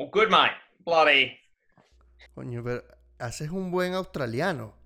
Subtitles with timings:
[0.00, 0.50] Oh, good man.
[0.86, 1.32] Bloody.
[2.32, 2.84] Coño, pero
[3.18, 4.76] haces un buen australiano.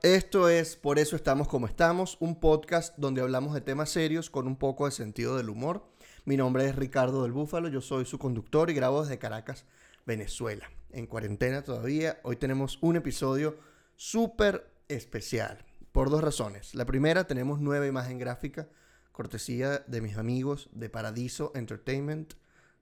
[0.00, 4.46] Esto es Por eso estamos como estamos, un podcast donde hablamos de temas serios con
[4.46, 5.86] un poco de sentido del humor.
[6.24, 9.66] Mi nombre es Ricardo del Búfalo, yo soy su conductor y grabo desde Caracas,
[10.06, 10.66] Venezuela.
[10.94, 13.58] En cuarentena todavía, hoy tenemos un episodio
[13.96, 15.58] súper especial
[15.90, 16.72] por dos razones.
[16.76, 18.68] La primera, tenemos nueva imagen gráfica,
[19.10, 22.34] cortesía de mis amigos de Paradiso Entertainment.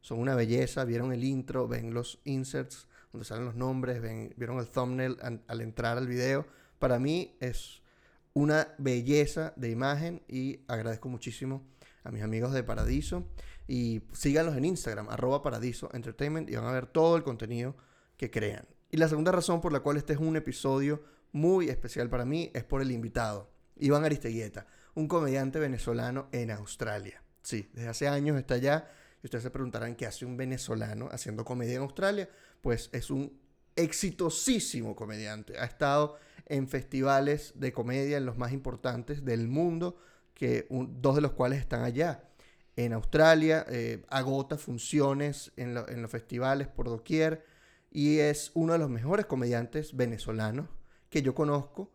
[0.02, 4.58] Son una belleza, vieron el intro, ven los inserts donde salen los nombres, ven, vieron
[4.58, 5.16] el thumbnail
[5.46, 6.44] al entrar al video.
[6.78, 7.80] Para mí es
[8.34, 11.62] una belleza de imagen y agradezco muchísimo
[12.04, 13.24] a mis amigos de Paradiso.
[13.66, 17.74] Y síganlos en Instagram, arroba Paradiso Entertainment, y van a ver todo el contenido
[18.30, 18.66] crean.
[18.90, 22.50] Y la segunda razón por la cual este es un episodio muy especial para mí
[22.54, 27.22] es por el invitado, Iván Aristeguieta, un comediante venezolano en Australia.
[27.42, 28.88] Sí, desde hace años está allá.
[29.22, 32.28] Y ustedes se preguntarán qué hace un venezolano haciendo comedia en Australia.
[32.60, 33.40] Pues es un
[33.76, 35.58] exitosísimo comediante.
[35.58, 39.96] Ha estado en festivales de comedia en los más importantes del mundo,
[40.34, 42.24] que dos de los cuales están allá.
[42.76, 47.44] En Australia, eh, agota funciones en los festivales por doquier
[47.92, 50.68] y es uno de los mejores comediantes venezolanos
[51.10, 51.92] que yo conozco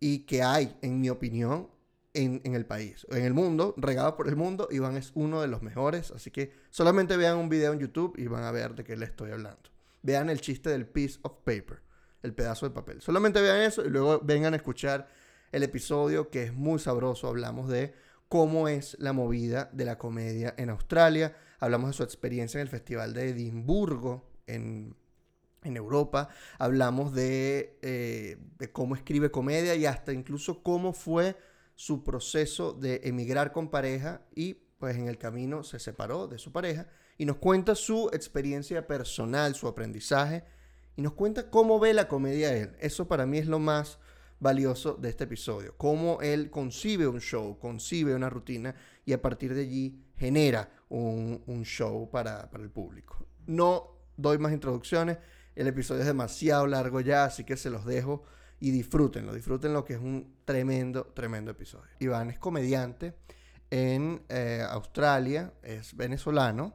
[0.00, 1.68] y que hay, en mi opinión,
[2.14, 3.06] en, en el país.
[3.10, 6.52] En el mundo, regado por el mundo, Iván es uno de los mejores, así que
[6.70, 9.70] solamente vean un video en YouTube y van a ver de qué le estoy hablando.
[10.02, 11.80] Vean el chiste del piece of paper,
[12.22, 13.00] el pedazo de papel.
[13.00, 15.08] Solamente vean eso y luego vengan a escuchar
[15.52, 17.28] el episodio que es muy sabroso.
[17.28, 17.94] Hablamos de
[18.28, 21.36] cómo es la movida de la comedia en Australia.
[21.60, 24.96] Hablamos de su experiencia en el Festival de Edimburgo en,
[25.66, 26.28] en Europa.
[26.58, 31.36] Hablamos de, eh, de cómo escribe comedia y hasta incluso cómo fue
[31.74, 36.52] su proceso de emigrar con pareja y pues en el camino se separó de su
[36.52, 36.86] pareja
[37.18, 40.44] y nos cuenta su experiencia personal, su aprendizaje
[40.96, 42.76] y nos cuenta cómo ve la comedia él.
[42.80, 43.98] Eso para mí es lo más
[44.38, 45.74] valioso de este episodio.
[45.76, 51.42] Cómo él concibe un show, concibe una rutina y a partir de allí genera un,
[51.46, 53.26] un show para, para el público.
[53.46, 55.18] No doy más introducciones.
[55.56, 58.22] El episodio es demasiado largo ya, así que se los dejo
[58.60, 59.34] y disfrútenlo.
[59.34, 61.90] Disfruten lo que es un tremendo, tremendo episodio.
[61.98, 63.14] Iván es comediante
[63.70, 66.74] en eh, Australia, es venezolano,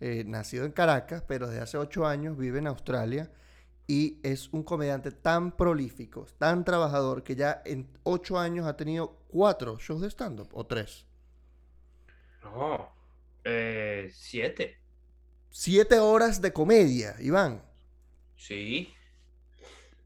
[0.00, 3.30] eh, nacido en Caracas, pero desde hace ocho años vive en Australia
[3.86, 9.16] y es un comediante tan prolífico, tan trabajador, que ya en ocho años ha tenido
[9.28, 11.06] cuatro shows de stand-up o tres.
[12.42, 12.90] No.
[13.44, 14.78] Eh, siete.
[15.50, 17.62] Siete horas de comedia, Iván.
[18.36, 18.92] Sí.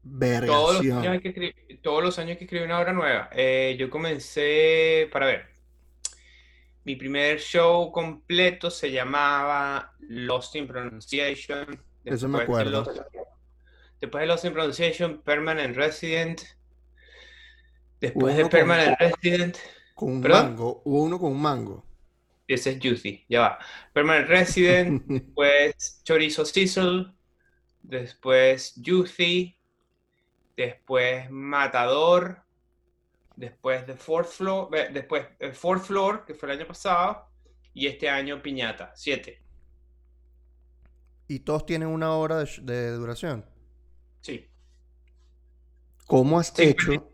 [0.03, 1.19] Todos los, años hay Vergación.
[1.21, 3.29] que escribir, todos los años hay que escribir una obra nueva.
[3.33, 5.45] Eh, yo comencé, para ver,
[6.83, 11.79] mi primer show completo se llamaba Lost in Pronunciation.
[12.03, 12.83] Eso me Después de acuerdo.
[12.85, 13.05] Lost-
[14.01, 16.41] después de Lost in Pronunciation, Permanent Resident.
[17.99, 19.57] Después de con- Permanent Resident,
[19.93, 20.45] Con un ¿Perdón?
[20.47, 21.85] mango, hubo uno con un mango.
[22.47, 23.59] ese es Juicy, ya va.
[23.93, 27.11] Permanent Resident, después Chorizo Sizzle,
[27.83, 29.57] después Juicy,
[30.57, 32.43] después Matador,
[33.35, 37.29] después The Fourth Floor, después eh, Fourth Floor, que fue el año pasado,
[37.73, 39.43] y este año Piñata, siete.
[41.27, 43.45] y todos tienen una hora de, duración.
[44.21, 44.51] Sí.
[46.05, 47.11] ¿Cómo has Sí, hecho?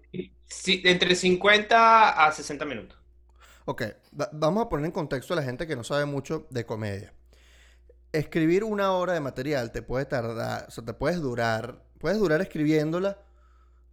[0.47, 2.97] Sí, entre 50 a 60 minutos.
[3.65, 3.81] Ok,
[4.19, 7.13] va- vamos a poner en contexto a la gente que no sabe mucho de comedia.
[8.17, 12.41] Escribir una hora de material te puede tardar, o sea, te puedes durar, puedes durar
[12.41, 13.17] escribiéndola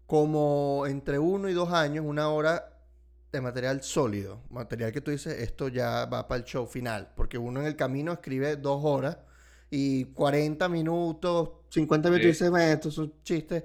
[0.07, 2.71] como entre uno y dos años, una hora
[3.33, 7.37] de material sólido, material que tú dices, esto ya va para el show final, porque
[7.37, 9.19] uno en el camino escribe dos horas
[9.71, 12.33] y 40 minutos, 50 minutos y Sí.
[12.33, 13.65] dices, "Bueno, estos son chistes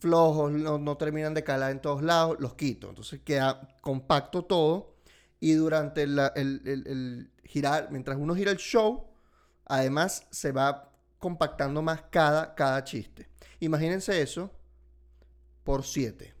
[0.00, 2.88] flojos, no, no terminan de calar en todos lados, los quito.
[2.88, 4.94] Entonces queda compacto todo
[5.38, 9.05] y durante la- el, el- el girar, mientras uno gira el show,
[9.66, 13.28] además se va compactando más cada, cada chiste.
[13.60, 14.50] Imagínense eso
[15.64, 16.34] por siete.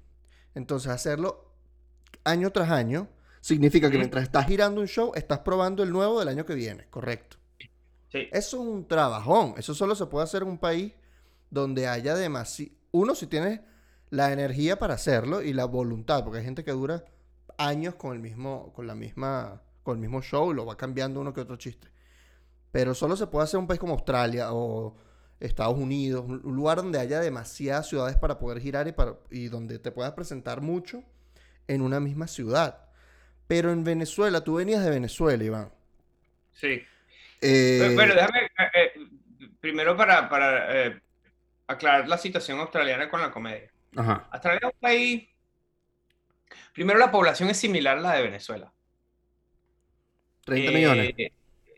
[0.54, 1.52] Entonces hacerlo
[2.24, 3.08] año tras año
[3.40, 6.86] significa que mientras estás girando un show, estás probando el nuevo del año que viene,
[6.88, 7.36] correcto.
[8.10, 8.28] Sí.
[8.32, 9.54] Eso es un trabajón.
[9.56, 10.92] Eso solo se puede hacer en un país
[11.50, 12.72] donde haya demasiado...
[12.92, 13.60] Uno, si tienes
[14.10, 17.04] la energía para hacerlo y la voluntad, porque hay gente que dura
[17.58, 21.20] años con el mismo, con la misma, con el mismo show y lo va cambiando
[21.20, 21.88] uno que otro chiste.
[22.76, 24.94] Pero solo se puede hacer un país como Australia o
[25.40, 29.78] Estados Unidos, un lugar donde haya demasiadas ciudades para poder girar y, para, y donde
[29.78, 31.02] te puedas presentar mucho
[31.68, 32.86] en una misma ciudad.
[33.46, 35.72] Pero en Venezuela, tú venías de Venezuela, Iván.
[36.52, 36.84] Sí.
[37.40, 38.92] Eh, bueno, déjame, eh, eh,
[39.58, 41.00] primero para, para
[41.68, 43.70] aclarar la situación australiana con la comedia.
[43.96, 44.28] Ajá.
[44.30, 45.28] Australia es un país,
[46.74, 48.70] primero la población es similar a la de Venezuela.
[50.44, 51.14] 30 millones.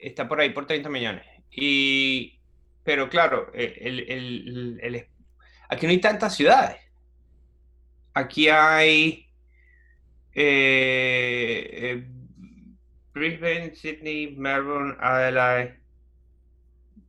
[0.00, 1.24] Está por ahí por 30 millones.
[1.50, 2.38] Y,
[2.84, 5.06] pero claro, el,
[5.68, 6.76] aquí no hay tantas ciudades.
[8.14, 9.28] Aquí hay
[13.18, 15.80] Brisbane, Sydney, Melbourne, Adelaide,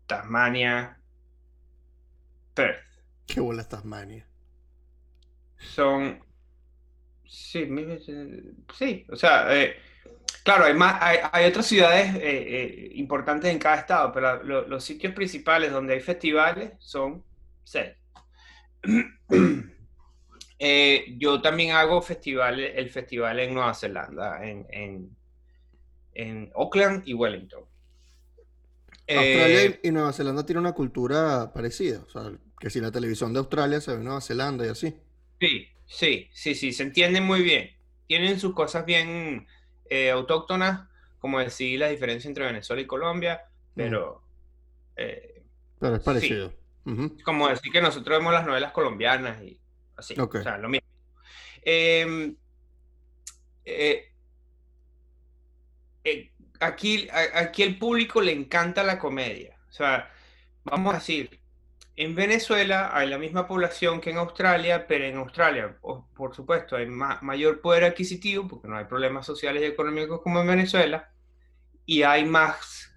[0.08, 0.98] Tasmania,
[2.56, 2.84] Perth.
[3.28, 4.26] ¿Qué bola Tasmania?
[5.58, 6.20] Son.
[7.26, 7.70] Sí,
[8.76, 9.76] sí, o sea, eh,
[10.44, 15.14] claro, hay, más, hay, otras ciudades eh, eh, importantes en cada estado, pero los sitios
[15.14, 17.24] principales donde hay festivales son
[17.64, 17.92] seis.
[21.18, 25.10] yo también hago festivales, el festival en Nueva Zelanda, en
[26.20, 27.64] en Auckland y Wellington.
[29.08, 33.34] Australia eh, y Nueva Zelanda tienen una cultura parecida, o sea, que si la televisión
[33.34, 34.94] de Australia se ve en Nueva Zelanda y así.
[35.40, 37.72] Sí, sí, sí, sí, se entienden muy bien.
[38.06, 39.48] Tienen sus cosas bien
[39.90, 40.88] eh, autóctonas,
[41.20, 43.46] como decir la diferencia entre Venezuela y Colombia,
[43.76, 44.24] pero...
[44.96, 45.44] Eh,
[45.80, 46.54] pero es parecido.
[47.24, 49.60] Como decir que nosotros vemos las novelas colombianas y
[49.96, 50.16] así.
[50.20, 50.88] O sea, lo mismo.
[51.62, 52.36] Em,
[53.66, 54.12] eh,
[56.60, 59.58] aquí, aquí el público le encanta la comedia.
[59.70, 60.12] O sea,
[60.64, 61.40] vamos a decir,
[62.00, 66.86] en Venezuela hay la misma población que en Australia, pero en Australia, por supuesto, hay
[66.88, 71.12] mayor poder adquisitivo porque no hay problemas sociales y económicos como en Venezuela,
[71.86, 72.90] y hay más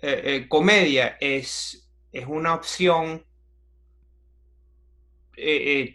[0.00, 3.24] eh, eh, comedia, es, es una opción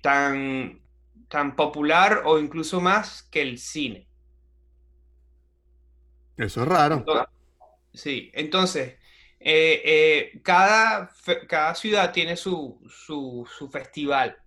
[0.01, 0.81] tan,
[1.27, 4.07] tan popular o incluso más que el cine.
[6.37, 7.05] Eso es raro.
[7.93, 8.95] sí, entonces,
[9.39, 11.11] eh, eh, cada,
[11.47, 12.79] cada ciudad tiene su,
[13.71, 14.37] festival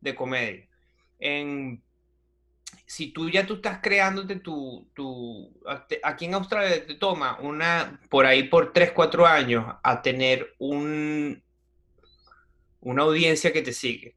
[0.00, 0.68] de comedia.
[1.18, 1.82] En,
[2.86, 5.52] si tú ya tú estás creándote tu, tu,
[6.02, 11.42] aquí en Australia te toma una, por ahí por 3, 4 años a tener un,
[12.80, 14.14] una audiencia que te sigue.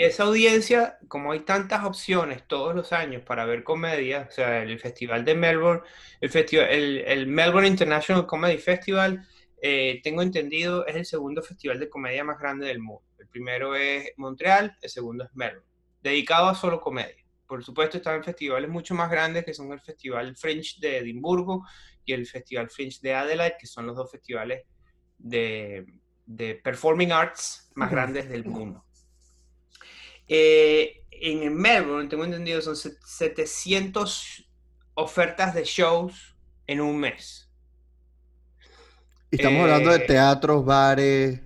[0.00, 4.62] Y esa audiencia, como hay tantas opciones todos los años para ver comedia, o sea,
[4.62, 5.82] el Festival de Melbourne,
[6.22, 9.28] el, festival, el, Melbourne International Comedy Festival,
[9.60, 13.04] eh, tengo entendido, es el segundo festival de comedia más grande del mundo.
[13.18, 15.68] El primero es Montreal, el segundo es Melbourne,
[16.02, 17.22] dedicado a solo comedia.
[17.46, 21.66] Por supuesto, están festivales mucho más grandes, que son el Festival Fringe de Edimburgo
[22.06, 24.62] y el Festival Fringe de Adelaide, que son los dos festivales
[25.18, 25.84] de,
[26.24, 28.82] de performing arts más grandes del mundo.
[30.32, 34.48] Eh, en Melbourne, tengo entendido, son 700
[34.94, 36.36] ofertas de shows
[36.68, 37.50] en un mes.
[39.28, 41.40] estamos hablando de eh, teatros, bares,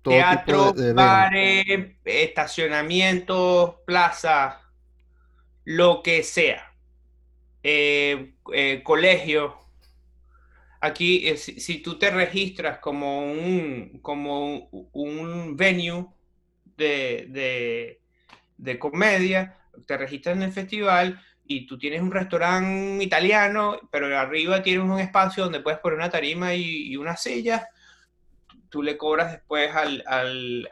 [0.00, 4.54] todo teatros, de, bares, estacionamientos, plazas,
[5.64, 6.72] lo que sea.
[7.62, 8.36] Eh,
[8.84, 9.58] colegio.
[10.80, 16.06] Aquí, si, tú te registras como un, como un, venue
[16.76, 18.03] de, de
[18.78, 19.56] comedia,
[19.86, 24.98] te registras en el festival y tú tienes un restaurante italiano, pero arriba tienes un
[24.98, 27.68] espacio donde puedes poner una tarima y, una silla.
[28.70, 30.02] Tú le cobras después al,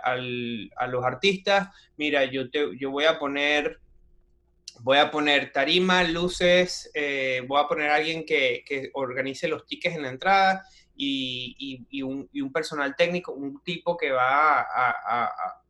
[0.02, 3.78] a los artistas, mira, yo, te, yo voy a poner
[4.80, 9.94] voy a poner tarima, luces, eh, voy a poner a alguien que, organice los tickets
[9.94, 10.64] en la entrada
[10.96, 15.61] y, un, personal técnico, un tipo que va a, a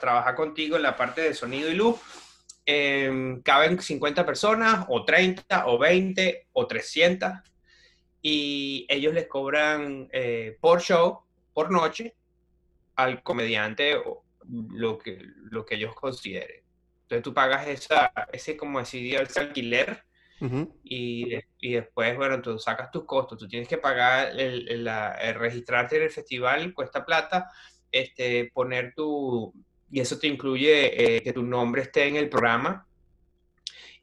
[0.00, 2.00] trabajar contigo en la parte de sonido y luz.
[2.66, 7.32] Em, caben 50 personas, o 30, o 20, o 300,
[8.22, 12.14] y ellos les cobran eh, por show, por noche,
[12.96, 13.96] al comediante
[14.70, 15.18] lo que,
[15.50, 16.62] lo que ellos consideren.
[17.02, 20.04] Entonces tú pagas esa, ese, como decir, ese alquiler
[20.84, 25.96] y, y, después, bueno, tú sacas tus costos, tú tienes que pagar el, el registrarte
[25.96, 27.50] en el festival, cuesta plata,
[27.92, 29.52] este, poner tu,
[29.90, 32.86] y eso te incluye eh, que tu nombre esté en el programa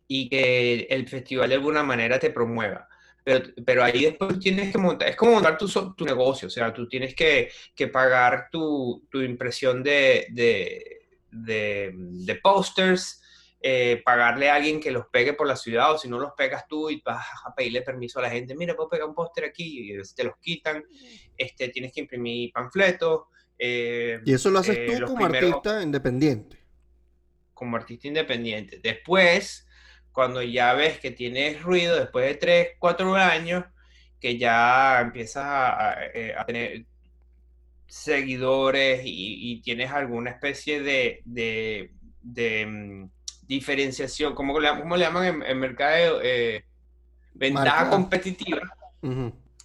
[0.07, 2.87] y que el festival de alguna manera te promueva.
[3.23, 6.73] Pero, pero ahí después tienes que montar, es como montar tu, tu negocio, o sea,
[6.73, 13.21] tú tienes que, que pagar tu, tu impresión de, de, de, de posters,
[13.59, 16.67] eh, pagarle a alguien que los pegue por la ciudad o si no los pegas
[16.67, 19.91] tú y vas a pedirle permiso a la gente, mira, puedo pegar un póster aquí
[19.91, 20.83] y te los quitan,
[21.35, 23.23] este, tienes que imprimir panfletos.
[23.59, 26.57] Eh, y eso lo haces tú como artista independiente.
[27.53, 28.79] Como artista independiente.
[28.81, 29.67] Después,
[30.11, 33.65] cuando ya ves que tienes ruido, después de 3, 4 años,
[34.19, 36.85] que ya empiezas a, eh, tener
[37.87, 43.09] seguidores y, tienes alguna especie de, de, mm,
[43.43, 46.19] diferenciación, ¿cómo le, cómo le llaman en, mercado?
[46.21, 46.63] Eh,
[47.33, 48.61] ventaja competitiva.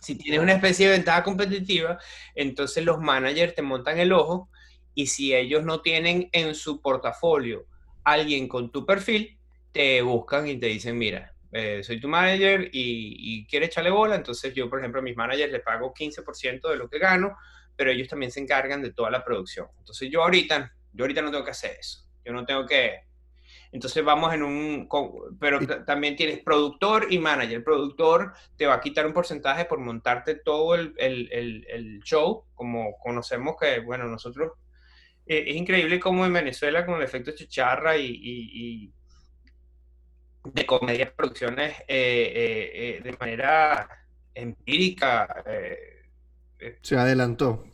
[0.03, 1.99] Si tienes una especie de ventaja competitiva,
[2.35, 4.51] entonces los managers te montan el ojo
[4.95, 7.67] y si ellos no tienen en su portafolio
[8.05, 9.39] alguien con tu perfil,
[9.71, 14.17] te buscan y te dicen, mira, eh, soy tu manager y, y quiere echarle bola,
[14.17, 17.37] entonces yo, por ejemplo, a mis managers les pago 15% de lo que gano,
[17.77, 19.69] pero ellos también se encargan de toda la producción.
[19.79, 22.05] Entonces yo ahorita, yo ahorita no tengo que hacer eso.
[22.25, 23.01] Yo no tengo que...
[23.73, 24.89] Entonces vamos en un...
[25.41, 27.57] Pero también tienes productor y manager.
[27.57, 32.45] El productor te va a quitar un porcentaje por montarte todo el, el, el, show,
[32.55, 34.53] como conocemos que, bueno, nosotros...
[35.27, 38.93] Eh, es increíble cómo en Venezuela con el efecto chicharra y, y
[40.45, 43.89] de comedia producciones eh, eh, de manera
[44.35, 45.45] empírica.
[46.83, 47.65] Se adelantó.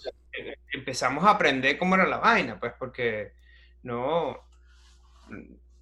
[0.72, 3.32] Empezamos a aprender cómo era la vaina, pues, porque
[3.82, 4.46] no.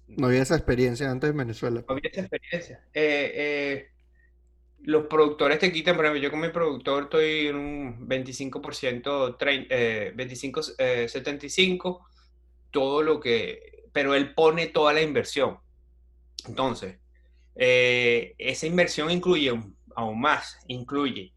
[0.07, 1.83] No había esa experiencia antes en Venezuela.
[1.87, 2.83] No había esa experiencia.
[4.83, 9.37] los productores te quitan, por ejemplo, yo como mi productor estoy en un 25%,
[10.15, 12.07] 25, 75,
[12.71, 15.59] todo lo que, pero él pone toda la inversión.
[16.47, 16.97] Entonces,
[17.55, 19.51] eh, esa inversión incluye
[19.95, 21.33] aún más, incluye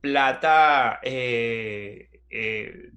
[0.00, 2.90] plata eh, eh,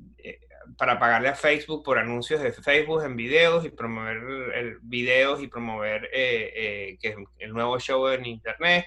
[0.80, 6.10] para pagarle a Facebook por anuncios de Facebook en videos y promover videos y promover
[6.12, 8.86] que el nuevo show en internet.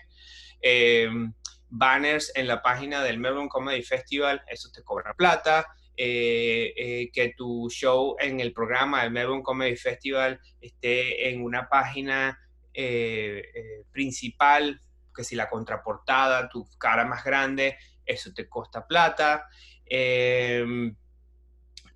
[1.69, 5.67] banners en la página del Melbourne Comedy Festival, eso te cobra plata.
[5.97, 12.39] que tu show en el programa del Melbourne Comedy Festival esté en una página
[12.75, 14.81] eh, eh, principal,
[15.15, 19.47] que si la contraportada, tu cara más grande, eso te costa plata.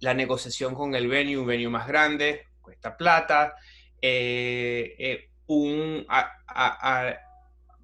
[0.00, 3.54] La negociación con el venue, un venue más grande, cuesta plata.
[4.00, 6.06] Eh, un,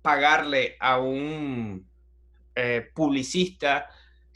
[0.03, 1.89] pagarle a un
[2.95, 3.89] publicista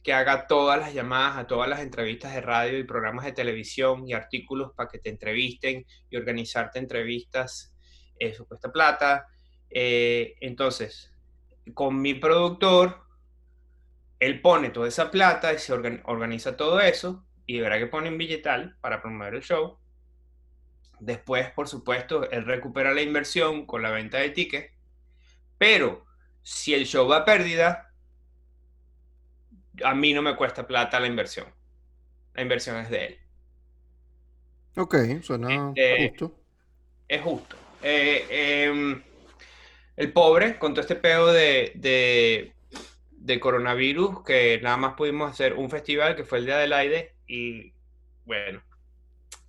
[0.02, 4.08] que haga todas las llamadas a todas las entrevistas de radio y programas de televisión
[4.08, 7.76] y artículos para que te entrevisten y organizarte entrevistas
[8.18, 9.26] eso cuesta plata.
[9.70, 11.12] Eh, entonces,
[11.74, 13.02] con mi productor,
[14.18, 18.18] él pone toda esa plata y se organiza todo eso y verá que pone un
[18.18, 19.78] billetal para promover el show.
[20.98, 24.72] Después, por supuesto, él recupera la inversión con la venta de tickets,
[25.58, 26.04] pero
[26.42, 27.92] si el show va a pérdida,
[29.84, 31.46] a mí no me cuesta plata la inversión.
[32.34, 33.18] La inversión es de él.
[34.76, 36.38] Ok, suena este, justo.
[37.08, 37.56] Es justo.
[37.82, 38.26] Eh,
[38.68, 39.02] em,
[39.96, 42.52] el pobre, con todo este pedo de,
[43.10, 47.72] de, coronavirus, que nada más pudimos hacer un festival que fue el de Adelaide y
[48.24, 48.62] bueno.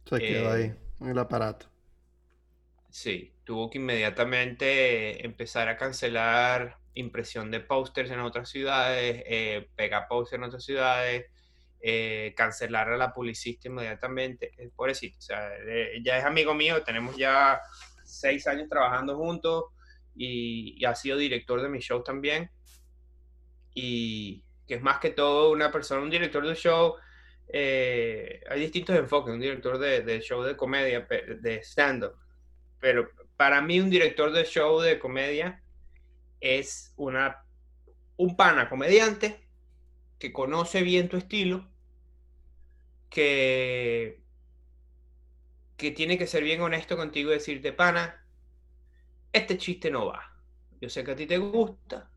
[0.05, 1.67] Se quedó ahí, eh, en el aparato.
[2.89, 10.07] Sí, tuvo que inmediatamente empezar a cancelar impresión de pósters en otras ciudades, eh, pegar
[10.07, 11.25] pósters en otras ciudades,
[11.79, 14.51] eh, cancelar a la publicista inmediatamente.
[14.75, 15.49] Pobrecito, o sea,
[16.01, 17.61] ya es amigo mío, tenemos ya
[18.03, 19.65] seis años trabajando juntos
[20.15, 22.49] y, ha sido director de mi show también.
[23.73, 26.95] Y que es más que todo una persona, un director de show.
[27.49, 32.15] Eh, hay distintos enfoques, un director de, show de comedia, de stand-up.
[32.79, 35.61] Pero para mí un director de show de comedia
[36.39, 37.43] es una,
[38.17, 39.39] un pana comediante
[40.19, 41.67] que conoce bien tu estilo,
[43.09, 44.21] que
[45.77, 48.25] que tiene que ser bien honesto contigo y decirte, pana,
[49.31, 50.33] este chiste no va.
[50.81, 52.09] Yo sé que a ti te gusta,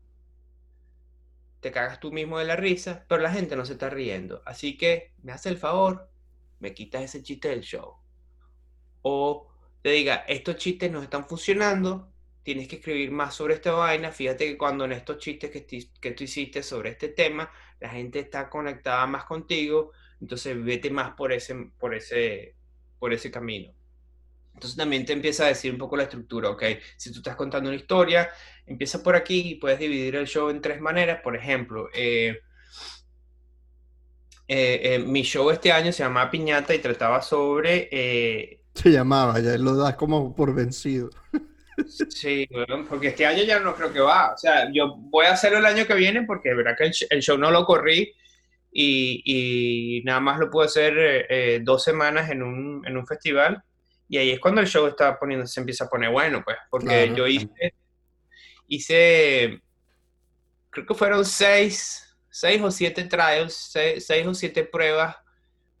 [1.61, 4.41] te cagas tú mismo de la risa, pero la gente no se está riendo.
[4.45, 6.09] Así que me hace el favor,
[6.59, 7.95] me quitas ese chiste del show.
[9.03, 9.47] O
[9.81, 12.11] te diga, estos chistes no están funcionando,
[12.43, 14.11] tienes que escribir más sobre esta vaina.
[14.11, 18.19] Fíjate que cuando en estos chistes que, que tú hiciste sobre este tema, la gente
[18.19, 22.55] está conectada más contigo, entonces vete más por ese, por ese,
[22.99, 23.71] por ese camino.
[24.53, 26.63] Entonces también te empieza a decir un poco la estructura, ¿ok?
[26.97, 28.29] Si tú estás contando una historia,
[28.65, 31.21] empieza por aquí y puedes dividir el show en tres maneras.
[31.21, 32.39] Por ejemplo, eh,
[34.47, 39.57] eh, eh, mi show este año se llamaba Piñata y trataba sobre Se llamaba, ya
[39.57, 41.09] lo das como por vencido.
[42.09, 42.47] Sí,
[42.89, 44.33] porque este año ya no creo que va.
[44.33, 47.21] O sea, yo voy a hacerlo el año que viene porque es verdad que el,
[47.21, 48.13] show no lo corrí
[48.71, 53.63] y, nada más lo pude hacer eh, eh, dos semanas en un, en un, festival.
[54.11, 57.13] Y ahí es cuando el show está poniendo, se empieza a poner bueno, pues, porque
[57.15, 57.73] yo hice,
[58.67, 59.61] hice,
[60.69, 65.15] creo que fueron seis, seis o siete trials, seis, seis o siete pruebas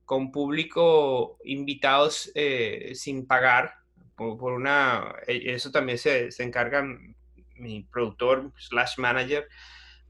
[0.05, 3.73] con público invitados eh, sin pagar
[4.15, 6.85] por, una, e, eso también se, se encarga
[7.55, 9.45] mi productor slash manager,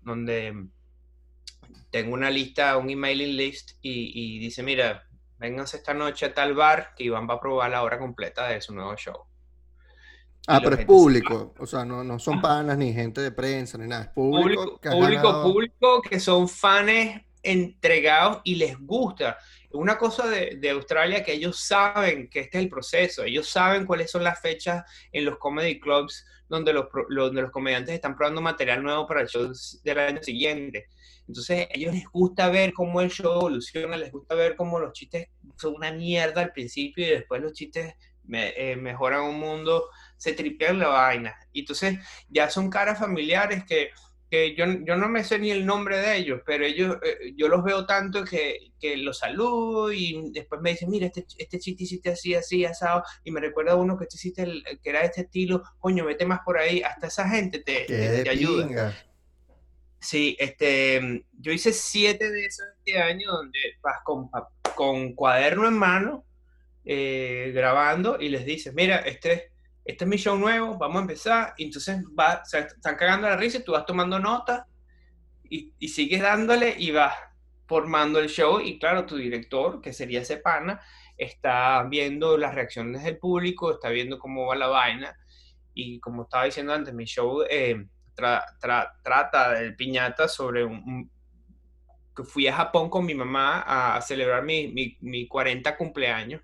[0.04, 0.68] donde
[1.90, 5.08] tengo una lista, un emailing list y, dice, mira,
[5.42, 8.62] vénganse esta noche a tal bar que Iván va a probar la hora completa de
[8.62, 9.26] su nuevo show.
[10.48, 13.88] Ah, pero es público, o sea, no, no son panas ni gente de prensa ni
[13.88, 14.80] nada, es público.
[14.82, 19.38] Público, público, que son fans entregados y les gusta
[19.72, 23.86] una cosa de, de, Australia que ellos saben que este es el proceso, ellos saben
[23.86, 28.42] cuáles son las fechas en los comedy clubs donde los, donde los comediantes están probando
[28.42, 29.52] material nuevo para el show
[29.84, 30.88] del año siguiente.
[31.32, 34.92] Entonces, a ellos les gusta ver cómo el show evoluciona, les gusta ver cómo los
[34.94, 37.96] chistes son una mierda al principio y después los chistes
[38.34, 39.86] eh, mejoran un mundo,
[40.18, 41.36] se tripean la vaina.
[41.54, 43.92] Y entonces, ya son caras familiares que
[44.32, 47.50] que yo, yo, no me sé ni el nombre de ellos, pero ellos, eh, yo
[47.50, 51.84] los veo tanto que, que, los saludo y después me dicen, mira, este, este chiste
[51.84, 55.08] hiciste así, así, asado, y me recuerda a uno que, hiciste el, que era de
[55.08, 58.96] este estilo, coño, vete más por ahí, hasta esa gente te, te, ayuda.
[60.02, 64.30] Sí, este, yo hice siete de esos este año donde vas con,
[64.76, 66.26] con cuaderno en mano,
[66.84, 69.52] eh, grabando y les dices, mira, este
[69.84, 71.54] este es mi show nuevo, vamos a empezar.
[71.58, 74.66] Y entonces va, se están cagando la risa y tú vas tomando notas
[75.50, 77.16] y, y, sigues dándole y vas
[77.68, 78.60] formando el show.
[78.60, 80.82] Y claro, tu director, que sería ese pana,
[81.18, 85.16] está viendo las reacciones del público, está viendo cómo va la vaina.
[85.74, 87.88] Y como estaba diciendo antes, mi show eh,
[88.60, 91.10] trata del piñata sobre un,
[92.16, 96.42] que fui a Japón con mi mamá a, celebrar mi, mi, mi 40 cumpleaños.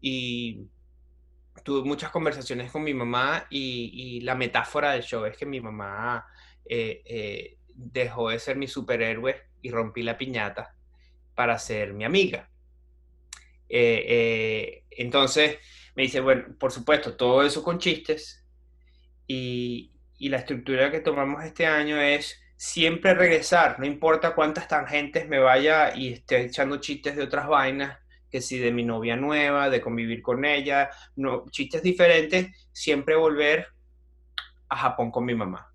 [0.00, 0.68] Y
[1.64, 6.26] tuve muchas conversaciones con mi mamá y, la metáfora del show es que mi mamá
[6.66, 10.76] eh, eh, dejó de ser mi superhéroe y rompí la piñata
[11.34, 12.50] para ser mi amiga.
[13.68, 15.58] Eh, entonces
[15.96, 18.44] me dice, bueno, por supuesto, todo eso con chistes
[19.26, 25.28] y, y la estructura que tomamos este año es siempre regresar, no importa cuántas tangentes
[25.28, 27.98] me vaya y esté echando chistes de otras vainas,
[28.30, 33.68] que si de mi novia nueva, de convivir con ella, no, chistes diferentes, siempre volver
[34.68, 35.70] a Japón con mi mamá.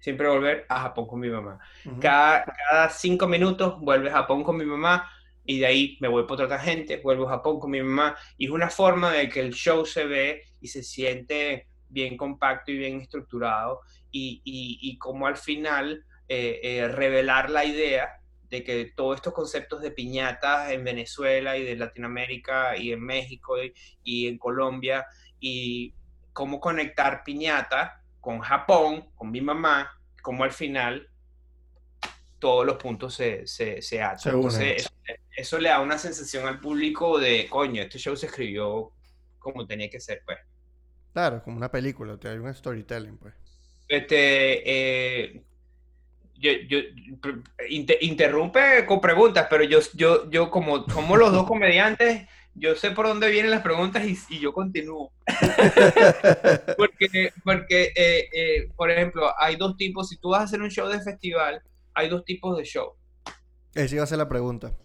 [0.00, 1.58] Siempre volver a Japón con mi mamá.
[2.00, 5.10] cada, cada, cinco minutos vuelve a Japón con mi mamá
[5.46, 8.16] y de ahí me voy por otra gente, vuelvo a Japón con mi mamá.
[8.36, 12.72] Y es una forma de que el show se ve y se siente bien compacto
[12.72, 13.80] y bien estructurado
[14.10, 19.80] y, y, como al final eh, eh, revelar la idea de que todos estos conceptos
[19.80, 23.56] de piñatas en Venezuela y de Latinoamérica y en México
[24.02, 25.06] y, en Colombia
[25.40, 25.94] y
[26.32, 31.08] cómo conectar piñata con Japón, con mi mamá, cómo al final
[32.38, 34.34] todos los puntos se, se, se hacen.
[35.36, 38.92] eso, le da una sensación al público de, coño, este show se escribió
[39.38, 40.38] como tenía que ser, pues.
[41.14, 43.34] Claro, como una película, hay un storytelling, pues.
[43.86, 45.44] Este, eh,
[46.34, 46.78] yo, yo
[48.00, 53.06] interrumpe con preguntas, pero yo, yo, yo como, como los dos comediantes, yo sé por
[53.06, 55.12] dónde vienen las preguntas y, yo continúo.
[56.76, 60.70] porque, porque eh, eh, por ejemplo, hay dos tipos, si tú vas a hacer un
[60.70, 61.62] show de festival,
[61.94, 62.94] hay dos tipos de show.
[63.72, 64.76] Esa iba a ser la pregunta.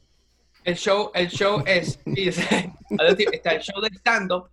[0.63, 4.51] El show, el show es, está el show de stand-up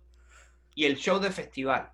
[0.77, 1.91] y el show de festival.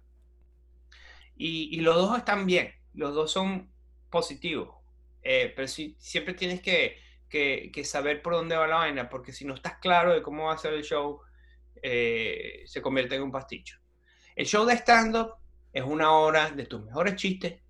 [1.37, 3.71] Y, los dos están bien, los dos son
[4.09, 4.75] positivos.
[5.21, 6.99] Eh, pero siempre tienes que,
[7.85, 10.57] saber por dónde va la vaina, porque si no estás claro de cómo va a
[10.57, 11.21] ser el show,
[11.81, 13.79] eh, se convierte en un pasticho.
[14.35, 15.35] El show de stand-up
[15.71, 17.61] es una hora de tus mejores chistes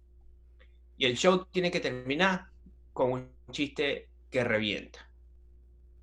[0.98, 2.48] y el show tiene que terminar
[2.92, 5.08] con un chiste que revienta.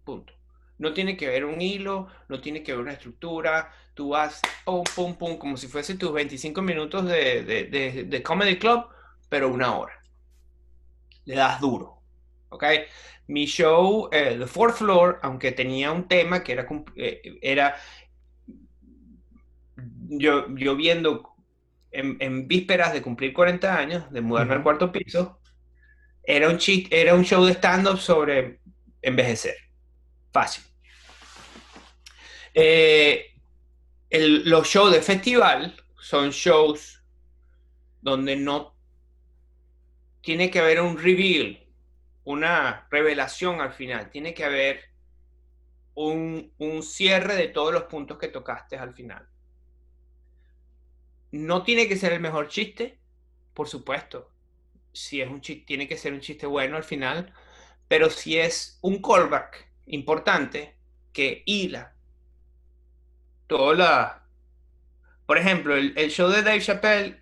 [0.04, 0.39] Punto.
[0.80, 3.72] No tiene que ver un hilo, no tiene que ver una estructura.
[3.94, 7.44] Tú vas pum, pum, pum, como si fuese tus 25 minutos de,
[8.08, 8.86] de comedy club,
[9.28, 10.00] pero una hora
[11.30, 12.02] le das duro.
[12.48, 12.64] ¿Ok?
[13.28, 16.66] Mi show, eh, The Fourth Floor, aunque tenía un tema que era,
[16.96, 17.76] eh, era
[20.08, 21.34] yo, yo viendo
[21.92, 25.40] en, vísperas de cumplir 40 años, de mudarme al cuarto piso,
[26.24, 26.58] era un,
[26.90, 28.60] era un show de stand-up sobre
[29.00, 29.54] envejecer.
[30.32, 30.64] Fácil.
[32.54, 33.26] Eh,
[34.10, 37.02] los shows de festival son shows
[38.00, 38.74] donde no
[40.20, 41.66] tiene que haber un reveal,
[42.24, 44.90] una revelación al final, tiene que haber
[45.94, 49.28] un, un cierre de todos los puntos que tocaste al final.
[51.30, 52.98] No tiene que ser el mejor chiste,
[53.54, 54.30] por supuesto.
[54.92, 57.32] Si es un chiste, tiene que ser un chiste bueno al final,
[57.86, 60.76] pero si es un callback importante
[61.12, 61.94] que hila
[63.50, 64.22] toda la...
[65.26, 67.20] Por ejemplo, el, show de Dave Chappelle,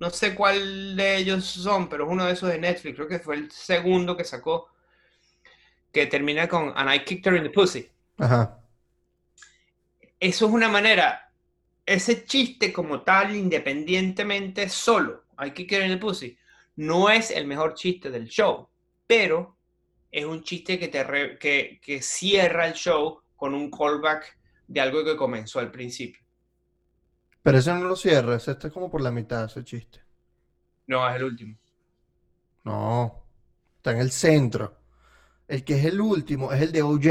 [0.00, 3.20] no sé cuál de ellos son, pero es uno de esos de Netflix, creo que
[3.20, 4.68] fue el segundo que sacó,
[5.92, 7.88] que termina con And I kicked her in the pussy.
[8.18, 8.58] Ajá.
[10.18, 11.32] Eso es una manera,
[11.86, 16.36] ese chiste como tal, independientemente, solo, I kicked her in the pussy,
[16.76, 18.68] no es el mejor chiste del show,
[19.06, 19.56] pero
[20.10, 24.41] es un chiste que, te que, que cierra el show con un callback
[24.72, 26.22] de algo que comenzó al principio.
[27.42, 30.00] Pero ese no lo cierra, ese está como por la mitad, ese chiste.
[30.86, 31.58] No, es el último.
[32.64, 33.22] No,
[33.76, 34.78] está en el centro.
[35.46, 37.02] El que es el último es el de OJ.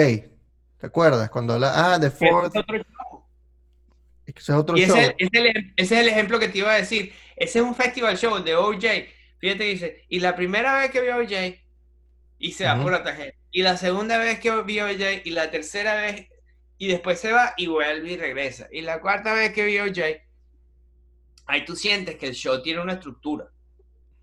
[0.78, 1.30] ¿Te acuerdas?
[1.30, 1.74] Cuando habla.
[1.76, 2.56] Ah, The Fourth.
[2.56, 3.26] Es otro show.
[4.26, 4.97] Ese es otro show.
[4.97, 7.13] Ese, ese, es el ejemplo que te iba a decir.
[7.36, 8.86] Ese es un festival show de OJ.
[9.38, 10.06] Fíjate, dice.
[10.10, 11.60] Y la primera vez que vi a OJ,
[12.39, 13.38] y se va por la tarjeta.
[13.52, 16.31] Y la segunda vez que vi a OJ, y la tercera vez
[16.82, 18.67] y después se va y vuelve y regresa.
[18.72, 20.17] Y la cuarta vez que vio Jay,
[21.46, 23.52] ahí tú sientes que el show tiene una estructura.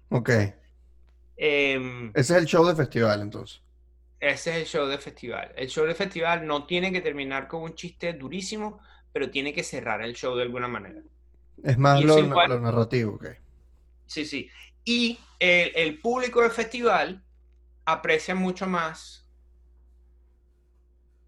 [0.08, 0.30] Ok.
[1.36, 3.62] Em, ese es el show de festival, entonces.
[4.18, 5.52] Ese es el show de festival.
[5.54, 8.80] El show de festival no tiene que terminar con un chiste durísimo,
[9.12, 11.00] pero tiene que cerrar el show de alguna manera.
[11.62, 12.20] Es más lo,
[12.58, 13.26] narrativo, ok.
[14.06, 14.50] Sí, sí.
[14.84, 17.22] Y el, el público de festival
[17.84, 19.24] aprecia mucho más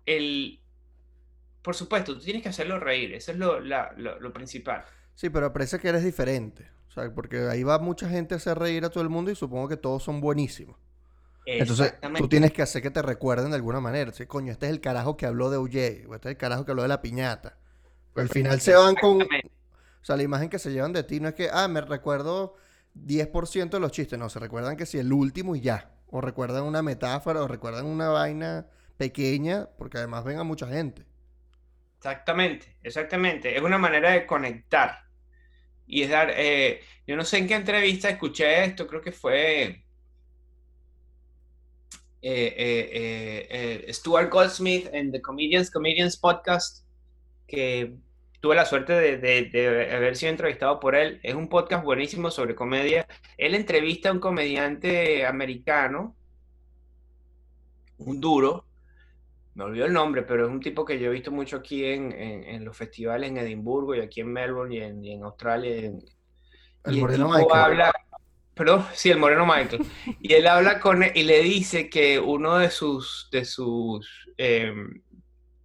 [0.07, 0.60] el,
[1.62, 4.85] por supuesto, tú tienes que hacerlo reír, eso es lo, principal.
[5.14, 6.70] Sí, pero parece que eres diferente.
[6.88, 9.35] O sea, porque ahí va mucha gente a hacer reír a todo el mundo y
[9.35, 10.77] supongo que todos son buenísimos.
[11.46, 14.12] Entonces, tú tienes que hacer que te recuerden de alguna manera.
[14.12, 16.64] Sí, coño, este es el carajo que habló de OJ, o este es el carajo
[16.64, 17.59] que habló de la piñata.
[18.14, 19.23] al final se van con.
[19.23, 22.57] O sea, la imagen que se llevan de ti no es que, ah, me recuerdo
[22.94, 24.18] 10% de los chistes.
[24.18, 25.92] No, se recuerdan que si el último y ya.
[26.09, 31.05] O recuerdan una metáfora, o recuerdan una vaina pequeña, porque además ven a mucha gente.
[32.01, 33.55] Exactamente, exactamente.
[33.55, 35.01] Es una manera de conectar.
[35.87, 39.85] Y es dar, eh, yo no sé en qué entrevista escuché esto, creo que fue
[42.23, 42.55] eh,
[43.51, 46.87] eh, Stuart Goldsmith en The Comedians Comedians Podcast,
[47.47, 47.97] que
[48.41, 51.21] tuve la suerte de, haber sido entrevistado por él.
[51.23, 53.07] Es un podcast buenísimo sobre comedia.
[53.37, 56.17] Él entrevista a un comediante americano,
[57.99, 58.70] un duro,
[59.55, 62.65] me olvidó el nombre, pero es un tipo que yo he visto mucho aquí en,
[62.65, 65.93] los festivales en Edimburgo y aquí en Melbourne y en, Australia.
[66.85, 67.49] el Moreno Michael.
[67.53, 67.93] Habla,
[68.55, 69.85] perdón, sí, el Moreno Michael.
[70.21, 75.03] y él habla con él y le dice que uno de sus, de sus em,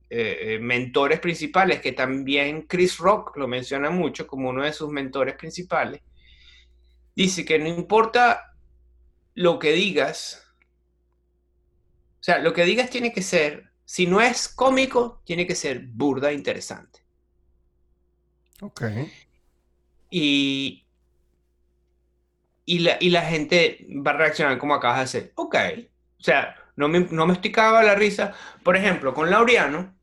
[0.09, 4.89] eh, eh, mentores principales, que también Chris Rock lo menciona mucho como uno de sus
[4.89, 6.01] mentores principales,
[7.15, 8.53] dice que no importa
[9.35, 10.43] lo que digas,
[12.19, 15.79] o sea, lo que digas tiene que ser si no es cómico, tiene que ser
[15.85, 17.05] burda interesante.
[18.61, 18.83] Ok.
[20.09, 20.85] Y,
[22.65, 25.33] y, la, y la gente va a reaccionar como acabas de hacer.
[25.35, 25.55] Ok.
[26.19, 28.33] O sea, no me, no me estoy la risa.
[28.63, 29.95] Por ejemplo, con Laureano,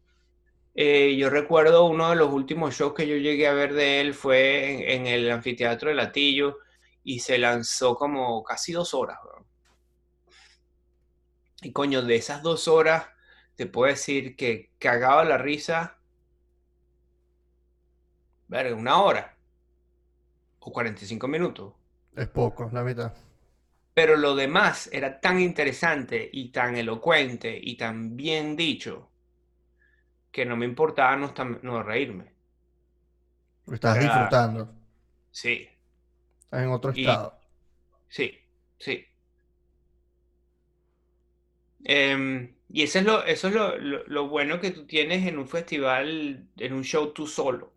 [0.74, 4.14] eh, yo recuerdo uno de los últimos shows que yo llegué a ver de él
[4.14, 6.58] fue en, el anfiteatro de Latillo
[7.04, 9.18] y se lanzó como casi dos horas.
[11.60, 13.06] Y coño, de esas dos horas
[13.62, 15.96] te puedo decir que cagaba la risa,
[18.48, 19.36] ver, una hora
[20.58, 21.72] o 45 minutos.
[22.16, 23.14] Es poco, la mitad.
[23.94, 29.08] Pero lo demás era tan interesante y tan elocuente y tan bien dicho
[30.32, 32.32] que no me importaba no, reírme.
[33.70, 34.74] Estás disfrutando.
[35.30, 35.68] Sí.
[36.40, 37.38] Estás en otro estado.
[38.08, 38.40] Sí,
[38.76, 39.06] sí.
[41.84, 45.46] Eh, y eso es, lo, eso es lo, lo, bueno que tú tienes en un
[45.46, 47.70] festival, en un show tú solo.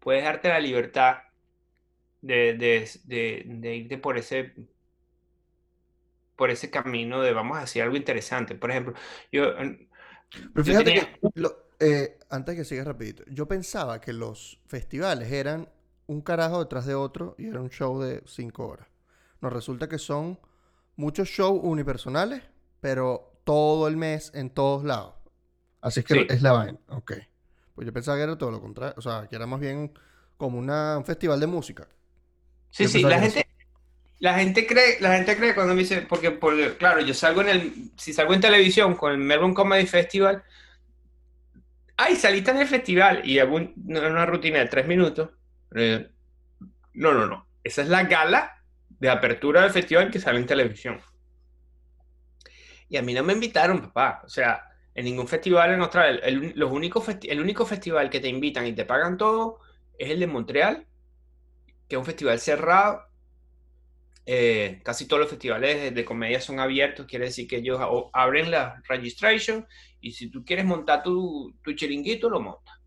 [0.00, 1.18] Puedes darte la libertad
[2.22, 4.54] de, de, de, irte por ese,
[6.36, 8.54] por ese camino de vamos a hacer algo interesante.
[8.54, 8.94] Por ejemplo,
[9.30, 9.52] yo...
[10.54, 11.18] Pero fíjate que,
[11.80, 15.68] eh, antes que sigas rapidito, yo pensaba que los festivales eran
[16.06, 18.88] un carajo detrás de otro y era un show de cinco horas.
[19.42, 20.40] Nos resulta que son
[20.96, 22.42] muchos shows unipersonales,
[22.80, 25.14] pero todo el mes en todos lados.
[25.80, 26.78] Así que es la vaina.
[26.88, 27.12] Ok.
[27.74, 28.94] Pues yo pensaba que era todo lo contrario.
[28.96, 29.92] O sea, que era más bien
[30.36, 31.88] como una, un festival de música.
[32.70, 33.46] Sí, Yo sí, la gente,
[34.20, 37.48] la gente cree, la gente cree cuando me dice, porque, porque, claro, yo salgo en
[37.48, 40.42] el, si salgo en televisión con el Melbourne Comedy Festival,
[41.96, 45.30] ay, saliste en el festival y hago un- una una rutina de tres minutos.
[45.74, 46.10] Eh,
[46.94, 47.48] no, no, no.
[47.64, 51.00] Esa es la gala de apertura del festival que sale en televisión.
[52.94, 54.22] Y a mí no me invitaron, papá.
[54.24, 56.20] O sea, en ningún festival en Australia.
[56.22, 59.58] El, los únicos el único festival que te invitan y te pagan todo
[59.98, 60.86] es el de Montreal,
[61.88, 63.02] que es un festival cerrado.
[64.26, 67.80] Eh, casi todos los festivales de, comedia son abiertos, quiere decir que ellos
[68.12, 69.66] abren la registration
[70.00, 72.78] y si tú quieres montar tu, chiringuito, lo montas.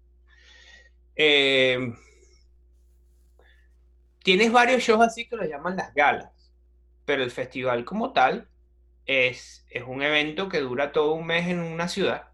[1.17, 1.93] Eh,
[4.23, 6.31] tienes varios shows así que los llaman las galas,
[7.03, 8.47] pero el festival como tal
[9.07, 12.29] es, es un evento que dura todo un mes en una ciudad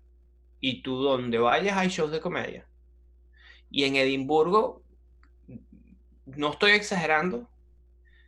[0.60, 2.68] y tú donde vayas hay shows de comedia.
[3.70, 4.84] Y en Edimburgo,
[6.26, 7.50] no estoy exagerando,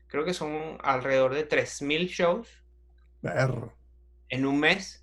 [0.08, 2.50] creo que son alrededor de 3.000 shows
[3.22, 3.74] Perro.
[4.30, 5.02] en un mes,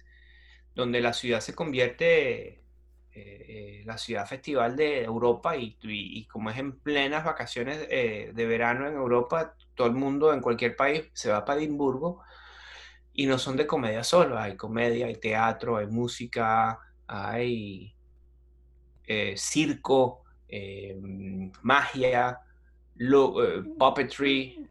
[0.74, 2.62] donde la ciudad se convierte eh,
[3.14, 8.32] eh, la ciudad festival de Europa y, y- y como es en plenas vacaciones eh,
[8.34, 12.22] de verano en Europa, todo el mundo en cualquier país se va para Edimburgo
[13.14, 17.94] y no son de comedia solo, hay comedia, hay teatro, hay música, hay
[19.06, 20.96] eh, circo, eh,
[21.62, 22.38] magia,
[22.96, 24.68] lo- eh, puppetry,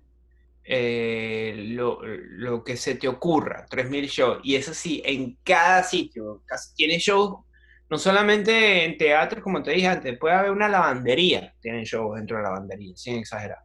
[0.64, 4.40] eh, lo, lo que se te ocurra, 3.000 shows.
[4.44, 7.46] Y eso sí, en cada sitio, casi- tiene shows,
[7.90, 12.38] no solamente en teatro, como te dije antes, puede haber una lavandería, tienen shows dentro
[12.38, 13.60] de la lavandería, sin exagerar.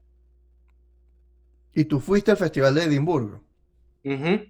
[1.72, 3.40] ¿Y tú fuiste al festival de Edimburgo?
[4.04, 4.46] Ujú.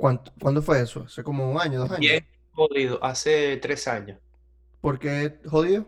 [0.00, 1.02] ¿Cuánto- ¿Cuándo fue eso?
[1.04, 2.00] ¿Hace como un año, dos años?
[2.00, 4.18] Bien jodido, hace tres años.
[4.80, 5.86] ¿Por qué jodido?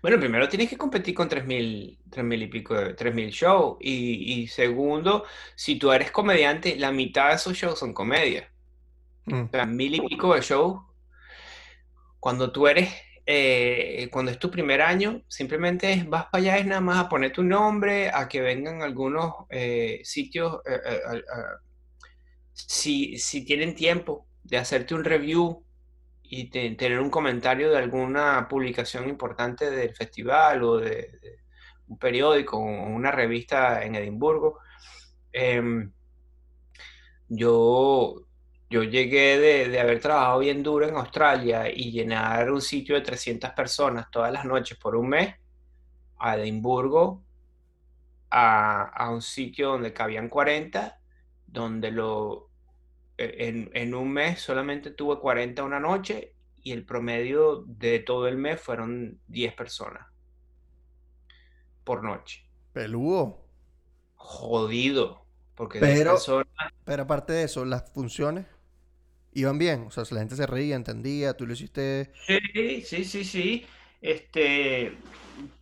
[0.00, 3.76] Bueno, primero tienes que competir con 3.000, 3.000 y pico, de- 3.000 shows.
[3.80, 8.50] Y, y segundo, si tú eres comediante, la mitad de esos shows son comedia.
[9.26, 9.42] Mm.
[9.44, 10.80] O sea, mil y pico de shows.
[12.18, 12.88] Cuando tú eres,
[13.26, 17.32] eh, cuando es tu primer año, simplemente vas para allá es nada más a poner
[17.32, 21.60] tu nombre, a que vengan algunos eh, sitios, eh, eh, a- a-
[22.52, 25.64] si, si tienen tiempo de hacerte un review
[26.22, 31.40] y te- tener un comentario de alguna publicación importante del festival o de, de
[31.88, 34.60] un periódico o una revista en Edimburgo.
[35.32, 35.92] Em,
[37.28, 38.22] yo,
[38.68, 43.02] yo llegué de, de haber trabajado bien duro en Australia y llenar un sitio de
[43.02, 45.34] 300 personas todas las noches por un mes
[46.18, 47.24] a Edimburgo,
[48.30, 50.99] a, a un sitio donde cabían 40,
[51.52, 52.48] donde lo,
[53.18, 58.28] e, en, en un mes solamente tuve 40 una noche y el promedio de todo
[58.28, 60.06] el mes fueron 10 personas
[61.84, 62.44] por noche.
[62.72, 63.38] Peludo.
[64.14, 66.46] Jodido, porque 10 Pero- personas
[66.84, 68.46] Pero aparte de eso, las funciones
[69.32, 69.84] iban bien.
[69.86, 72.12] O sea, si la gente se reía, entendía, tú lo hiciste.
[72.26, 73.66] Sí, sí, sí, sí.
[74.02, 74.96] Este,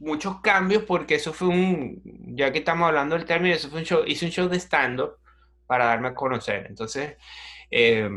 [0.00, 2.02] muchos cambios porque eso fue un,
[2.36, 5.16] ya que estamos hablando del término, eso fue un show, hice un show de stand-up
[5.68, 6.66] para darme a conocer.
[6.68, 7.16] Entonces,
[7.70, 8.10] eh,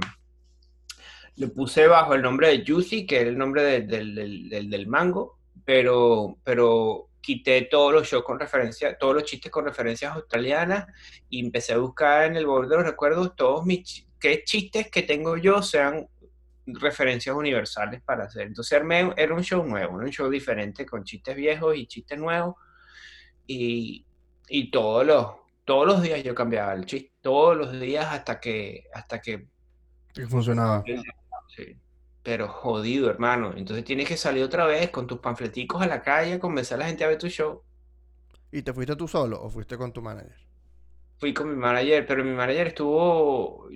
[1.35, 4.15] le puse bajo el nombre de Juicy, que era el nombre de- del,
[4.49, 9.65] del- del- mango, pero, pero quité todos los shows con referencia, todos los chistes con
[9.65, 10.87] referencias australianas
[11.29, 15.03] y empecé a buscar en el borde de los recuerdos todos mis qué chistes que
[15.03, 16.07] tengo yo sean
[16.65, 18.47] referencias universales para hacer.
[18.47, 22.55] Entonces armé- era un show nuevo, un show diferente con chistes viejos y chistes nuevos.
[23.47, 24.05] Y,
[24.47, 25.27] y todos los,
[25.71, 29.47] todos los días yo cambiaba el chiste, todos los días hasta que, hasta que,
[30.27, 30.83] funcionaba.
[31.47, 31.77] sí.
[32.21, 33.53] Pero jodido, hermano.
[33.55, 36.87] Entonces tienes que salir otra vez con tus panfleticos a la calle, convencer a la
[36.87, 37.63] gente a ver tu show.
[38.51, 40.35] ¿Y te fuiste tú solo o fuiste con tu manager?
[41.19, 43.69] Fui con mi manager, pero mi manager estuvo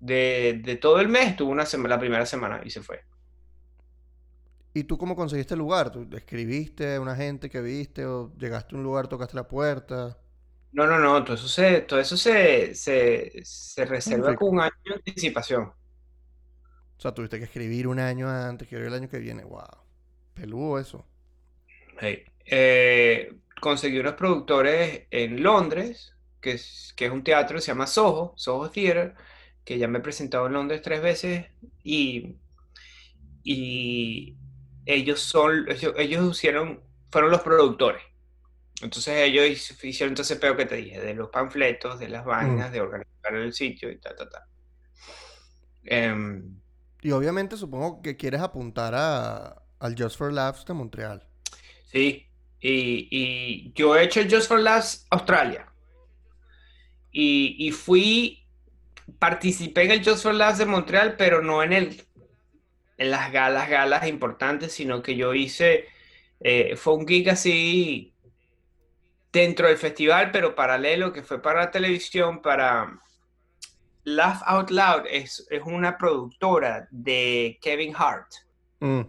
[0.00, 3.02] de, de todo el mes, estuvo una semana, la primera semana y se fue.
[4.72, 5.90] ¿Y tú cómo conseguiste el lugar?
[5.90, 10.16] ¿Tú escribiste a una gente que viste o llegaste a un lugar, tocaste la puerta?
[10.76, 14.72] No, no, no, todo eso se, todo eso se, se, se reserva con un año
[14.84, 15.62] de anticipación.
[15.64, 19.42] O sea, tuviste que escribir un año antes, quiero el año que viene.
[19.42, 19.64] Wow.
[20.34, 21.06] Peludo eso.
[21.98, 22.24] Hey.
[22.44, 27.86] Eh, conseguí unos productores en Londres, que es, que es un teatro que se llama
[27.86, 29.14] Soho, Soho Theatre,
[29.64, 31.46] que ya me he presentado en Londres tres veces
[31.84, 32.36] y,
[33.42, 34.36] y
[34.84, 38.02] ellos son, ellos, ellos hicieron, fueron los productores.
[38.82, 42.24] Entonces ellos hic- hicieron todo ese pedo que te dije, de los panfletos, de las
[42.24, 44.48] vainas, de organizar el sitio y ta, ta, ta.
[45.84, 46.60] Em,
[47.02, 51.26] Y obviamente supongo que quieres apuntar a, al Just for Laughs de Montreal.
[51.90, 52.26] Sí,
[52.60, 55.72] y, yo he hecho el Just for Laughs Australia.
[57.12, 58.46] Y, fui,
[59.18, 62.02] participé en el Just for Laughs de Montreal, pero no en el
[62.98, 65.86] en las galas, galas importantes, sino que yo hice,
[66.40, 68.15] eh, fue un gig así
[69.36, 72.98] dentro del festival, pero paralelo, que fue para la televisión, para
[74.04, 78.28] Laugh Out Loud, es, una productora de Kevin Hart.
[78.80, 79.02] Mm.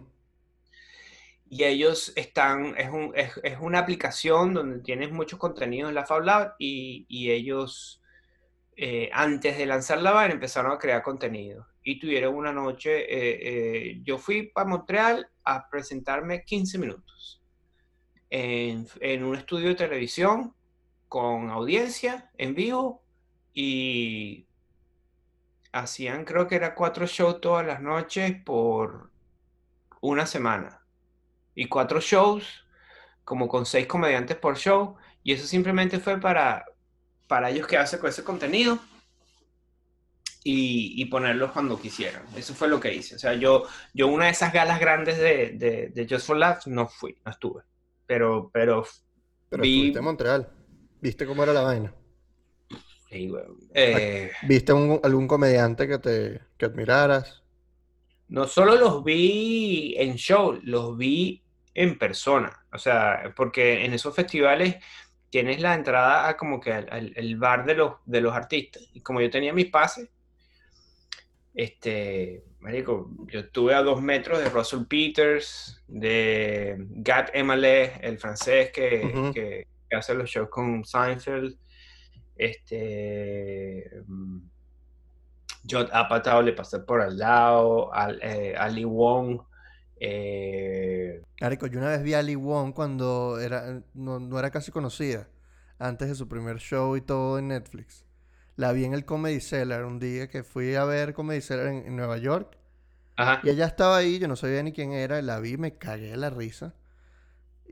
[1.50, 7.30] Y ellos están, es, una aplicación donde tienes muchos contenidos en Laugh Out Loud y,
[7.30, 8.02] ellos,
[8.76, 11.66] eh, antes de lanzar la vaina, empezaron a crear contenido.
[11.82, 17.37] Y tuvieron una noche, eh, eh, yo fui para Montreal a presentarme 15 minutos
[18.30, 20.54] en, un estudio de televisión
[21.08, 23.02] con audiencia en vivo
[23.54, 24.46] y
[25.72, 29.10] hacían creo que era cuatro shows todas las noches por
[30.00, 30.82] una semana
[31.54, 32.66] y cuatro shows
[33.24, 36.64] como con seis comediantes por show y eso simplemente fue para
[37.26, 38.78] para ellos quedarse con ese contenido
[40.44, 42.22] y, y, ponerlos cuando quisieran.
[42.34, 43.16] Eso fue lo que hice.
[43.16, 46.66] O sea, yo, yo una de esas galas grandes de, de, de Just for Laughs
[46.66, 47.64] no fui, no estuve
[48.08, 48.84] pero, pero,
[49.50, 49.92] pero vi...
[49.94, 50.48] en Montreal.
[51.00, 51.94] ¿Viste cómo era la vaina?
[53.08, 53.30] Sí,
[53.74, 57.42] eh, ¿Viste algún comediante que te que admiraras?
[58.28, 61.42] No solo los vi en show, los vi
[61.74, 62.66] en persona.
[62.72, 64.76] O sea, porque en esos festivales
[65.30, 68.82] tienes la entrada a como que al, el bar de los, de los artistas.
[68.92, 70.08] Y como yo tenía mis pases,
[71.58, 78.70] este, Marico, yo estuve a dos metros de Russell Peters, de Gat Emale, el francés
[78.70, 81.58] que, que, hace los shows con Seinfeld.
[82.36, 83.90] Este.
[85.68, 89.40] Jod Apatow le pasé por al lado, al, eh, Ali Wong.
[89.98, 91.20] Eh...
[91.40, 95.28] Marico, yo una vez vi a Ali Wong cuando era, no, no era casi conocida,
[95.80, 98.07] antes de su primer show y todo en Netflix.
[98.58, 101.94] La vi en el Comedy Cellar un día que fui a ver Comedy Cellar en,
[101.94, 102.58] Nueva York.
[103.14, 103.40] Ajá.
[103.44, 106.16] Y ella estaba ahí, yo no sabía ni quién era, la vi, me cagué de
[106.16, 106.74] la risa.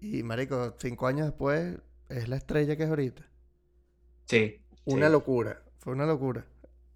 [0.00, 1.76] Y marico, cinco años después
[2.08, 3.26] es la estrella que es ahorita.
[4.26, 4.62] Sí.
[4.84, 6.46] Una locura, fue una locura.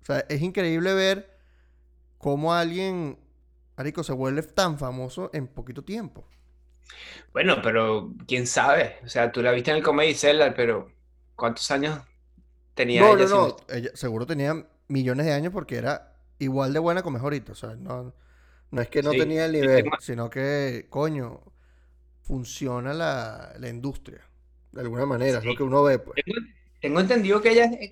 [0.02, 1.36] O sea, es increíble ver
[2.16, 3.18] cómo alguien,
[3.76, 6.28] marico, se vuelve tan famoso en poquito tiempo.
[7.32, 9.00] Bueno, pero quién sabe.
[9.04, 10.92] O sea, tú la viste en el Comedy Cellar, pero
[11.34, 11.98] ¿cuántos años
[12.86, 13.56] no, no, no.
[13.68, 17.52] Ella seguro tenía millones de años porque era igual de buena como mejorita.
[17.52, 18.12] O sea, no,
[18.70, 21.40] no es que no tenía el nivel, sino que, coño,
[22.22, 24.20] funciona la, industria.
[24.72, 26.22] De alguna manera, es lo que uno ve, pues.
[26.80, 27.90] Tengo, entendido que ella, es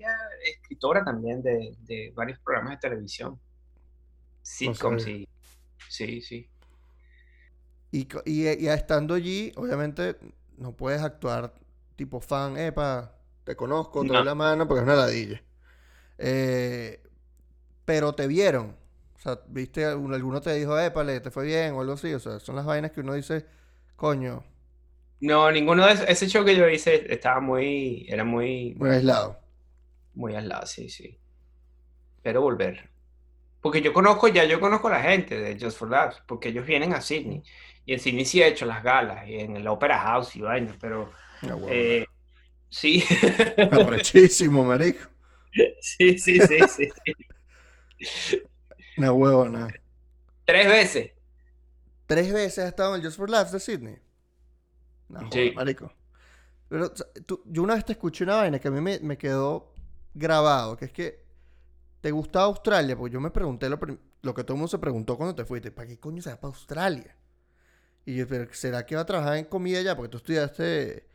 [0.55, 3.39] escritora también de, varios programas de televisión.
[4.41, 5.27] Sí, como sí.
[5.89, 6.49] Sí, sí.
[7.91, 10.15] Y, y, y, estando allí, obviamente,
[10.57, 11.53] no puedes actuar
[11.95, 13.18] tipo fan, epa,
[13.49, 15.41] te conozco, te doy la mano porque es una ladilla.
[16.19, 17.01] Eh,
[17.83, 18.75] pero te vieron.
[19.15, 22.13] O sea, viste, alguno te dijo, épale, te fue bien o algo así.
[22.13, 23.47] O sea, son las vainas que uno dice,
[23.95, 24.43] coño.
[25.21, 28.75] No, ninguno de esos, ese show que yo hice estaba muy, era muy...
[28.77, 29.39] Muy aislado.
[30.13, 31.17] Muy aislado, sí, sí.
[32.21, 32.87] Pero volver.
[33.61, 36.67] Porque yo conozco, ya yo conozco a la gente de Just for Laughs, porque ellos
[36.67, 37.41] vienen a Sydney.
[37.83, 40.75] Y en Sydney sí he hecho las galas, y en el Opera House y vainas,
[40.79, 41.11] pero...
[41.41, 42.05] Ah, eh,
[42.69, 43.03] Sí.
[43.71, 44.99] Arrechísimo, marico.
[45.81, 48.41] Sí, sí, sí, sí.
[48.97, 49.67] Una huevona.
[50.45, 51.11] Tres veces.
[52.05, 53.97] ¿Tres veces has estado en el Just for Laughs de Sydney?
[55.09, 55.51] No, sí.
[55.55, 55.91] marico.
[56.69, 56.93] Pero
[57.45, 59.73] yo una vez te escuché una vaina que a mí me, quedó
[60.13, 61.25] grabado, que es que
[61.99, 65.33] te gustaba Australia, porque yo me pregunté lo, que todo el mundo se preguntó cuando
[65.33, 67.15] te fuiste, ¿para qué coño se va para Australia?
[68.05, 69.95] Y yo, pero ¿será que va a trabajar en comida ya?
[69.95, 71.08] Porque tú estudiaste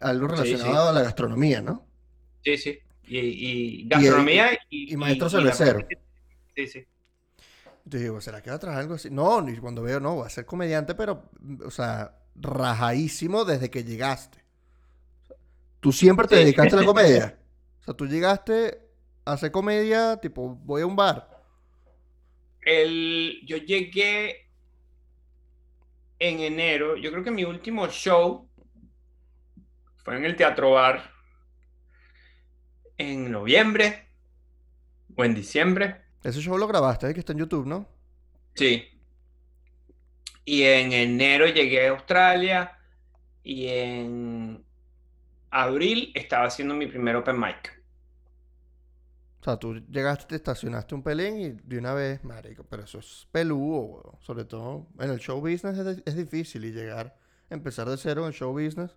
[0.00, 1.86] algo relacionado a la gastronomía, ¿no?
[2.42, 2.78] Sí, sí.
[3.06, 5.86] Y, gastronomía y, y, maestro cervecero.
[6.54, 6.86] Sí, sí.
[7.84, 9.10] Entonces digo, ¿será que va a trabajar algo así?
[9.10, 11.28] No, ni cuando veo, no, va a ser comediante, pero,
[11.64, 14.38] o sea, rajadísimo desde que llegaste.
[15.80, 17.38] Tú siempre te dedicaste a la comedia.
[17.82, 18.80] O sea, tú llegaste
[19.26, 21.28] a hacer comedia, tipo, voy a un bar.
[22.62, 24.48] El, yo llegué
[26.18, 28.48] en enero, yo creo que mi último show
[30.04, 31.10] fue en el Teatro Bar
[32.98, 34.06] en noviembre
[35.16, 36.02] o en diciembre.
[36.22, 37.14] Ese show lo grabaste, ¿eh?
[37.14, 37.88] que está en YouTube, ¿no?
[38.54, 38.86] Sí.
[40.44, 42.78] Y en enero llegué a Australia
[43.42, 44.64] y en
[45.50, 47.82] abril estaba haciendo mi primer open mic.
[49.40, 52.98] O sea, tú llegaste, te estacionaste un pelín y de una vez, marico, pero eso
[52.98, 54.18] es peludo.
[54.20, 57.16] Sobre todo en el show business es, es difícil y llegar,
[57.48, 58.94] empezar de cero en el show business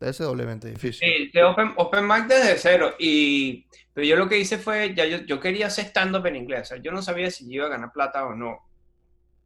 [0.00, 1.08] debe ser doblemente difícil.
[1.08, 2.94] Sí, de open, open mic desde cero.
[2.98, 6.62] Y, pero yo lo que hice fue, ya yo, yo quería hacer stand-up en inglés.
[6.62, 8.58] O sea, yo no sabía si yo iba a ganar plata o no.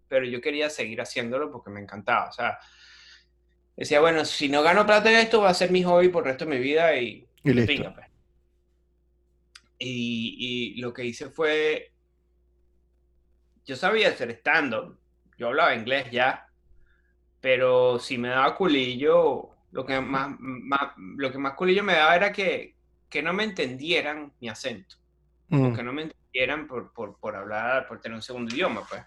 [0.08, 2.28] Pero yo quería seguir haciéndolo porque me encantaba.
[2.28, 2.58] O sea,
[3.76, 6.30] decía, bueno, si no gano plata en esto, va a ser mi hobby por el
[6.30, 7.66] resto de mi vida y, Y listo.
[7.72, 8.06] pinga, pues.
[9.78, 11.92] Y, y lo que hice fue,
[13.66, 14.98] yo sabía hacer stand-up,
[15.36, 16.46] yo hablaba inglés ya,
[17.40, 22.14] pero si me daba culillo, lo que más, más- lo que más culillo me daba
[22.14, 22.76] era que,
[23.10, 24.96] que no me entendieran mi acento,
[25.48, 25.74] Mm.
[25.74, 29.02] que no me entendieran por, por, por hablar, por tener un segundo idioma, pues.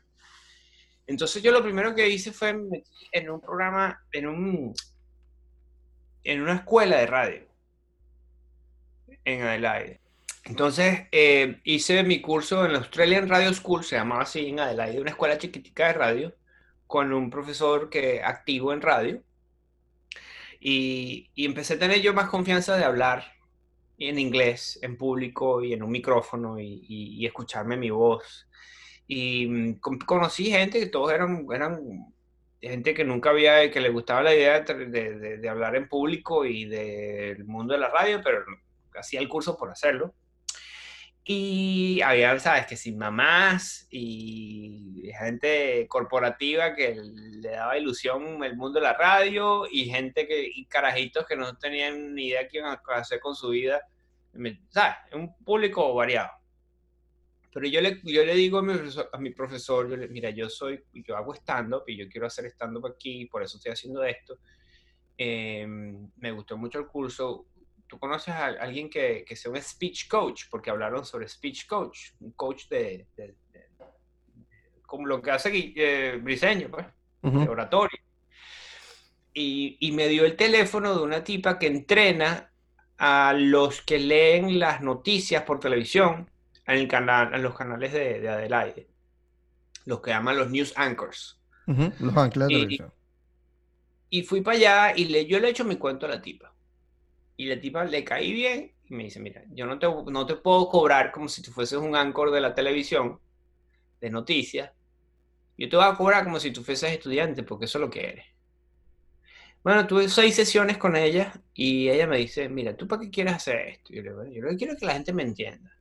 [1.08, 4.74] Entonces yo lo primero que hice fue me en un programa, en un,
[6.26, 7.48] en una escuela de radio
[9.24, 10.00] en Adelaide.
[10.44, 15.00] Entonces eh, hice mi curso en la Australian Radio School, se llamaba así en Adelaide,
[15.02, 16.36] una escuela chiquitica de radio,
[16.88, 19.24] con un profesor que activo en radio.
[20.60, 23.24] Y, y empecé a tener yo más confianza de hablar
[24.00, 28.48] en inglés, en público y en un micrófono y, y- y escucharme mi voz.
[29.08, 31.80] Y mm, con- conocí gente que todos eran, eran
[32.62, 36.46] gente que nunca había, que le gustaba la idea de, de- de- hablar en público
[36.46, 38.40] y del mundo de la radio, pero
[39.00, 40.14] hacía el curso por hacerlo.
[41.30, 48.80] Y había, sabes, que sin mamás y gente corporativa que le daba ilusión el mundo
[48.80, 52.72] de la radio y gente que, y carajitos que no tenían ni idea qué iban
[52.72, 53.82] a hacer con su vida.
[54.70, 54.96] ¿Sabes?
[55.14, 56.30] Un público variado.
[57.54, 60.30] Pero yo le, yo le digo a mi profesor, a mi profesor, yo le- mira,
[60.30, 64.02] yo soy, yo hago stand-up y yo quiero hacer stand-up aquí, por eso estoy haciendo
[64.06, 64.38] esto.
[65.18, 67.48] Eh, me gustó mucho el curso.
[67.88, 70.44] ¿Tú conoces a alguien que, que sea un speech coach?
[70.50, 73.68] Porque hablaron sobre speech coach, un coach de, de- de-
[74.86, 76.86] como lo que hace eh, Briseño, pues,
[77.22, 77.52] de Ujú.
[77.52, 78.00] oratorio.
[79.34, 82.52] Y, y me dio el teléfono de una tipa que entrena
[82.98, 86.30] a los que leen las noticias por televisión
[86.66, 88.88] en, el canal, en los canales de, de Adelaide,
[89.86, 91.40] los que llaman los news anchors.
[91.68, 91.92] Ujú.
[92.00, 92.94] Los anclas de televisión.
[94.10, 96.54] Y fui para allá y le, yo le echo mi cuento a la tipa.
[97.38, 100.36] Y la tipa le caí bien y me dice, mira, yo no te, no te
[100.36, 103.20] puedo cobrar como si tú fueses un anchor de la televisión,
[104.02, 104.72] de noticias.
[105.58, 108.08] Yo te voy a cobrar como si tú fueses estudiante, porque eso es lo que
[108.08, 108.26] eres.
[109.64, 113.34] Bueno, tuve seis sesiones con ella y ella me dice, mira, ¿tú para qué quieres
[113.34, 113.94] hacer esto?
[113.94, 115.78] Yo le digo, "Bueno, yo lo que quiero es que la gente me entienda.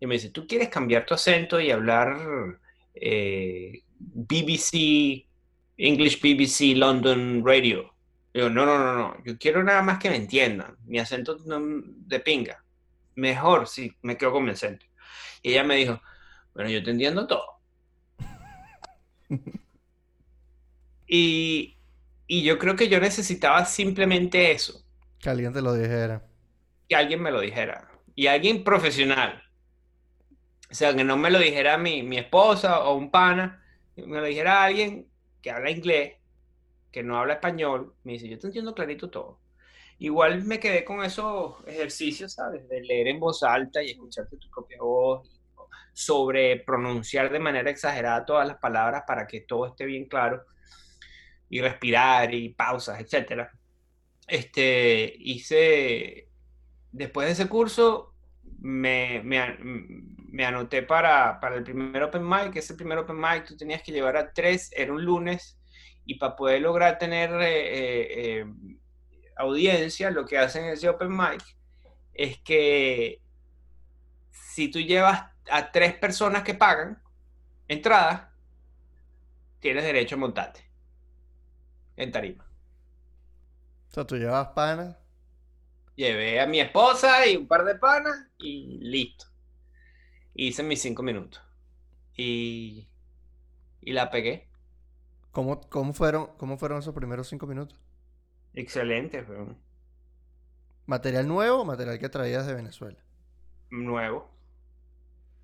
[0.00, 2.58] Y me dice, ¿tú quieres cambiar tu acento y hablar
[2.94, 5.26] eh, BBC,
[5.76, 7.94] English BBC, London Radio?
[8.36, 10.76] Digo, no, no, no, no, yo quiero nada más que me entiendan.
[10.84, 12.64] Mi acento no, de pinga.
[13.16, 14.86] Mejor si me quedo con mi acento.
[15.42, 16.02] Y ella me dijo,
[16.54, 17.46] bueno, yo te entiendo todo.
[21.06, 21.78] Y,
[22.26, 24.84] y yo creo que yo necesitaba simplemente eso,
[25.18, 26.26] Que alguien te lo dijera.
[26.88, 27.88] que alguien me lo dijera.
[28.14, 29.42] Y alguien profesional.
[30.70, 33.64] O sea, que no me lo dijera mi, mi esposa o un pana,
[33.96, 35.10] me lo dijera alguien
[35.40, 36.16] que habla inglés,
[36.96, 37.92] que no habla español.
[38.04, 39.38] Me dice, yo te entiendo clarito todo.
[39.98, 42.66] Igual me quedé con esos ejercicios, ¿sabes?
[42.70, 45.28] De leer en voz alta y escucharte tu propia voz,
[45.92, 50.46] sobre pronunciar de manera exagerada todas las palabras para que todo esté bien claro,
[51.50, 53.52] y respirar y pausas, etcétera.
[54.26, 56.30] Este, hice,
[56.92, 58.14] después de ese curso,
[58.58, 63.54] me, me, me anoté para, para el primer Open Mic, ese primer Open Mic tú
[63.54, 65.58] tenías que llevar a tres, era un lunes,
[66.06, 68.46] y para poder lograr tener eh, eh, eh,
[69.36, 71.44] audiencia, lo que hacen en ese Open Mic
[72.14, 73.20] es que
[74.30, 77.02] si tú llevas a tres personas que pagan
[77.66, 78.32] entrada,
[79.58, 80.70] tienes derecho a montarte
[81.96, 82.46] en tarima.
[83.90, 84.96] O sea, tú llevas panas.
[85.96, 89.26] Llevé a mi esposa y un par de panas y listo.
[90.34, 91.42] Hice mis cinco minutos.
[92.14, 92.86] Y,
[93.80, 94.48] y la pegué.
[95.36, 97.78] ¿Cómo, cómo, fueron, ¿Cómo fueron esos primeros cinco minutos?
[98.54, 99.36] Excelente, fue
[100.86, 102.96] ¿Material nuevo o material que traías de Venezuela?
[103.68, 104.30] nuevo.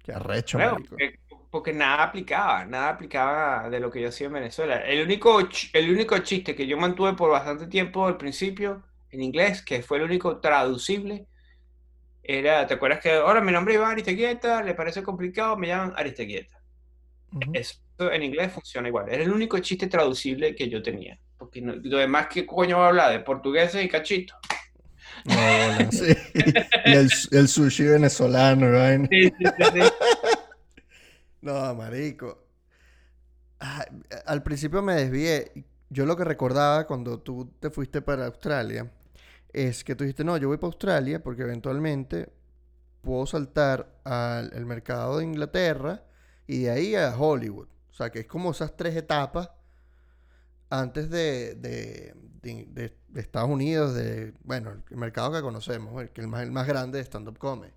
[0.02, 1.20] Qué arrecho, Nuevo, porque,
[1.50, 4.78] porque nada aplicaba, nada aplicaba de lo que yo hacía en Venezuela.
[4.78, 5.40] El único,
[5.74, 9.98] el único chiste que yo mantuve por bastante tiempo al principio en inglés, que fue
[9.98, 11.26] el único traducible,
[12.22, 15.92] era, ¿te acuerdas que ahora mi nombre es Iván Aristeguieta, le parece complicado, me llaman
[15.94, 16.62] Aristeguieta?
[17.52, 17.74] Eso
[18.10, 19.08] en inglés funciona igual.
[19.08, 21.18] Era el único chiste traducible que yo tenía.
[21.38, 23.12] Porque no- lo demás, ¿qué coño va a hablar?
[23.12, 24.36] De portugueses y cachitos.
[25.24, 25.34] No,
[25.92, 26.14] sí.
[26.86, 29.06] Y el, el sushi venezolano, ¿verdad?
[29.10, 29.80] Sí, sí, sí,
[31.42, 32.38] No, marico.
[34.26, 35.52] al principio me desvié.
[35.90, 38.90] Yo lo que recordaba cuando tú te fuiste para Australia
[39.52, 42.30] es que tú dijiste, no, yo voy para Australia porque eventualmente
[43.02, 46.02] puedo saltar al mercado de Inglaterra
[46.46, 47.68] y de ahí a Hollywood.
[47.92, 49.50] O sea, que es como esas tres etapas
[50.70, 56.42] antes de, de, de, Estados Unidos, de, bueno, el mercado que conocemos, el, el, más,
[56.42, 57.72] el más grande de stand-up comedy.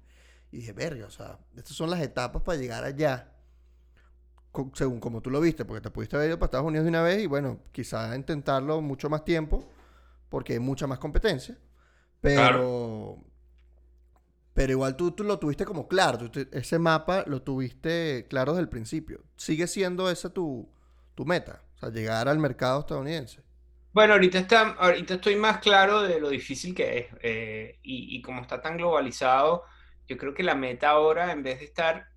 [0.51, 3.33] Y dije, verga, o sea, estas son las etapas para llegar allá,
[4.73, 7.01] según como tú lo viste, porque te pudiste haber ido para Estados Unidos de una
[7.01, 9.69] vez y bueno, quizá intentarlo mucho más tiempo,
[10.29, 11.57] porque hay mucha más competencia.
[12.21, 13.17] Pero,
[14.55, 18.69] pero igual tú, tú, lo tuviste como claro, ese mapa lo tuviste claro desde el
[18.69, 19.21] principio.
[19.35, 20.67] ¿Sigue siendo esa tu,
[21.13, 21.61] tu meta?
[21.75, 23.43] O sea, llegar al mercado estadounidense.
[23.91, 27.07] Bueno, ahorita, está, ahorita estoy más claro de lo difícil que es.
[27.21, 29.63] Eh, y, y, como está tan globalizado,
[30.07, 32.07] yo creo que la meta ahora, en vez de estar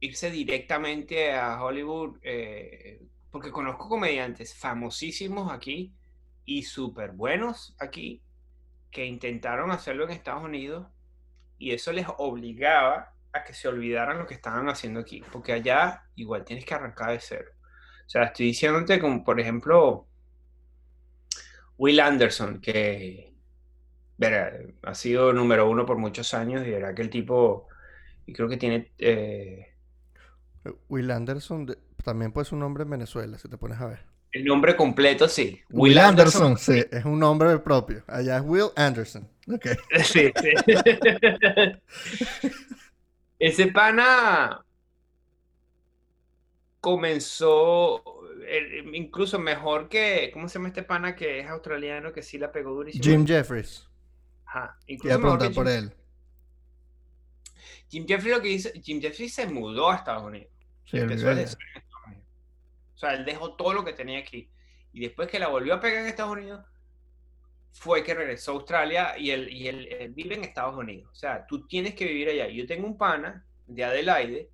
[0.00, 5.92] irse directamente a Hollywood, eh, porque conozco comediantes famosísimos aquí
[6.46, 8.22] y súper buenos aquí,
[8.96, 10.86] que intentaron hacerlo en Estados Unidos
[11.58, 16.04] y eso les obligaba a que se olvidaran lo que estaban haciendo aquí, porque allá
[16.14, 17.50] igual tienes que arrancar de cero.
[18.06, 20.06] O sea, estoy diciéndote como, por ejemplo,
[21.76, 23.34] Will Anderson, que
[24.82, 27.68] ha sido número uno por muchos años y era que el tipo,
[28.24, 28.94] y creo que tiene...
[28.96, 29.74] Eh,
[30.88, 31.66] Will Anderson
[32.02, 34.15] también puede ser un nombre en Venezuela, si te pones a ver.
[34.36, 35.62] El nombre completo, sí.
[35.70, 38.04] Will, Anderson, sí, es un nombre propio.
[38.06, 39.26] Allá es Will Anderson.
[39.50, 39.74] Okay.
[40.04, 40.52] Sí, sí.
[43.38, 44.62] Ese pana
[46.82, 48.02] comenzó
[48.92, 52.74] incluso mejor que, ¿cómo se llama este pana que es australiano que sí la pegó
[52.74, 53.02] durísimo?
[53.02, 53.88] Jim Jeffries.
[54.44, 54.76] Ajá.
[54.86, 55.90] Incluso preguntar por él.
[57.88, 60.50] Jim Jeffries lo que hizo, Jim Jeffries se mudó a Estados Unidos.
[60.84, 61.08] Sí, el
[62.96, 64.50] O sea, él dejó todo lo que tenía aquí.
[64.92, 66.64] Y después que la volvió a pegar en Estados Unidos,
[67.72, 71.10] fue que regresó a Australia y él, y él vive en Estados Unidos.
[71.12, 72.48] O sea, tú tienes que vivir allá.
[72.48, 74.50] Yo tengo un pana de Adelaide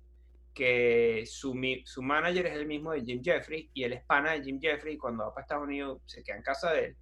[0.53, 4.43] que su, su manager es el mismo de Jim Jeffrey y él es pana de
[4.43, 6.95] Jim Jeffrey y cuando va para Estados Unidos se queda en casa de él.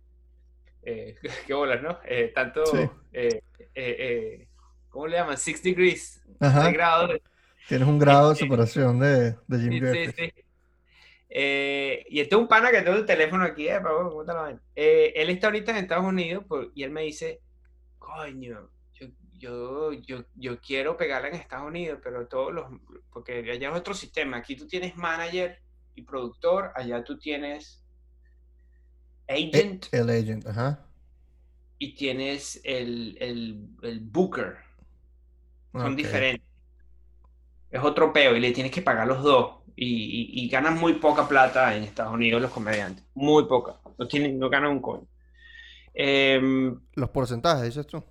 [0.84, 1.16] Eh,
[1.48, 2.00] qué bolas, ¿no?
[2.06, 2.64] Eh, tanto,
[3.12, 3.42] eh,
[3.76, 4.48] eh,
[4.90, 5.38] ¿cómo le llaman?
[5.38, 7.10] Six degrees de grado.
[7.68, 10.06] Tienes un grado de separación de, de Jim Jeffrey.
[10.08, 10.44] Sí, sí.
[11.34, 15.78] Y este es un pana que tengo el teléfono aquí, eh, él está ahorita en
[15.78, 17.42] Estados Unidos y él me dice,
[18.00, 18.70] coño,
[19.42, 22.66] yo, yo, yo quiero pegarla en Estados Unidos, pero todos los,
[23.12, 24.38] porque allá es otro sistema.
[24.38, 25.60] Aquí tú tienes manager
[25.96, 27.84] y productor, allá tú tienes
[29.28, 29.88] agent.
[29.92, 30.86] El, agent, ajá.
[31.80, 34.58] Y tienes el, el, el booker.
[35.72, 36.48] Son diferentes.
[37.72, 39.61] Es otro peo y le tienes que pagar los dos.
[39.84, 43.04] Y, y, ganan muy poca plata en Estados Unidos los comediantes.
[43.16, 43.78] Muy poca.
[43.98, 45.08] No, tienen, no ganan un coño.
[45.92, 48.04] Em, los porcentajes, dices tú.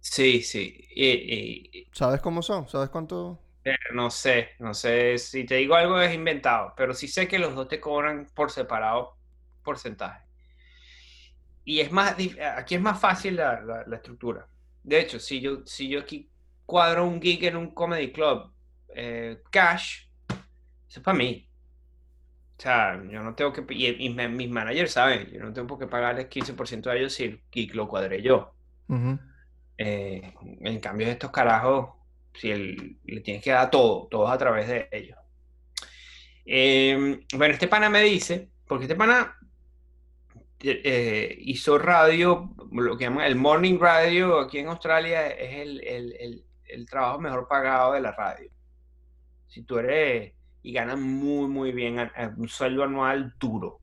[0.00, 1.86] Sí, sí.
[1.92, 2.68] ¿Sabes cómo son?
[2.68, 3.38] ¿Sabes cuánto?
[3.64, 5.16] Eh, no sé, no sé.
[5.18, 8.50] Si te digo algo es inventado, pero sí sé que los dos te cobran por
[8.50, 9.16] separado
[9.62, 10.24] porcentaje.
[11.64, 12.16] Y es más,
[12.56, 14.48] aquí es más fácil la, estructura.
[14.82, 16.28] De hecho, si yo, si yo aquí
[16.66, 18.50] cuadro un gig en un comedy club,
[18.88, 20.09] eh, cash,
[20.90, 21.48] eso es para mí.
[22.58, 23.64] O sea, yo no tengo que.
[23.72, 27.40] Y, mis managers saben, yo no tengo por qué pagarles 15% a ellos si el
[27.50, 28.52] gig lo cuadré yo.
[29.78, 31.90] Eh, en cambio, estos carajos,
[32.34, 32.52] si
[33.04, 35.16] le tienes que dar todo, todo a través de ellos.
[36.44, 39.38] Eh, bueno, este pana me dice, porque este pana
[40.58, 46.44] eh, hizo radio, lo que llaman el morning radio aquí en Australia, es el, el,
[46.64, 48.50] el, trabajo mejor pagado de la radio.
[49.46, 53.80] Si tú eres y ganas muy, muy bien, un sueldo anual duro.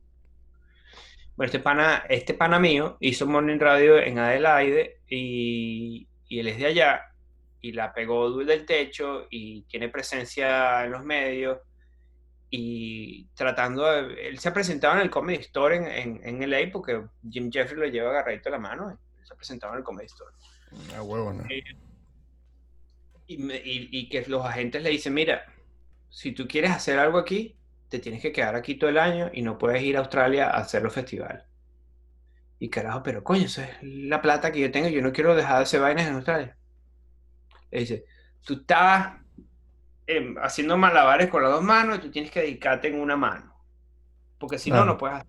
[1.36, 6.66] Bueno, este pana, este pana mío hizo Morning Radio en Adelaide y, él es de
[6.66, 7.02] allá
[7.62, 11.60] y la pegó del techo y tiene presencia en los medios
[12.50, 16.72] y tratando de, él se ha presentado en el Comedy Store en, en, en LA
[16.72, 20.08] porque Jim Jeffrey lo lleva agarradito la mano y se ha presentado en el Comedy
[20.08, 20.34] Store.
[20.96, 21.44] Ah, huevo, ¿no?
[21.50, 21.64] Eh,
[23.28, 25.46] y, y, y, que los agentes le dicen, mira,
[26.10, 27.58] si tú quieres hacer algo aquí,
[27.90, 30.58] te tienes que quedar aquí todo el año y no puedes ir a Australia a
[30.58, 31.44] hacer los festivales.
[32.60, 35.58] Y carajo, pero coño, esa es la plata que yo tengo, yo no quiero dejar
[35.58, 36.58] de hacer vainas en Australia.
[37.72, 38.06] Le dice,
[38.44, 39.14] tú estás
[40.08, 43.54] em, haciendo malabares con las dos manos y tú tienes que dedicarte en una mano.
[44.40, 45.24] Porque si no, no puedes,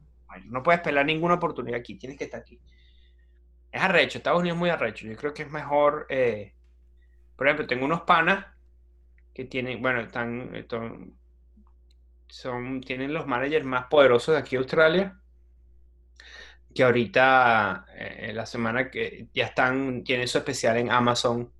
[0.46, 2.60] no puedes pelar ninguna oportunidad aquí, tienes que estar aquí.
[3.70, 5.06] es arrecho, Estados Unidos es muy arrecho.
[5.06, 6.54] Yo creo que es mejor, eh,
[7.36, 8.46] por ejemplo, tengo unos panas
[9.38, 11.12] que tienen, bueno, están, están-
[12.28, 15.20] son, tienen los managers más poderosos de aquí a Australia,
[16.74, 21.52] que ahorita, eh, la semana que ya están, tienen su especial en Amazon,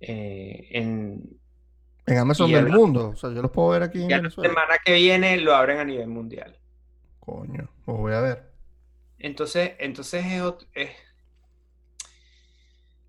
[0.00, 1.38] eh, en,
[2.06, 3.10] En Amazon del el- mundo.
[3.10, 5.84] O sea, yo los puedo ver aquí en la semana que viene lo abren a
[5.84, 6.58] nivel mundial.
[7.20, 8.52] Coño, los voy a ver.
[9.18, 10.42] Entonces, entonces es,
[10.74, 10.96] es-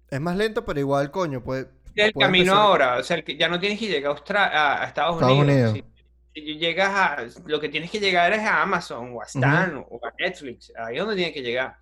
[0.09, 1.69] Es más lento, pero igual, coño, puede.
[1.95, 4.83] El camino empezar- ahora, o sea, que ya no tienes que llegar a, Austra- a-
[4.83, 5.71] a Estados Estados Unidos.
[5.71, 5.87] Unidos.
[6.35, 9.85] Si, si llegas a, lo que tienes que llegar es a Amazon o a Stan
[9.89, 11.77] o a Netflix, ahí es donde tienes que llegar.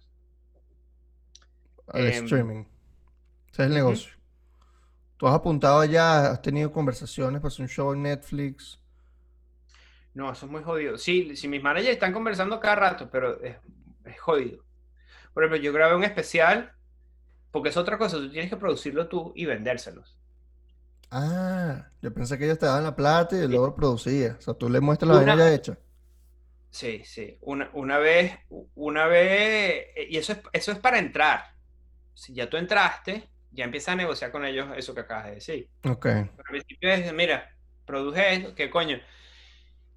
[1.87, 2.63] al Em, streaming.
[3.51, 4.11] Ese es el negocio.
[5.17, 8.79] Tú has apuntado ya, has tenido conversaciones para hacer un show en Netflix.
[10.13, 10.97] No, eso es muy jodido.
[10.97, 13.55] Sí, si mis managers están conversando cada rato, pero es,
[14.05, 14.63] es jodido.
[15.33, 16.73] Por ejemplo, yo grabé un especial,
[17.51, 20.17] porque es otra cosa, tú tienes que producirlo tú y vendérselos.
[21.11, 24.37] Ah, yo pensé que ellos te daban la plata y luego lo producías.
[24.37, 25.77] O sea, tú le muestras la vaina ya hecha.
[26.69, 27.37] Sí, sí.
[27.41, 28.33] Una, una vez,
[28.75, 31.43] una vez, y eso es, eso es para entrar.
[32.13, 35.69] Si ya tú entraste, ya empiezas a negociar con ellos eso que acabas de decir.
[35.83, 36.05] Ok.
[36.05, 37.53] Pero al principio es, mira,
[37.85, 38.99] produje esto, que coño,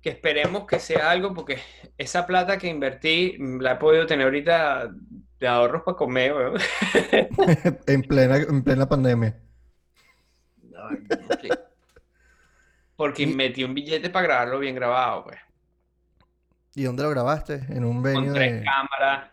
[0.01, 1.59] que esperemos que sea algo, porque
[1.97, 4.91] esa plata que invertí mm, la he podido tener ahorita
[5.45, 6.55] de ahorros para comer, weón.
[7.87, 9.39] En plena, en plena pandemia.
[10.77, 11.49] Ay.
[12.97, 15.39] Porque Y- metí un billete para grabarlo bien grabado, pues.
[16.75, 17.55] ¿Y dónde lo grabaste?
[17.69, 19.31] En un Con venue tres de, cámaras.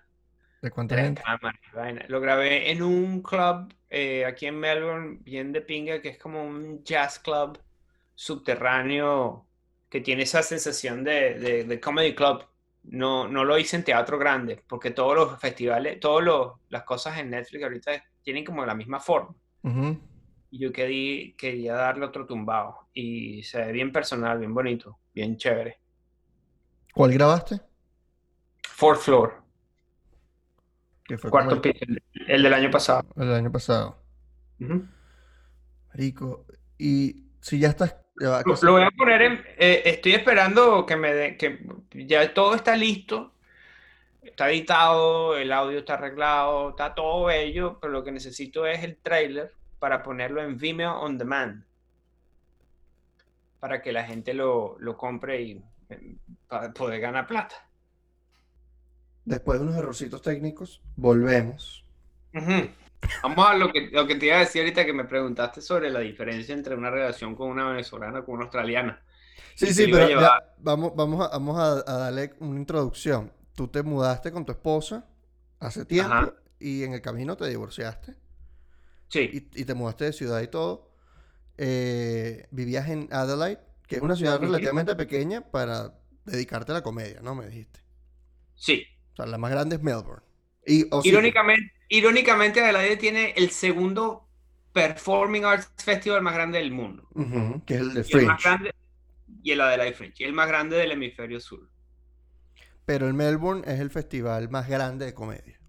[0.62, 1.22] de cuánta Tres gente.
[1.24, 2.06] cámaras, vaina.
[2.08, 6.44] Lo grabé en un club eh, aquí en Melbourne, bien de pinga, que es como
[6.44, 7.60] un jazz club
[8.16, 9.48] subterráneo
[9.90, 12.46] que tiene esa sensación de, de- de comedy club.
[12.84, 17.30] No, no lo hice en teatro grande, porque todos los festivales, todas las cosas en
[17.30, 17.92] Netflix ahorita
[18.24, 19.36] tienen como la misma forma.
[20.50, 22.90] Y yo querí- quería darle otro tumbado.
[22.94, 25.80] Y se ve bien personal, bien bonito, bien chévere.
[26.94, 27.62] ¿Cuál grabaste?
[28.68, 29.44] Fourth floor,
[31.06, 33.04] Que fue cuarto el, piso, el, el del año pasado.
[33.16, 34.02] el año pasado.
[34.60, 34.86] Ujú.
[35.94, 36.46] Rico.
[36.78, 37.96] Y si ya estás.
[38.26, 39.46] Va, Lo, voy a poner en.
[39.58, 41.38] eh, estoy esperando que me den.
[41.38, 41.60] Que
[42.06, 43.34] ya todo está listo.
[44.22, 48.98] Está editado, el audio está arreglado, está todo bello, pero lo que necesito es el
[48.98, 51.64] trailer para ponerlo en Vimeo On Demand.
[53.60, 56.16] Para que la gente lo, lo compre y eh,
[56.48, 57.56] para poder ganar plata.
[59.26, 61.86] Después de unos errorcitos técnicos, volvemos.
[62.34, 62.70] Ujú.
[63.24, 65.90] Vamos a lo que, lo que te iba a decir ahorita que me preguntaste sobre
[65.90, 69.04] la diferencia entre una relación con una venezolana con una australiana.
[69.56, 73.32] Sí, sí, pero ya, vamos, vamos, a, vamos a, a darle una introducción.
[73.56, 75.08] Tú te mudaste con tu esposa
[75.60, 76.34] hace tiempo Ajá.
[76.60, 78.16] y en el camino te divorciaste
[79.10, 80.90] Sí, y, y te mudaste de ciudad y todo.
[81.58, 85.94] Eh, vivías en Adelaide, que es una ciudad relativamente pequeña para
[86.26, 87.36] dedicarte a la comedia, ¿no?
[87.36, 87.82] Me dijiste.
[88.56, 88.86] sí.
[89.14, 90.24] O sea, la más grande es Melbourne.
[90.66, 94.28] Y, o Irónicamente, irónicamente, Adelaide tiene el segundo
[94.74, 97.08] Performing Arts Festival más grande del mundo.
[97.66, 98.44] que es el de Y el más Fringe.
[98.44, 98.72] grande,
[99.44, 101.70] y el Adelaide Fringe, y el más grande del hemisferio sur.
[102.86, 105.60] Pero el Melbourne es el festival más grande de comedia.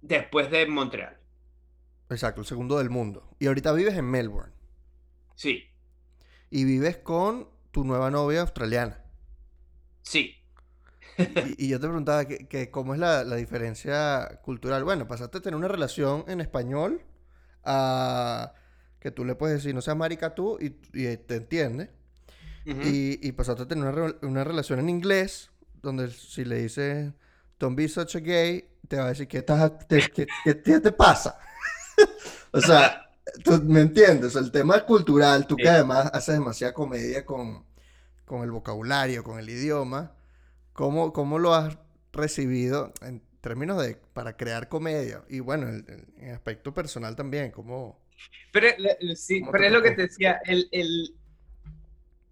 [0.00, 1.18] Después de Montreal.
[2.10, 3.36] Exacto, el segundo del mundo.
[3.38, 4.52] Y ahorita vives en Melbourne.
[5.36, 5.70] Sí,
[6.50, 9.04] Y vives con tu nueva novia australiana.
[10.02, 10.36] sí.
[11.58, 14.84] Y, y yo te preguntaba que, que cómo es la, la diferencia cultural.
[14.84, 17.02] Bueno, pasaste a tener una relación en español
[17.64, 18.52] a
[19.00, 21.90] que tú le puedes decir, no seas marica tú, y, y te entiende.
[22.80, 25.50] Y, y pasaste a tener una, re- una relación en inglés,
[25.82, 27.12] donde si le dices,
[27.58, 30.80] don't be such a gay, te va a decir, ¿qué, estás, te, qué- qué- qué
[30.80, 31.38] te pasa?
[32.52, 33.08] o sea,
[33.44, 37.64] tú me entiendes, el tema cultural, tú que además haces demasiada comedia con,
[38.24, 40.12] con el vocabulario, con el idioma,
[40.76, 41.78] ¿cómo, cómo lo has
[42.12, 45.24] recibido en términos de, para crear comedia?
[45.28, 47.98] Y bueno, en aspecto personal también, ¿cómo?
[48.52, 48.68] Pero,
[49.16, 51.14] sí, ¿Cómo pero es lo que te decía, el, el-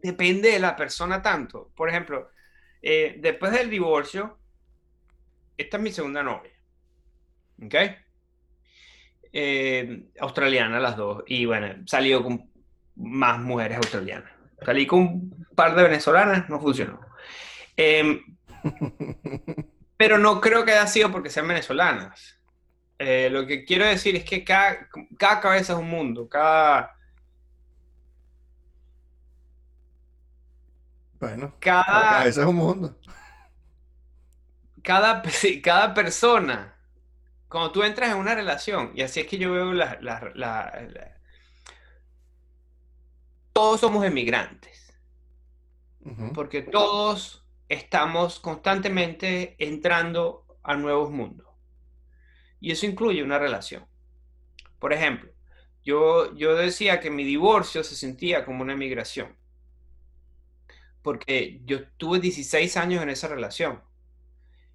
[0.03, 1.73] depende de la persona tanto.
[1.75, 2.31] Por ejemplo,
[2.83, 4.39] eh, después del divorcio,
[5.57, 6.53] esta es mi segunda novia.
[7.63, 7.75] ¿Ok?
[9.33, 11.25] Eh, australiana las dos.
[11.27, 12.51] Y bueno, salió con
[12.97, 14.31] más mujeres australianas.
[14.65, 17.01] Salí con un par de venezolanas, no funcionó.
[17.77, 18.23] Em,
[19.97, 22.39] pero no creo que haya sido porque sean venezolanas.
[22.99, 26.95] Eh, lo que quiero decir es que cada, cada cabeza es un mundo, cada,
[31.25, 32.99] Bueno, cada, ese es un mundo.
[34.83, 35.23] cada,
[35.63, 36.77] cada persona,
[37.49, 39.99] cuando tú entras en una relación, y así es que yo veo la,
[43.55, 44.93] todos somos emigrantes,
[46.35, 51.49] porque todos estamos constantemente entrando a nuevos mundos.
[52.61, 53.87] Y eso incluye una relación.
[54.79, 55.31] Por ejemplo,
[55.85, 59.37] yo, yo decía que mi divorcio se sentía como una emigración,
[61.03, 63.83] porque yo tuve 16 años en esa relación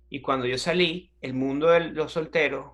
[0.10, 2.72] y cuando yo salí, el mundo de los solteros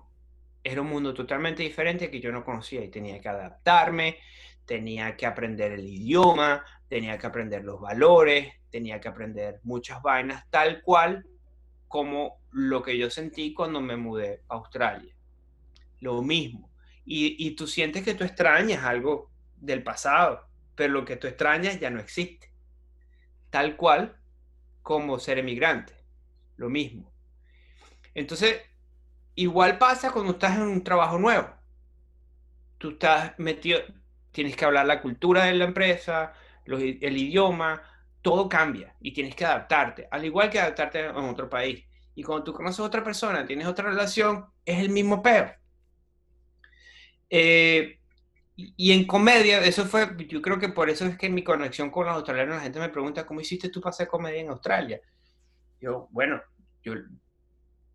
[0.64, 4.18] era un mundo totalmente diferente que yo no conocía y tenía que adaptarme,
[4.64, 10.48] tenía que aprender el idioma, tenía que aprender los valores, tenía que aprender muchas vainas,
[10.50, 11.26] tal cual
[11.88, 15.14] como lo que yo sentí cuando me mudé a Australia.
[16.00, 16.70] Lo mismo.
[17.04, 21.80] Y, y tú sientes que tú extrañas algo del pasado, pero lo que tú extrañas
[21.80, 22.50] ya no existe.
[23.50, 24.16] Tal cual
[24.82, 25.94] como ser emigrante.
[26.56, 27.12] Lo mismo.
[28.14, 28.60] Entonces,
[29.34, 31.48] igual pasa cuando estás en un trabajo nuevo.
[32.78, 33.80] Tú estás metido,
[34.32, 36.34] tienes que hablar la cultura de la empresa,
[36.66, 37.82] el idioma,
[38.22, 41.84] todo cambia y tienes que adaptarte, al igual que adaptarte en otro país.
[42.14, 45.54] Y cuando tú conoces a otra persona, tienes otra relación, es el mismo peor.
[47.28, 48.00] Eh,
[48.56, 52.06] y en comedia, eso fue, yo creo que por eso es que mi conexión con
[52.06, 55.00] los australianos, la gente me pregunta, ¿cómo hiciste tú para hacer comedia en Australia?
[55.78, 56.40] Yo, bueno,
[56.82, 56.94] yo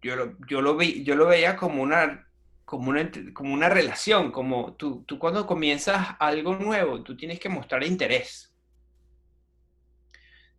[0.01, 2.28] yo lo, yo lo, vi, yo lo veía como una,
[2.65, 7.49] como una, como una relación, como tú, tú cuando comienzas algo nuevo, tú tienes que
[7.49, 8.51] mostrar interés.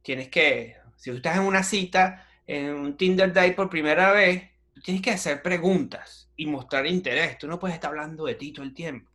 [0.02, 4.50] Tienes que, si tú estás en una cita, en un Tinder Day por primera vez,
[4.74, 7.38] tú tienes que hacer preguntas y mostrar interés.
[7.38, 9.10] Tú no puedes estar hablando de ti todo el tiempo.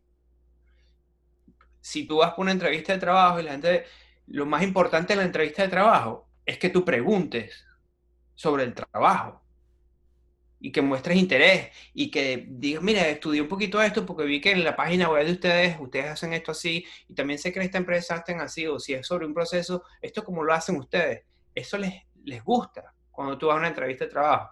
[1.81, 3.85] Si tú vas por una entrevista de trabajo y la gente,
[4.27, 7.65] lo más importante en la entrevista de trabajo es que tú preguntes
[8.35, 9.46] sobre el trabajo
[10.59, 14.51] y que muestres interés y que digas, mira, estudié un poquito esto porque vi que
[14.51, 17.65] en la página web de ustedes, ustedes hacen esto así y también sé que en
[17.65, 21.23] esta empresa hacen así o si es sobre un proceso, esto como lo hacen ustedes.
[21.53, 21.93] Eso les,
[22.23, 24.49] les gusta cuando tú vas a una entrevista de trabajo.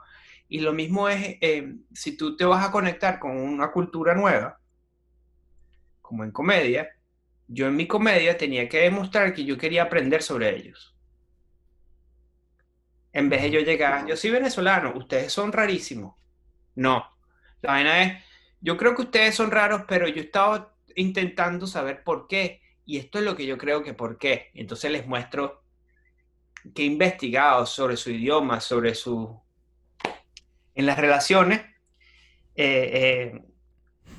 [0.47, 4.59] Y lo mismo es eh, si tú te vas a conectar con una cultura nueva,
[6.01, 6.87] como en comedia,
[7.47, 10.94] yo en mi comedia tenía que demostrar que yo quería aprender sobre ellos
[13.15, 16.15] en vez de yo llegar, yo soy venezolano, ustedes son rarísimos.
[16.75, 17.09] No,
[17.61, 18.23] la vaina es,
[18.59, 22.61] yo creo que ustedes son raros, pero yo he estado intentando saber por qué.
[22.85, 24.51] Y esto es lo que yo creo que por qué.
[24.53, 25.63] Entonces les muestro
[26.75, 29.41] que he investigado sobre su idioma, sobre su...
[30.73, 31.61] En las relaciones,
[32.53, 33.31] eh,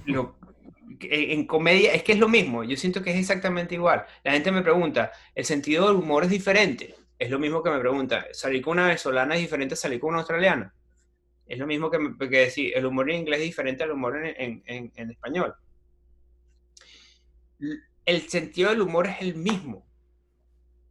[0.09, 4.07] eh, en comedia es que es lo mismo, yo siento que es exactamente igual.
[4.25, 6.95] La gente me pregunta, ¿el sentido del humor es diferente?
[7.19, 10.11] Es lo mismo que me pregunta, ¿salir con una venezolana es diferente a salir con
[10.11, 10.75] una australiana?
[11.47, 11.99] Es lo mismo que,
[12.29, 15.55] decir, el humor en inglés es diferente al humor en, en español.
[18.05, 19.87] El sentido del humor es el mismo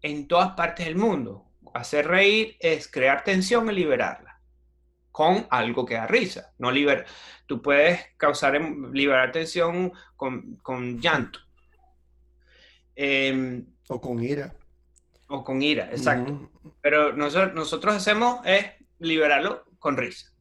[0.01, 1.45] en todas partes del mundo.
[1.73, 4.35] Hacer reír es crear tensión y liberarla
[5.15, 6.53] con algo que da risa.
[6.57, 7.05] No liber
[7.47, 11.39] Tú puedes causar, em, liberar tensión con, con llanto.
[12.97, 14.53] Em, o con ira.
[15.27, 16.51] O con ira, exacto.
[16.81, 18.65] Pero nosotros, nosotros hacemos es
[18.99, 20.31] liberarlo con risa.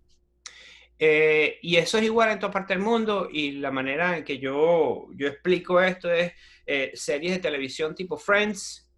[0.99, 4.39] Eh, y eso es igual en toda parte del mundo y la manera en que
[4.39, 6.33] yo, yo explico esto es
[6.67, 8.89] eh, series de televisión tipo Friends,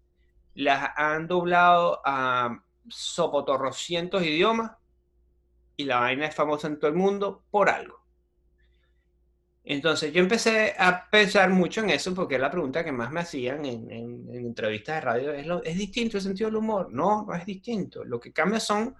[0.53, 4.71] las han doblado a sopotorrocientos idiomas
[5.75, 8.06] y la vaina es famosa en todo el mundo por algo.
[9.69, 13.19] Entonces yo empecé a pensar mucho en eso porque es la pregunta que más me
[13.19, 13.91] hacían en,
[14.31, 15.33] entrevistas de radio.
[15.33, 16.87] ¿Es, ¿Es distinto el sentido del humor?
[16.89, 18.05] No, no es distinto.
[18.05, 18.95] Lo que cambia son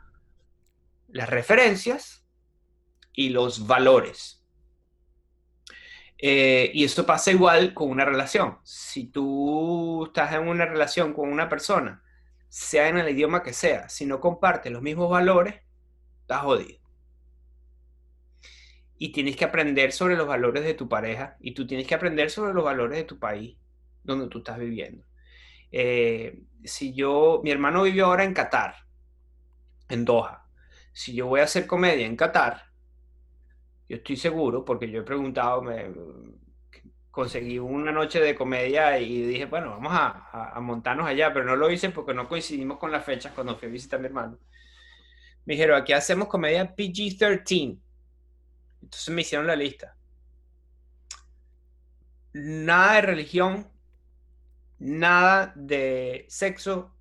[1.07, 2.25] las referencias
[3.13, 4.43] y los valores.
[6.17, 8.57] Eh, y esto pasa igual con una relación.
[8.63, 12.03] Si tú estás en una relación con una persona,
[12.49, 15.61] sea en el idioma que sea, si no compartes los mismos valores,
[16.23, 16.86] estás jodido
[18.97, 22.29] y tienes que aprender sobre los valores de tu pareja y tú tienes que aprender
[22.29, 23.57] sobre los valores de tu país
[24.03, 25.03] donde tú estás viviendo.
[25.71, 28.75] Eh, si yo, mi hermano vive ahora en Qatar,
[29.89, 30.45] en Doha.
[30.93, 32.63] Si yo voy a hacer comedia en Qatar,
[33.87, 35.93] yo estoy seguro, porque yo he preguntado, me,
[37.11, 41.55] conseguí una noche de comedia y dije, bueno, vamos a, a, montarnos allá, pero no
[41.55, 44.39] lo hice porque no coincidimos con las fechas cuando fui a visitar a mi hermano.
[45.45, 47.79] Me dijeron, aquí hacemos comedia PG-13
[48.81, 49.95] entonces me hicieron la lista.
[52.33, 53.67] Nada de religión,
[54.79, 56.93] nada de sexo,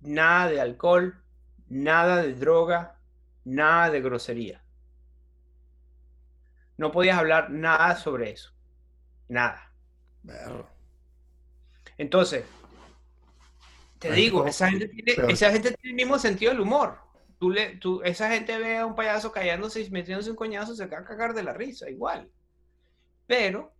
[0.00, 1.22] nada de alcohol,
[1.68, 2.98] nada de droga,
[3.44, 4.62] nada de grosería.
[6.76, 8.52] No podías hablar nada sobre eso.
[9.28, 9.72] Nada.
[11.96, 12.44] Entonces,
[13.98, 16.98] te digo, esa gente, tiene, esa gente tiene el mismo sentido del humor.
[17.42, 20.86] Tú le, tú, esa gente ve a un payaso callándose y metiéndose un coñazo, se
[20.86, 22.30] va a cagar de la risa, igual.
[23.26, 23.74] Pero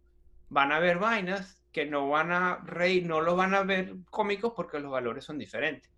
[0.49, 4.55] van a ver vainas que no van a reír, no lo van a ver cómicos
[4.57, 5.93] porque los valores son diferentes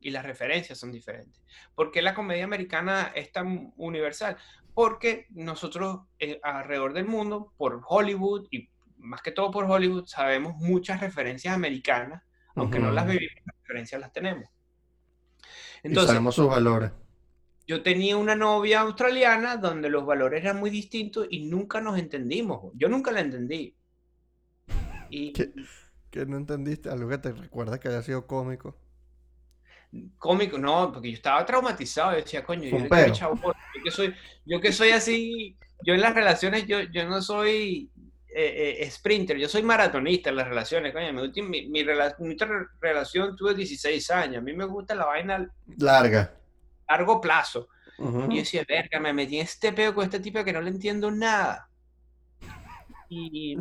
[0.00, 1.40] y las referencias son diferentes.
[1.76, 4.36] ¿Por qué la comedia americana es tan universal?
[4.74, 10.56] Porque nosotros eh, alrededor del mundo, por Hollywood y más que todo por Hollywood, sabemos
[10.56, 12.24] muchas referencias americanas
[12.56, 14.50] aunque no las vivimos, las referencias las tenemos.
[15.82, 16.92] Entonces, y sabemos sus valores.
[17.66, 22.72] Yo tenía una novia australiana donde los valores eran muy distintos y nunca nos entendimos.
[22.74, 23.76] Yo nunca la entendí.
[25.08, 25.32] Y,
[26.10, 26.90] ¿Qué, no entendiste?
[26.90, 28.76] ¿Algo que te recuerda que haya sido cómico?
[30.18, 32.12] Cómico, no, porque yo estaba traumatizado.
[32.12, 34.14] Yo decía, coño, yo, yo, que soy,
[34.44, 37.90] yo que soy así, yo en las relaciones, yo, yo no soy
[38.32, 41.12] eh, eh, sprinter, yo soy maratonista en las relaciones, coño,
[41.48, 46.34] mi, mi, relación tuve 16 años, a mí me gusta la vaina larga,
[46.88, 47.68] largo plazo.
[47.98, 50.70] Y yo decía, verga, me metí en este peo con este tipo que no le
[50.70, 51.68] entiendo nada.
[53.10, 53.58] Y,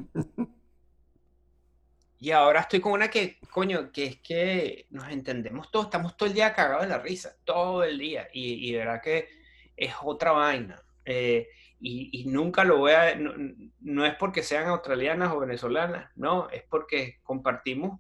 [2.20, 6.30] y ahora estoy con una que, coño, que es que nos entendemos todos, estamos todo
[6.30, 8.30] el día cagados de la risa, todo el día.
[8.32, 9.28] Y, y de verdad que
[9.76, 10.82] es otra vaina.
[11.04, 11.48] Eh,
[11.82, 13.16] y, nunca lo voy a,
[13.80, 18.00] no, es porque sean australianas o venezolanas, no, es porque compartimos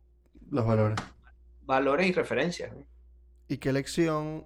[0.51, 0.97] los valores.
[1.61, 2.73] Valores y referencias.
[3.47, 4.45] ¿Y qué lección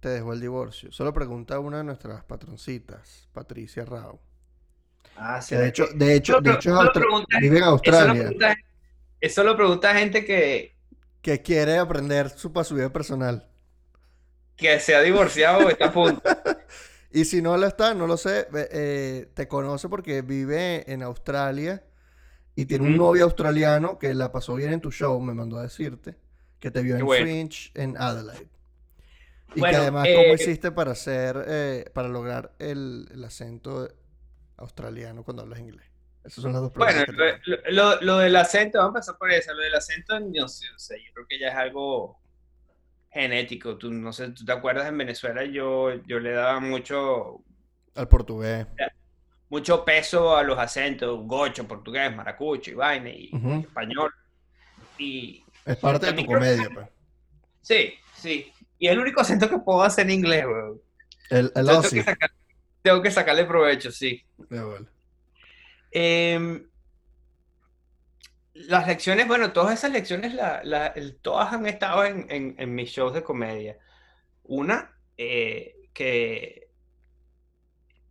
[0.00, 0.92] te dejó el divorcio?
[0.92, 4.20] Solo pregunta una de nuestras patroncitas, Patricia Rao.
[5.16, 5.54] Ah, sí.
[5.56, 6.74] De hecho, de hecho, de hecho
[7.40, 8.30] vive en Australia.
[9.20, 10.74] Eso lo, pregunta, gente que...
[11.22, 13.48] Que quiere aprender su, para su vida personal.
[14.56, 16.22] Que se ha divorciado o está a punto.
[17.14, 21.80] Y si no lo está, no lo sé, eh, te conoce porque vive en Australia
[22.56, 25.62] y tiene un novio australiano que la pasó bien en tu show, me mandó a
[25.62, 26.16] decirte,
[26.58, 28.48] que te vio en Fringe en Adelaide.
[29.54, 33.88] Y que además, ¿cómo eh, hiciste para hacer, eh, para lograr el, acento
[34.56, 35.86] australiano cuando hablas inglés?
[36.24, 37.06] Esas son las dos preguntas.
[37.16, 39.54] Bueno, lo, lo, del acento, vamos a empezar por eso.
[39.54, 40.66] Lo del acento, no sé,
[41.06, 42.18] yo creo que ya es algo
[43.14, 43.78] genético.
[43.78, 45.44] Tú, no sé, ¿tú te acuerdas en Venezuela?
[45.44, 47.40] Yo, yo le daba mucho...
[47.94, 48.66] Al portugués.
[49.48, 54.12] Mucho peso a los acentos, gocho, portugués, maracucho y vaina, y, español.
[54.98, 56.88] Y, es parte de tu comedia, pues.
[57.62, 58.52] Sí, sí.
[58.78, 60.80] Y es el único acento que puedo hacer en inglés, weón.
[61.30, 61.66] El, el
[62.82, 64.22] tengo, que sacarle provecho, sí.
[65.92, 66.66] Eh,
[68.54, 73.78] las lecciones, bueno, todas esas lecciones la, todas han estado en, mis shows de comedia.
[74.44, 76.68] Una, eh, que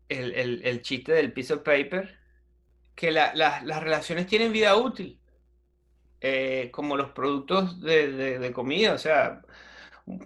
[0.09, 2.17] el, chiste del piece of paper,
[2.95, 5.19] que las relaciones tienen vida útil,
[6.21, 9.41] eh, como los productos de, comida, o sea,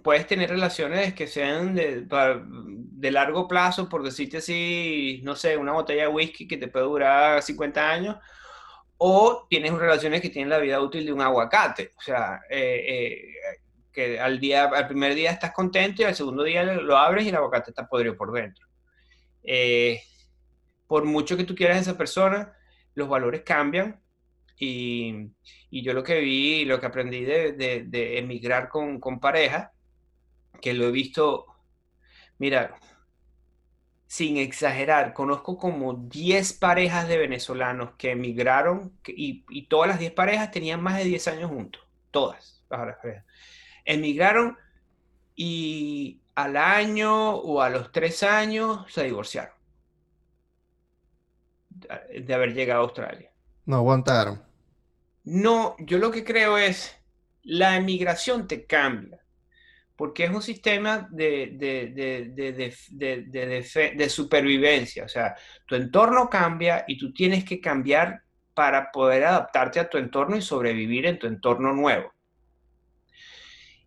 [0.02, 5.72] puedes tener relaciones que sean de, de, largo plazo, por decirte así, no sé, una
[5.72, 8.16] botella de whisky que te puede durar 50 años,
[8.98, 13.60] o tienes relaciones que tienen la vida útil de un aguacate, o sea, eh, eh,
[13.92, 17.28] que al, día, al primer día estás contento y al segundo día lo abres y
[17.28, 18.66] el aguacate está podrido por dentro.
[19.44, 20.02] Eh,
[20.86, 22.52] por mucho que tú quieras a esa persona,
[22.94, 24.00] los valores cambian
[24.56, 25.30] y,
[25.70, 29.72] yo lo que vi, lo que aprendí de emigrar con, con pareja,
[30.60, 31.46] que lo he visto,
[32.38, 32.74] mira,
[34.08, 40.50] sin exagerar, conozco como 10 parejas de venezolanos que emigraron y, todas las 10 parejas
[40.50, 43.26] tenían más de 10 años juntos, todas las parejas.
[43.84, 44.56] Emigraron
[45.36, 49.52] y al año o a los 3 años se divorciaron
[51.70, 53.30] de haber llegado a Australia.
[53.66, 54.42] No aguantaron.
[55.24, 56.96] No, yo lo que creo es,
[57.42, 59.17] la emigración te cambia
[59.98, 61.56] porque es un sistema de,
[63.90, 65.04] de, supervivencia.
[65.04, 65.34] O sea,
[65.66, 68.22] tu entorno cambia y tú tienes que cambiar
[68.54, 72.12] para poder adaptarte a tu entorno y sobrevivir en tu entorno nuevo.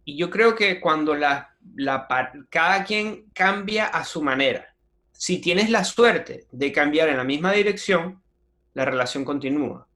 [0.04, 2.06] Y yo creo que cuando la, la,
[2.50, 4.76] cada quien cambia a su manera,
[5.14, 8.22] si tienes la suerte de cambiar en la misma dirección,
[8.74, 9.88] la relación continúa.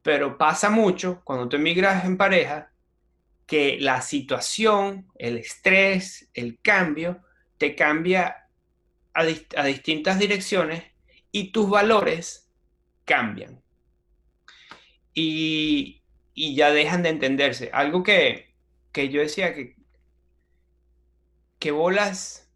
[0.00, 2.70] Pero pasa mucho cuando tú emigras en pareja
[3.46, 7.22] que la situación, el estrés, el cambio,
[7.58, 8.48] te cambia
[9.12, 10.84] a, distintas direcciones
[11.30, 12.50] y tus valores
[13.04, 13.62] cambian.
[15.12, 16.02] Y,
[16.34, 17.70] ya dejan de entenderse.
[17.72, 18.54] Algo que,
[18.94, 19.76] yo decía que,
[21.58, 22.50] que bolas,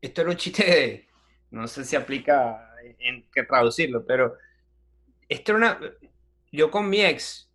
[0.00, 1.08] esto era un chiste
[1.52, 4.36] no sé si aplica en qué traducirlo, pero
[5.28, 5.80] esto era una,
[6.50, 7.50] yo con mi ex,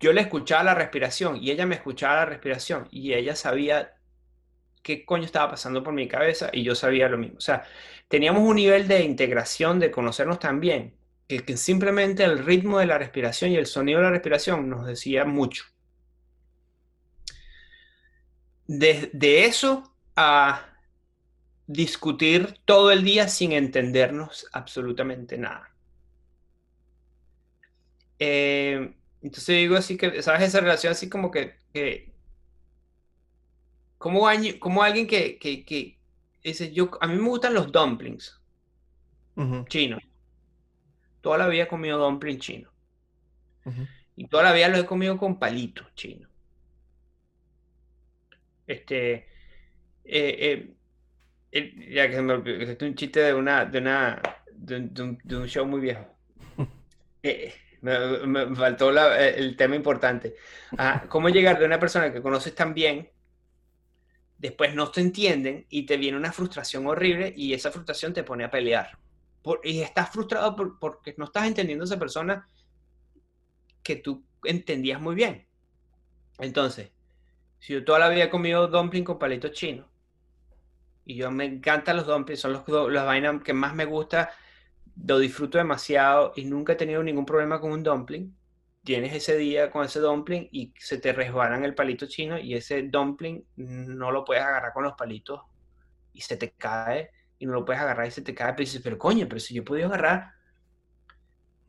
[0.00, 3.94] yo le escuchaba la respiración y ella me escuchaba la respiración y ella sabía
[4.82, 7.36] qué coño estaba pasando por mi cabeza y yo sabía lo mismo.
[7.36, 7.64] O sea,
[8.08, 10.94] teníamos un nivel de integración, de conocernos tan bien,
[11.28, 14.86] que, que simplemente el ritmo de la respiración y el sonido de la respiración nos
[14.86, 15.64] decía mucho.
[18.66, 20.66] De eso a
[21.66, 25.70] discutir todo el día sin entendernos absolutamente nada.
[28.18, 30.42] Eh, entonces digo así que, ¿sabes?
[30.42, 32.12] Esa relación así como que, que
[33.98, 34.26] como,
[34.58, 35.98] como alguien que, que, que,
[36.42, 38.40] dice, yo, a mí me gustan los dumplings
[39.68, 40.02] chinos.
[41.20, 42.70] Toda la vida he comido dumpling chino.
[44.16, 46.30] Y toda la vida lo he comido con palitos chinos.
[48.66, 49.26] Este,
[50.04, 50.74] eh,
[51.52, 55.18] eh, ya que se me olvidó, es un chiste de una, de una, de un,
[55.22, 56.06] de un show muy viejo.
[57.22, 60.36] Eh, me, faltó eh, el tema importante.
[60.76, 63.10] Ah, ¿Cómo llegar de una persona que conoces tan bien,
[64.38, 68.44] después no te entienden y te viene una frustración horrible y esa frustración te pone
[68.44, 68.98] a pelear?
[69.64, 72.46] y estás frustrado porque no estás entendiendo a esa persona
[73.82, 75.46] que tú entendías muy bien.
[76.38, 76.90] Entonces,
[77.58, 79.86] si yo toda la vida he comido dumpling con palitos chinos
[81.04, 84.30] y yo me encantan los dumplings, son los, las vainas que más me gusta
[85.04, 88.34] lo disfruto demasiado y nunca he tenido ningún problema con un dumpling.
[88.82, 92.82] Tienes ese día con ese dumpling y se te resbalan el palito chino y ese
[92.82, 95.42] dumpling no lo puedes agarrar con los palitos
[96.12, 98.52] y se te cae y no lo puedes agarrar y se te cae.
[98.52, 100.32] Pero dices, pero coño, pero si yo he agarrar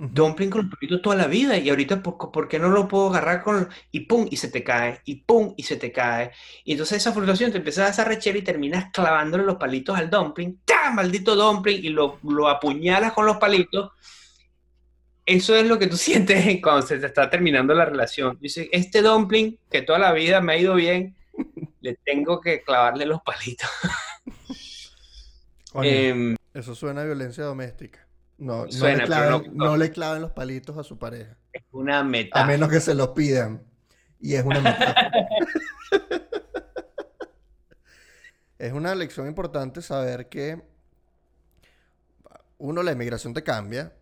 [0.10, 3.44] dumpling con los palitos toda la vida y ahorita ¿por, qué no lo puedo agarrar
[3.44, 6.32] con y pum y se te cae y pum y se te cae
[6.64, 10.60] y entonces esa frustración te empieza a desarrechar y terminas clavándole los palitos al dumpling
[10.66, 10.92] ¡tá!
[10.92, 13.92] maldito dumpling y lo, lo apuñalas con los palitos.
[15.24, 18.38] Eso es lo que tú sientes cuando se te está terminando la relación.
[18.42, 21.16] Dice este dumpling que toda la vida me ha ido bien
[21.82, 23.70] le tengo que clavarle los palitos
[25.84, 28.08] em, eso suena a violencia doméstica
[28.42, 28.66] no,
[29.54, 31.38] no, le claven, los palitos a su pareja.
[31.54, 32.44] Es una metáfora.
[32.44, 33.62] A menos que se los pidan.
[34.20, 35.12] Y es una metáfora.
[38.58, 40.60] es una lección importante saber que
[42.58, 43.94] uno, la emigración te cambia,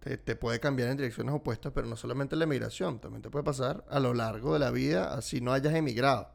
[0.00, 3.84] te, puede cambiar en direcciones opuestas, pero no solamente la emigración, también te puede pasar
[3.90, 6.30] a lo largo de la vida, así no hayas emigrado.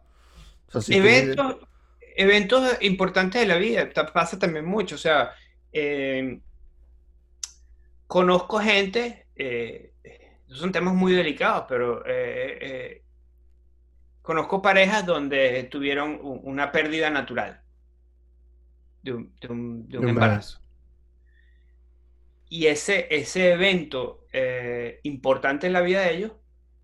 [0.87, 1.57] eventos,
[2.15, 5.31] eventos importantes de la vida, pasa también mucho, o sea,
[5.71, 6.41] eh,
[8.09, 9.93] conozco gente, eh,
[10.47, 13.03] son temas muy delicados, pero eh, eh,
[14.23, 17.61] conozco parejas donde tuvieron una pérdida natural
[19.03, 20.59] de un, embarazo.
[22.49, 24.25] Y ese, ese evento
[25.03, 26.31] importante en la vida de ellos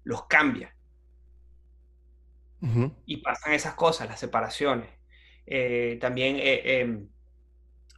[0.03, 0.76] los cambia.
[3.07, 4.89] Y pasan esas cosas, las separaciones.
[5.99, 7.07] también em,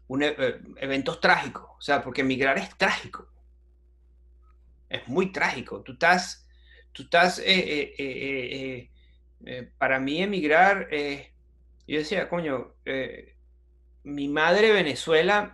[0.08, 3.28] un, e, eh, eventos trágicos, o sea, porque emigrar es trágico.
[4.90, 5.82] Es muy trágico.
[5.82, 6.48] Tú estás,
[6.94, 10.88] tú estás, eh, eh, para mí emigrar,
[11.88, 12.74] yo decía, coño,
[14.04, 15.54] mi madre Venezuela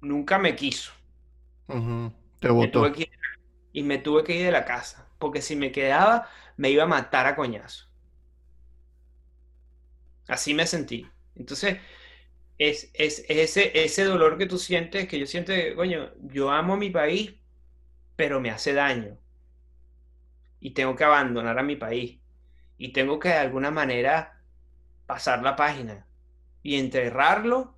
[0.00, 0.92] nunca me quiso.
[2.40, 2.92] Te votó.
[3.72, 6.88] y me tuve que ir de la casa, porque si me quedaba, me iba a
[6.88, 7.88] matar a coñazo.
[10.26, 11.08] Así me sentí.
[11.36, 11.78] Entonces,
[12.60, 17.34] es, ese, ese dolor que tú sientes, que yo siento, coño, yo amo mi país,
[18.16, 19.16] pero me hace daño.
[20.60, 22.20] Y tengo que abandonar a mi país.
[22.76, 24.42] Y tengo que de alguna manera
[25.06, 26.06] pasar la página
[26.62, 27.76] y enterrarlo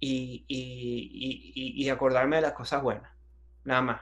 [0.00, 3.12] y, y, acordarme de las cosas buenas.
[3.64, 4.00] Nada más.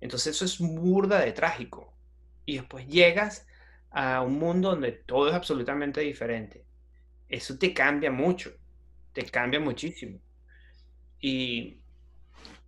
[0.00, 1.94] Entonces eso es burda de trágico.
[2.44, 3.46] Y después llegas
[3.90, 6.67] a un mundo donde todo es absolutamente diferente
[7.28, 8.50] eso te cambia mucho,
[9.12, 10.20] te cambia muchísimo.
[11.20, 11.82] Y,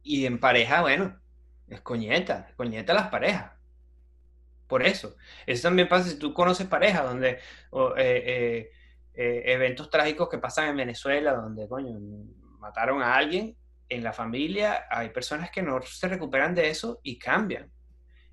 [0.02, 1.20] y en pareja, bueno,
[1.68, 3.52] es coñeta, coñeta las parejas.
[4.66, 5.16] Por eso.
[5.46, 7.40] Eso también pasa si tú conoces parejas donde eh,
[7.96, 8.70] eh,
[9.14, 11.98] eh, eventos trágicos que pasan en Venezuela, donde, coño,
[12.58, 13.56] mataron a alguien
[13.88, 17.70] en la familia, hay personas que no se recuperan de eso y cambian.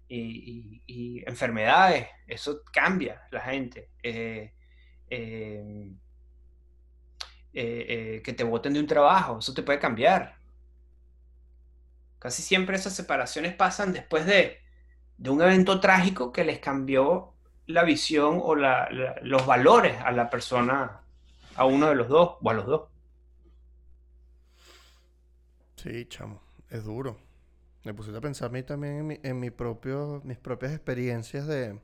[0.09, 3.89] Y, enfermedades, eso cambia la gente.
[7.57, 10.37] Que te voten de un trabajo, eso te puede cambiar.
[12.19, 14.59] Casi siempre esas separaciones pasan después de,
[15.27, 17.33] un evento trágico que les cambió
[17.65, 21.01] la visión o los valores a la persona,
[21.55, 22.89] a uno de los dos o a los dos.
[25.75, 27.17] Sí, chamo, es duro.
[27.83, 31.79] Me puse a pensar a mí también en, mi, propio, mis propias experiencias de,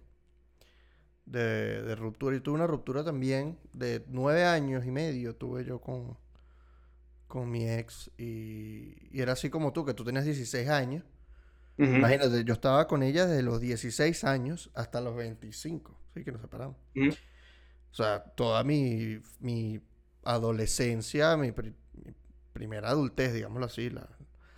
[1.25, 2.35] de, ruptura.
[2.35, 6.17] Y tuve una ruptura también de nueve años y medio tuve yo con,
[7.27, 8.11] con mi ex.
[8.17, 11.03] Y, y era así como tú, que tú tenías 16 años.
[11.77, 15.97] Imagínate, yo estaba con ella desde los 16 años hasta los 25.
[16.13, 16.77] Sí, que nos separamos.
[16.95, 19.81] O sea, toda mi, mi
[20.23, 21.51] adolescencia, mi,
[22.53, 23.89] primera adultez, digámoslo así.
[23.89, 24.07] La...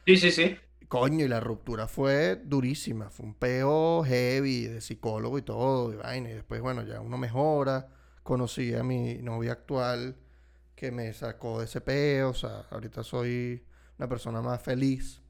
[0.05, 0.57] Sí, sí, sí.
[0.87, 3.09] Coño, y la ruptura fue durísima.
[3.09, 6.29] Fue un peo heavy de psicólogo y todo, y vaina.
[6.29, 7.87] Y después, bueno, ya uno mejora.
[8.23, 10.17] Conocí a mi novia actual
[10.75, 12.29] que me sacó de ese peo.
[12.29, 13.63] O sea, ahorita soy
[13.97, 15.21] una persona más feliz.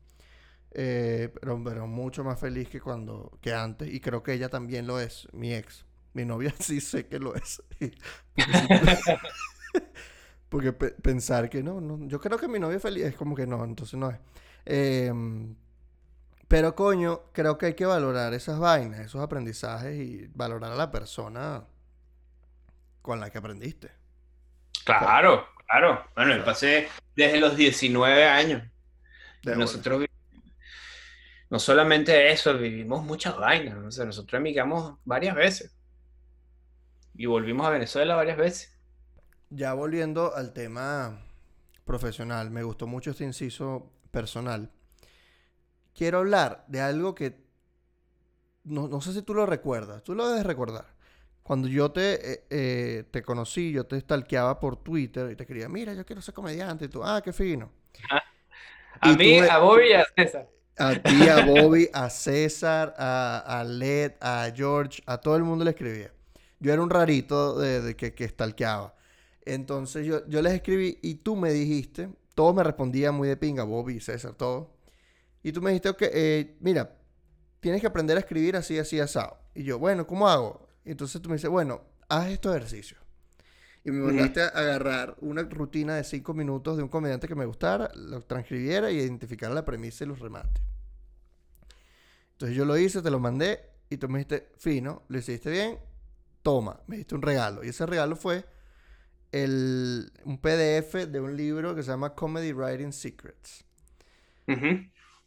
[0.71, 3.93] Eh, pero, pero mucho más feliz que cuando que antes.
[3.93, 5.85] Y creo que ella también lo es, mi ex.
[6.13, 7.61] Mi novia sí sé que lo es.
[10.49, 13.47] Porque pensar que no, no, yo creo que mi novia es feliz, es como que
[13.47, 14.17] no, entonces no es.
[14.65, 15.55] Em,
[16.47, 20.91] pero coño, creo que hay que valorar esas vainas, esos aprendizajes y valorar a la
[20.91, 21.63] persona
[23.01, 23.91] con la que aprendiste.
[24.83, 26.05] Claro, claro.
[26.15, 28.63] Bueno, yo pasé desde los 19 años.
[29.43, 30.05] nosotros
[31.49, 33.77] no solamente eso, vivimos muchas vainas.
[33.77, 35.75] nosotros emigramos varias veces.
[37.15, 38.77] Y volvimos a Venezuela varias veces.
[39.49, 41.21] Ya volviendo al tema
[41.85, 44.71] profesional, me gustó mucho este inciso personal.
[45.93, 47.35] Quiero hablar de algo que
[48.63, 50.85] no, sé si tú lo recuerdas, tú lo debes recordar.
[51.43, 55.67] Cuando yo te, eh, eh, te conocí, yo te stalkeaba por Twitter y te quería,
[55.67, 56.85] mira, yo quiero ser comediante.
[56.85, 57.69] Y tú, ah, qué fino.
[59.01, 60.49] A mí, a Bobby y a César.
[60.77, 65.65] A ti, a Bobby, a César, a, a Led, a George, a todo el mundo
[65.65, 66.11] le escribía.
[66.61, 68.95] Yo era un rarito de, que, que stalkeaba.
[69.43, 73.63] Entonces yo, yo les escribí y tú me dijiste, todos me respondían muy de pinga,
[73.63, 74.75] Bobby, César, todo.
[75.41, 76.97] Y tú me dijiste, ok, eh, mira,
[77.61, 79.37] tienes que aprender a escribir así, así, asado.
[79.55, 80.67] Y yo, bueno, ¿cómo hago?
[80.83, 82.99] Y entonces tú me dices, bueno, haz estos ejercicios.
[83.83, 87.45] Y me mandaste a agarrar una rutina de cinco minutos de un comediante que me
[87.45, 90.61] gustara, lo transcribiera y identificara la premisa y los remates.
[92.31, 95.79] Entonces yo lo hice, te lo mandé y tú me dijiste, fino, lo hiciste bien,
[96.41, 97.63] toma, me diste un regalo.
[97.63, 98.43] Y ese regalo fue
[99.35, 103.65] el, un PDF de un libro que se llama Comedy Writing Secrets.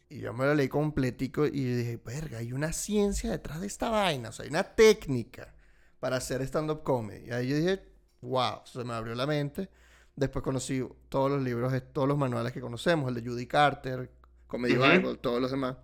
[0.09, 3.91] Y yo me lo leí completico y dije, verga, hay una ciencia detrás de esta
[3.91, 5.53] vaina, o sea, hay una técnica
[5.99, 7.27] para hacer stand-up comedy.
[7.27, 7.83] Y ahí yo dije,
[8.21, 9.69] wow, se me abrió la mente.
[10.15, 14.11] Después conocí todos los libros, todos los manuales que conocemos, el de Judy Carter,
[14.47, 15.77] Comedy Bible, todos los demás.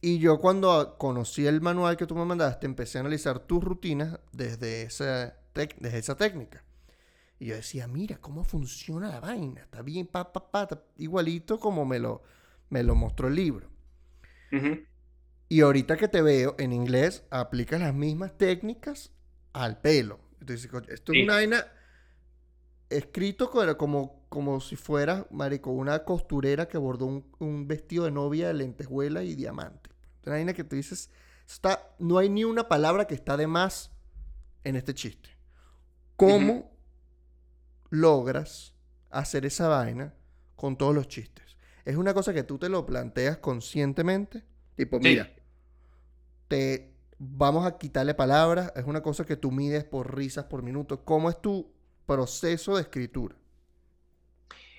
[0.00, 4.20] Y yo cuando conocí el manual que tú me mandaste, empecé a analizar tus rutinas
[4.30, 6.62] desde esa, desde esa técnica.
[7.38, 9.62] Y yo decía, mira cómo funciona la vaina.
[9.62, 12.22] Está bien, pa, pa, pa, igualito como me lo,
[12.68, 13.68] me lo mostró el libro.
[15.48, 19.12] Y ahorita que te veo en inglés, aplicas las mismas técnicas
[19.52, 20.20] al pelo.
[20.40, 21.66] Entonces, esto es una vaina
[22.90, 28.54] escrito como, como si fuera, marico, una costurera que bordó un, vestido de novia de
[28.54, 29.90] lentejuela y diamante.
[30.24, 31.10] Una vaina que tú dices,
[31.46, 33.92] está, no hay ni una palabra que está de más
[34.64, 35.30] en este chiste.
[36.16, 36.77] ¿Cómo
[37.90, 38.74] logras
[39.10, 40.14] hacer esa vaina
[40.56, 41.56] con todos los chistes.
[41.84, 44.44] Es una cosa que tú te lo planteas conscientemente.
[44.76, 45.32] Tipo, mira,
[46.48, 48.72] te vamos a quitarle palabras.
[48.76, 51.04] Es una cosa que tú mides por risas por minuto.
[51.04, 51.72] ¿Cómo es tu
[52.06, 53.36] proceso de escritura?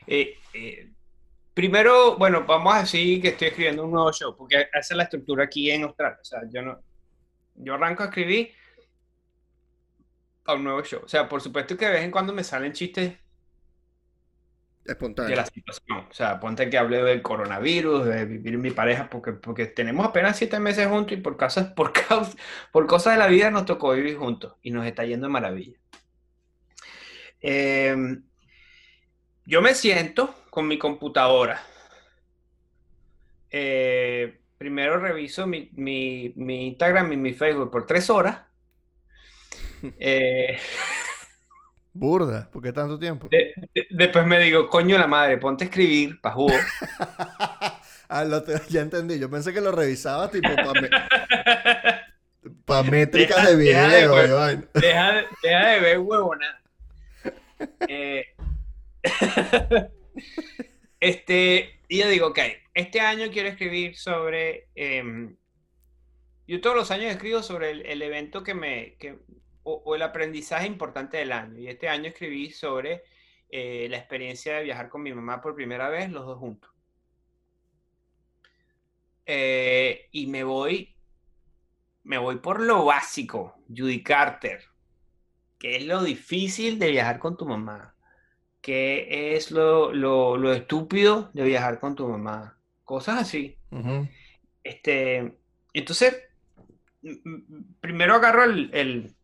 [0.05, 0.91] Eh, eh,
[1.53, 5.03] primero, bueno, vamos a decir que estoy escribiendo un nuevo show, porque esa es la
[5.03, 6.19] estructura aquí en Australia.
[6.21, 6.79] O sea, yo no.
[7.55, 8.51] Yo arranco a escribir
[10.55, 11.01] un nuevo show.
[11.03, 13.13] O sea, por supuesto que de vez en cuando me salen chistes
[14.95, 16.07] de la situación.
[16.09, 20.37] O sea, ponte que hable del coronavirus, de vivir mi pareja, porque, porque tenemos apenas
[20.37, 21.93] siete meses juntos y por, cosas, por,
[22.71, 25.77] por cosas de la vida nos tocó vivir juntos y nos está yendo de maravilla.
[27.41, 28.23] Em,
[29.45, 31.61] yo me siento con mi computadora.
[33.51, 38.48] Eh, primero reviso mi, mi, mi Instagram y mi Facebook por tres horas
[39.99, 40.57] eh,
[41.93, 43.27] Burda, ¿por qué tanto tiempo?
[43.89, 46.55] después me digo, coño la madre, ponte a escribir, pa' jugo.
[48.09, 50.49] ah, ya entendí, yo pensé que lo revisaba tipo
[52.65, 54.15] para métricas de video.
[54.15, 54.67] Deja de,
[55.41, 56.61] deja, de, ver huevona.
[57.87, 58.25] Eh,
[60.99, 62.39] este, y yo digo, ok,
[62.73, 65.35] este año quiero escribir sobre em,
[66.49, 69.19] yo todos los años escribo sobre el, evento que me, que,
[69.83, 71.59] o, el aprendizaje importante del año.
[71.59, 73.03] Y este año escribí sobre
[73.49, 76.69] eh, la experiencia de viajar con mi mamá por primera vez, los dos juntos.
[79.25, 80.95] Eh, y me voy,
[82.03, 84.63] me voy por lo básico, Judy Carter,
[85.59, 87.95] que es lo difícil de viajar con tu mamá,
[88.61, 93.57] que es lo, lo, estúpido de viajar con tu mamá, cosas así.
[94.63, 95.37] Este,
[95.73, 96.23] entonces,
[97.79, 99.15] primero agarro el,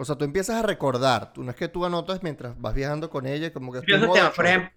[0.00, 3.10] O sea, tú empiezas a recordar, tú no es que tú anotas mientras vas viajando
[3.10, 3.82] con ella, como que...
[3.82, 4.70] por, ejemplo,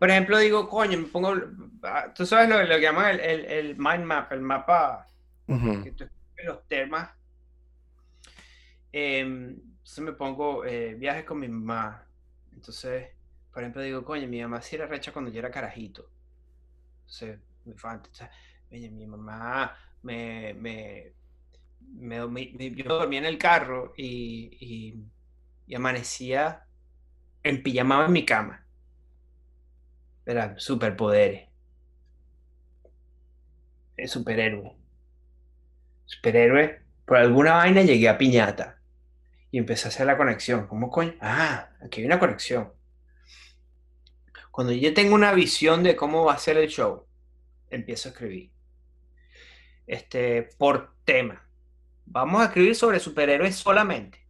[0.00, 1.32] por ejemplo, digo, coño, me pongo...
[1.84, 5.06] Ah, tú sabes lo, lo que llaman el, el, mind map, el mapa,
[5.46, 6.08] que tú
[6.44, 7.08] los temas.
[8.90, 12.04] Em, entonces me pongo eh, viajes con mi mamá.
[12.52, 13.10] Entonces,
[13.52, 16.10] por ejemplo, digo, coño, mi mamá sí era recha cuando yo era carajito.
[17.02, 18.02] Entonces, muy fan.
[18.72, 21.12] mi mamá me, me,
[21.92, 22.18] me,
[22.74, 25.04] yo dormía en el carro y,
[25.66, 26.64] y, amanecía
[27.42, 28.64] en pijama en mi cama.
[30.24, 31.48] Era superpoderes.
[33.96, 34.76] Es superhéroe.
[36.06, 36.82] Superhéroe.
[37.04, 38.78] Por alguna vaina llegué a piñata.
[39.50, 40.66] Y empecé a hacer la conexión.
[40.66, 41.14] ¿Cómo coño?
[41.20, 42.72] Ah, aquí hay una conexión.
[44.50, 47.06] Cuando yo tengo una visión de cómo va a ser el show,
[47.70, 48.50] empiezo a escribir
[49.88, 51.47] este, por tema.
[52.10, 54.26] Vamos a escribir sobre superhéroes solamente.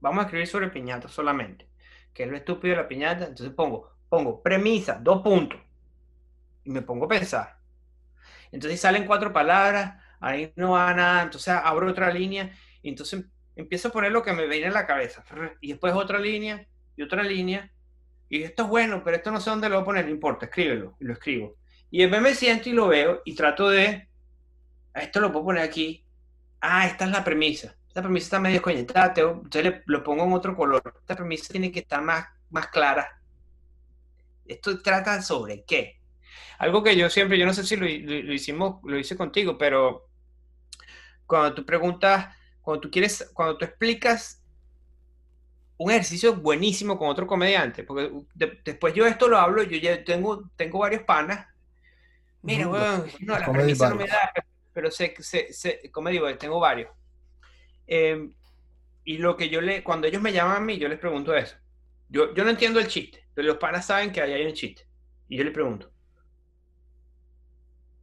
[0.00, 1.68] Vamos a escribir sobre piñata solamente.
[2.14, 3.26] Que es lo estúpido de la piñata.
[3.26, 5.60] Entonces pongo, pongo premisa, dos puntos.
[6.64, 7.58] Y me pongo a pensar.
[8.50, 11.22] Entonces salen cuatro palabras, ahí no va nada.
[11.24, 14.86] Entonces abro otra línea y entonces empiezo a poner lo que me viene en la
[14.86, 15.22] cabeza.
[15.60, 17.70] Y después otra línea y otra línea.
[18.30, 20.46] Y esto es bueno, pero esto no sé dónde lo voy a poner, no importa,
[20.46, 20.96] escríbelo.
[21.00, 21.58] Y lo escribo.
[21.90, 24.08] Y después me siento y lo veo y trato de,
[24.94, 26.03] esto lo puedo poner aquí.
[26.66, 27.76] Ah, esta es la premisa.
[27.86, 30.82] Esta premisa está medio desconectada, entonces lo pongo en otro color.
[30.98, 33.20] Esta premisa tiene que estar más, más clara.
[34.46, 36.00] Esto trata sobre qué.
[36.58, 40.08] Algo que yo siempre, yo no sé si lo, hicimos, lo hice contigo, pero
[41.26, 44.42] cuando tú preguntas, cuando tú quieres, cuando tú explicas
[45.76, 48.10] un ejercicio buenísimo con otro comediante, porque
[48.64, 51.46] después yo esto lo hablo, yo ya tengo, tengo varios panas
[52.44, 54.30] Mira, weón, no, la premisa no me da,
[54.74, 56.90] pero sé, sé, sé como digo, tengo varios.
[57.86, 58.34] Em,
[59.04, 61.56] y lo que yo le, cuando ellos me llaman a mí, yo les pregunto eso.
[62.08, 64.86] Yo, yo no entiendo el chiste, pero los panas saben que ahí hay un chiste.
[65.28, 65.90] Y yo les pregunto,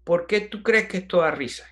[0.03, 1.68] ¿por qué tú crees que esto da risa?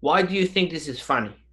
[0.00, 1.44] Why do you think this is funny?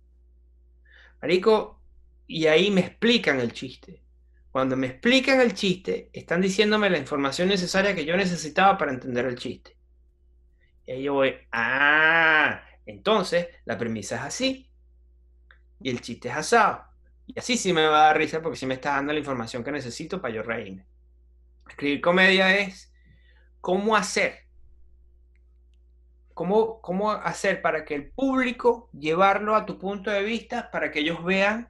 [1.21, 1.81] Marico,
[2.27, 4.03] y ahí me explican el chiste.
[4.51, 9.25] Cuando me explican el chiste, están diciéndome la información necesaria que yo necesitaba para entender
[9.25, 9.75] el chiste.
[10.85, 14.69] Y ahí yo voy, ah, entonces la premisa es así.
[15.79, 16.83] Y el chiste es asado.
[17.27, 19.63] Y así sí me va a dar risa porque sí me está dando la información
[19.63, 20.85] que necesito para yo reírme.
[21.69, 22.93] Escribir comedia es
[23.61, 24.39] cómo hacer.
[26.33, 30.99] Cómo, cómo hacer para que el público llevarlo a tu punto de vista para que
[30.99, 31.69] ellos vean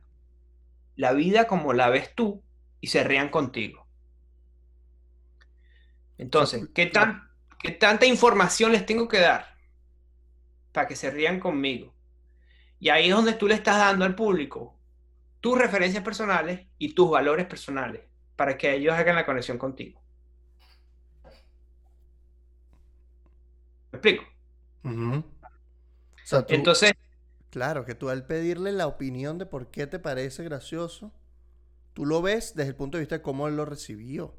[0.96, 2.44] la vida como la ves tú
[2.80, 3.86] y se rían contigo.
[6.18, 7.30] Entonces, ¿qué, tan,
[7.64, 9.56] ¿qué tanta información les tengo que dar
[10.74, 11.94] para que se rían conmigo?
[12.80, 14.78] Y ahí es donde tú le estás dando al público
[15.40, 18.02] tus referencias personales y tus valores personales
[18.36, 20.02] para que ellos hagan la conexión contigo.
[23.92, 24.26] ¿Me explico?
[26.50, 26.94] Entonces...
[27.50, 31.14] Claro, que tú al pedirle la opinión de por qué te parece gracioso,
[31.94, 34.36] tú lo ves desde el punto de vista de cómo él lo recibió.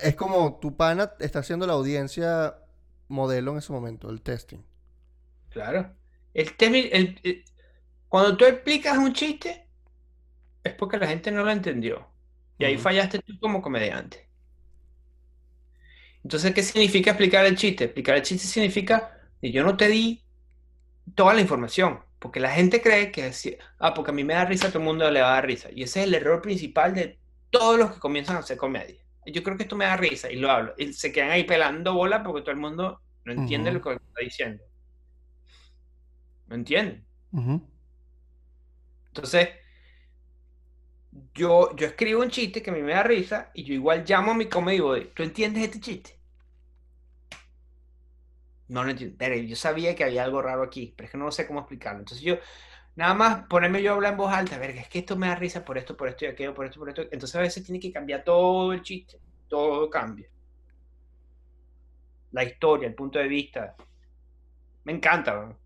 [0.00, 2.56] Es como tu pana está haciendo la audiencia
[3.08, 4.58] modelo en ese momento, el testing.
[5.50, 5.94] Claro.
[6.32, 7.44] El,
[8.08, 9.68] cuando tú explicas un chiste,
[10.64, 12.08] es porque la gente no lo entendió.
[12.58, 14.28] Y ahí fallaste tú como comediante.
[16.22, 17.84] Entonces, ¿qué significa explicar el chiste?
[17.84, 20.24] Explicar el chiste significa que yo no te di
[21.14, 22.00] toda la información.
[22.18, 23.30] Porque la gente cree que,
[23.78, 25.68] ah, porque a mí me da risa, todo el mundo le va a dar risa.
[25.70, 27.18] Y ese es el error principal de
[27.50, 29.03] todos los que comienzan a hacer comedia.
[29.26, 30.74] Yo creo que esto me da risa y lo hablo.
[30.76, 34.20] Y se quedan ahí pelando bola porque todo el mundo no entiende lo que está
[34.20, 34.62] diciendo.
[36.46, 37.04] ¿No entienden?
[39.08, 39.48] Entonces,
[41.34, 44.32] yo, yo escribo un chiste que a mí me da risa y yo igual llamo
[44.32, 46.18] a mi comedia y digo, ¿tú entiendes este chiste?
[48.68, 49.16] No lo entiendo.
[49.18, 52.00] Pero yo sabía que había algo raro aquí, pero es que no sé cómo explicarlo.
[52.00, 52.38] Entonces yo,
[52.96, 55.34] nada más ponerme yo a hablar en voz alta, ver, es que esto me da
[55.34, 57.02] risa por esto, por esto y aquello, por esto, por esto.
[57.02, 59.18] Entonces a veces tiene que cambiar todo el chiste,
[59.48, 60.28] todo cambia.
[62.32, 63.76] la historia, el punto de vista.
[64.84, 65.56] Me encanta.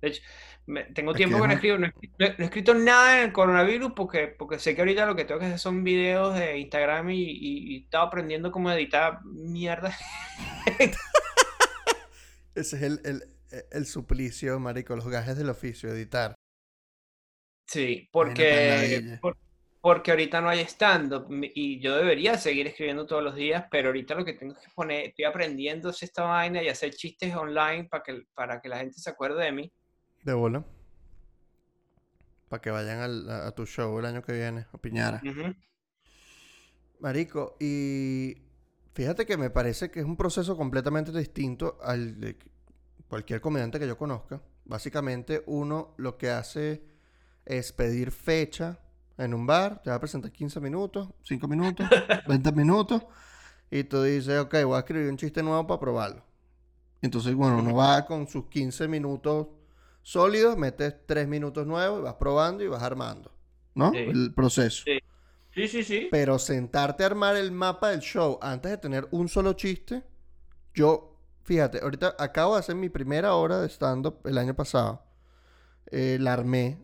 [0.00, 0.22] De hecho,
[0.94, 4.74] tengo tiempo que no escribo, no he, escrito nada en el coronavirus porque, porque sé
[4.74, 8.04] que ahorita lo que tengo que hacer son videos de Instagram y, y, y estaba
[8.06, 9.96] aprendiendo cómo editar mierda.
[12.54, 13.24] Ese es el, el,
[13.70, 16.34] el, suplicio, marico, los gajes del oficio, editar.
[17.72, 19.18] Sí, porque,
[19.80, 24.14] porque ahorita no hay stand-up y yo debería seguir escribiendo todos los días, pero ahorita
[24.14, 28.02] lo que tengo que poner, estoy aprendiendo es esta vaina y hacer chistes online para
[28.02, 29.72] que, para que la gente se acuerde de mí.
[30.22, 30.62] De bola.
[32.50, 35.22] Para que vayan a, tu show el año que viene, a Piñara.
[37.00, 38.36] Marico, y
[38.92, 42.36] fíjate que me parece que es un proceso completamente distinto al de
[43.08, 44.42] cualquier comediante que yo conozca.
[44.66, 46.91] Básicamente uno lo que hace
[47.44, 48.78] es pedir fecha
[49.18, 51.86] en un bar, te va a presentar 15 minutos, 5 minutos,
[52.28, 53.02] 20 minutos,
[53.70, 56.24] y tú dices, ok, voy a escribir un chiste nuevo para probarlo.
[57.00, 59.48] Entonces, bueno, uno va con sus 15 minutos
[60.02, 63.32] sólidos, metes 3 minutos nuevos y vas probando y vas armando,
[63.74, 63.92] ¿no?
[63.92, 64.84] El proceso.
[64.84, 64.98] Sí.
[65.54, 66.08] sí, sí, sí.
[66.10, 70.04] Pero sentarte a armar el mapa del show antes de tener un solo chiste,
[70.74, 75.04] yo, fíjate, ahorita acabo de hacer mi primera hora de stand-up el año pasado.
[75.90, 76.78] Eh, la armé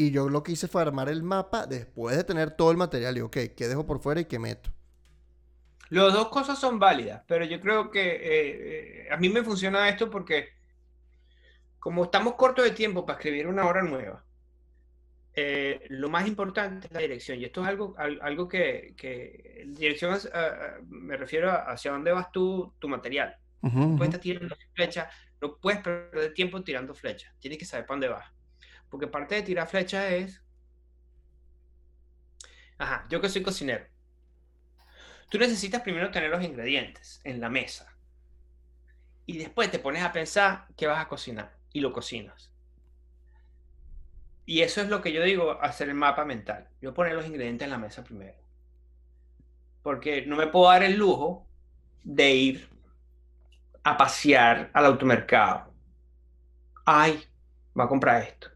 [0.00, 3.18] y yo lo que hice fue armar el mapa después de tener todo el material.
[3.18, 4.70] Y ok, ¿qué dejo por fuera y qué meto?
[5.90, 9.90] Las dos cosas son válidas, pero yo creo que eh, eh, a mí me funciona
[9.90, 10.48] esto porque
[11.78, 14.24] como estamos cortos de tiempo para escribir una obra nueva,
[15.34, 17.38] eh, lo más importante es la dirección.
[17.38, 20.18] Y esto es algo, algo que, que dirección
[20.88, 23.36] me refiero a hacia dónde vas tú, tu material.
[23.60, 25.12] no puedes estar tirando flechas,
[25.42, 27.34] no puedes perder tiempo tirando flechas.
[27.38, 28.39] Tienes que saber para dónde vas.
[28.90, 30.42] Porque parte de tirar flechas es...
[32.76, 33.86] Ajá, yo que soy cocinero.
[35.30, 37.96] Tú necesitas primero tener los ingredientes en la mesa.
[39.26, 41.56] Y después te pones a pensar qué vas a cocinar.
[41.72, 42.50] Y lo cocinas.
[44.44, 46.68] Y eso es lo que yo digo, hacer el mapa mental.
[46.82, 48.36] Yo poner los ingredientes en la mesa primero.
[49.82, 51.46] Porque no me puedo dar el lujo
[52.02, 52.68] de ir
[53.84, 55.72] a pasear al automercado.
[56.84, 57.22] Ay,
[57.78, 58.50] va a comprar esto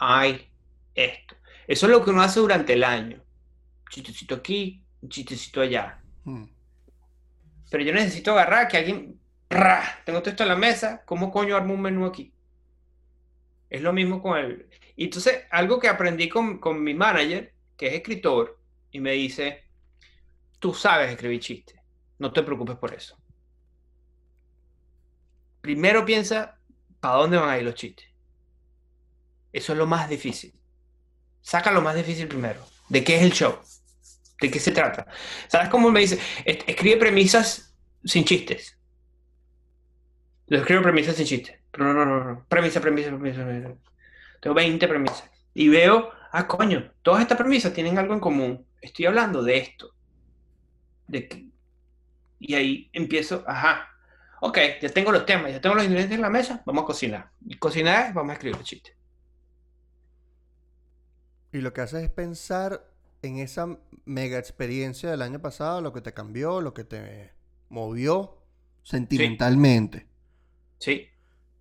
[0.00, 0.50] hay
[0.94, 1.36] esto.
[1.68, 3.18] Eso es lo que uno hace durante el año.
[3.18, 6.02] Un chistecito aquí, un chistecito allá.
[6.24, 6.46] Hmm.
[7.70, 9.20] Pero yo necesito agarrar que alguien...
[10.04, 12.32] Tengo todo esto en la mesa, ¿cómo coño armo un menú aquí?
[13.68, 14.68] Es lo mismo con el...
[14.96, 18.60] Y entonces, algo que aprendí con, con mi manager, que es escritor,
[18.90, 19.64] y me dice,
[20.58, 21.78] tú sabes escribir chistes,
[22.18, 23.16] no te preocupes por eso.
[25.60, 26.58] Primero piensa,
[27.00, 28.09] ¿para dónde van a ir los chistes?
[29.52, 30.54] Eso es lo más difícil.
[31.40, 32.64] Saca lo más difícil primero.
[32.88, 33.58] ¿De qué es el show?
[34.40, 35.06] ¿De qué se trata?
[35.48, 36.18] ¿Sabes cómo me dice?
[36.44, 37.74] Escribe premisas
[38.04, 38.78] sin chistes.
[40.46, 41.58] Lo escribo premisas sin chistes.
[41.78, 42.46] No, no, no, no.
[42.48, 43.74] Premisa, premisa, premisa.
[44.40, 45.30] Tengo 20 premisas.
[45.54, 48.66] Y veo, ah, coño, todas estas premisas tienen algo en común.
[48.80, 49.94] Estoy hablando de esto.
[51.06, 51.50] De
[52.38, 53.88] Y ahí empiezo, ajá.
[54.40, 57.30] Ok, ya tengo los temas, ya tengo los ingredientes en la mesa, vamos a cocinar.
[57.46, 58.96] Y cocinar vamos a escribir chistes.
[61.52, 62.86] Y lo que haces es pensar
[63.22, 67.32] en esa mega experiencia del año pasado, lo que te cambió, lo que te
[67.68, 68.38] movió
[68.82, 70.06] sentimentalmente.
[70.78, 71.08] Sí.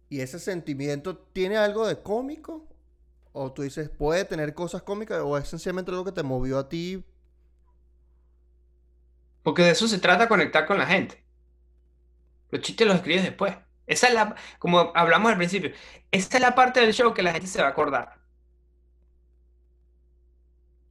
[0.09, 2.67] ¿Y ese sentimiento tiene algo de cómico?
[3.31, 5.21] ¿O tú dices, puede tener cosas cómicas?
[5.23, 7.03] ¿O es sencillamente algo que te movió a ti?
[9.43, 11.23] Porque de eso se trata conectar con la gente.
[12.51, 13.55] Los chistes los escribes después.
[13.85, 15.71] Esa es la, como hablamos al principio,
[16.11, 18.18] esta es la parte del show que la gente se va a acordar.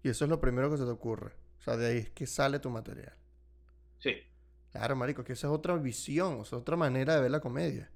[0.03, 1.33] Y eso es lo primero que se te ocurre.
[1.59, 3.15] O sea, de ahí es que sale tu material.
[3.99, 4.15] Sí.
[4.71, 7.91] Claro, marico, que esa es otra visión, o sea, otra manera de ver la comedia.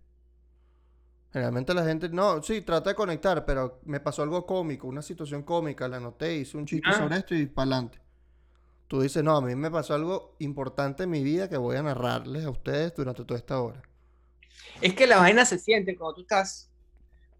[1.33, 5.43] Generalmente la gente, no, sí, trata de conectar, pero me pasó algo cómico, una situación
[5.43, 7.99] cómica, la anoté, hice un chiste sobre esto y para adelante.
[8.87, 11.83] Tú dices, no, a mí me pasó algo importante en mi vida que voy a
[11.83, 13.81] narrarles a ustedes durante toda esta hora.
[14.83, 16.71] Es que la vaina se siente cuando tú estás,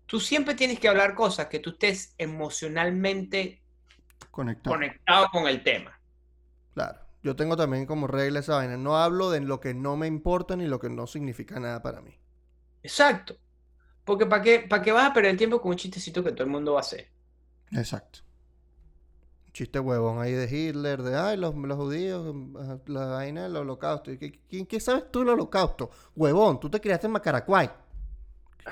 [0.07, 3.62] tú siempre tienes que hablar cosas que tú estés emocionalmente
[4.33, 4.75] conectado.
[4.75, 5.97] conectado con el tema.
[6.75, 6.99] Claro.
[7.23, 8.77] Yo tengo también como regla esa vaina.
[8.77, 12.01] No hablo de lo que no me importa ni lo que no significa nada para
[12.01, 12.19] mí.
[12.83, 13.37] Exacto.
[14.05, 16.43] Porque ¿para qué, ¿para qué vas a perder el tiempo con un chistecito que todo
[16.43, 17.09] el mundo va a hacer?
[17.71, 18.21] Exacto.
[19.53, 22.35] Chiste huevón ahí de Hitler, de ay, los, judíos,
[22.87, 24.11] la vaina del holocausto.
[24.49, 25.91] ¿Quién, ¿Qué sabes tú del holocausto?
[26.17, 27.71] Huevón, tú te criaste en Macaracuay.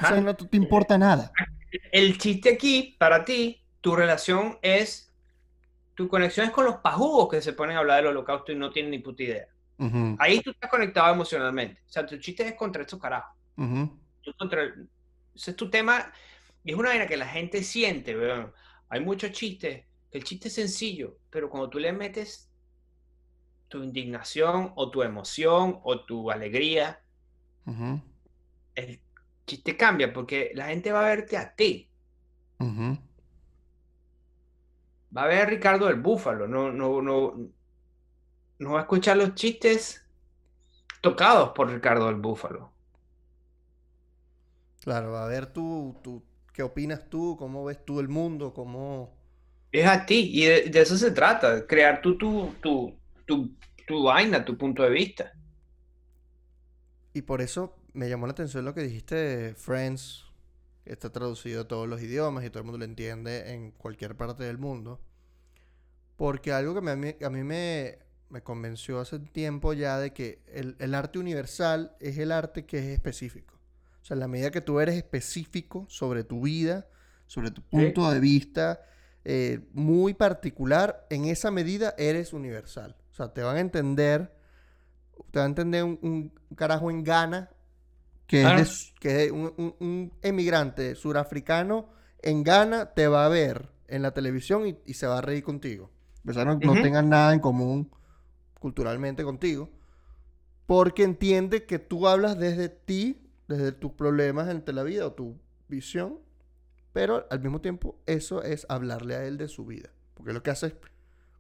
[0.00, 1.32] Eso no te importa nada.
[1.92, 5.09] El chiste aquí, para ti, tu relación es
[6.00, 8.70] tu conexión es con los pajugos que se ponen a hablar del holocausto y no
[8.70, 9.46] tienen ni puta idea.
[9.78, 11.82] Ujú, Ahí tú estás conectado emocionalmente.
[11.86, 13.36] O sea, tu chiste es contra estos carajos.
[13.56, 14.64] ujú, Tú contra
[15.34, 16.12] Ese es tu tema.
[16.64, 18.52] Y es una vaina que la gente siente, weón.
[18.88, 22.50] Hay muchos chistes, que el chiste es sencillo, pero cuando tú le metes
[23.68, 27.02] tu indignación o tu emoción o tu alegría,
[27.66, 28.00] ujú,
[28.74, 29.00] el
[29.46, 31.88] chiste cambia porque la gente va a verte a ti.
[32.60, 32.96] ujú.
[35.16, 37.34] Va a ver a Ricardo del Búfalo, no, no, no,
[38.58, 40.04] no va a escuchar los chistes
[41.00, 42.72] tocados por Ricardo del Búfalo.
[44.80, 46.22] Claro, a ver tú, tú,
[46.52, 47.36] ¿qué opinas tú?
[47.38, 48.52] ¿Cómo ves tú el mundo?
[48.54, 49.16] ¿Cómo...
[49.72, 53.56] Es a ti, y de, de eso se trata, crear tú tu, tu, tu,
[53.86, 55.32] tu vaina, tu punto de vista.
[57.12, 60.24] Y por eso me llamó la atención lo que dijiste de Friends,
[60.84, 64.44] está traducido a todos los idiomas y todo el mundo lo entiende en cualquier parte
[64.44, 65.00] del mundo.
[66.16, 67.98] Porque algo que me- a mí, me,
[68.28, 72.78] me convenció hace tiempo ya de que el, el arte universal es el arte que
[72.78, 73.54] es específico.
[74.02, 76.86] O sea, en la medida que tú eres específico sobre tu vida,
[77.26, 78.80] sobre tu punto de vista,
[79.24, 82.96] eh, muy particular, en esa medida eres universal.
[83.10, 84.32] O sea, te van a entender,
[85.30, 87.50] te va a entender un, un carajo en Ghana,
[88.30, 88.60] que Claro.
[88.60, 91.88] es, de que es un, un- un emigrante surafricano
[92.22, 95.42] en Ghana, te va a ver en la televisión y, y se va a reír
[95.44, 95.90] contigo.
[96.24, 96.80] A pesar de no, no Ujú.
[96.80, 97.90] tengan nada en común
[98.60, 99.70] culturalmente contigo.
[100.66, 105.36] Porque entiende que tú hablas desde ti, desde tus problemas ante la vida o tu
[105.68, 106.20] visión,
[106.92, 109.90] pero al mismo tiempo eso es hablarle a él de su vida.
[110.14, 110.74] Porque lo que hace es,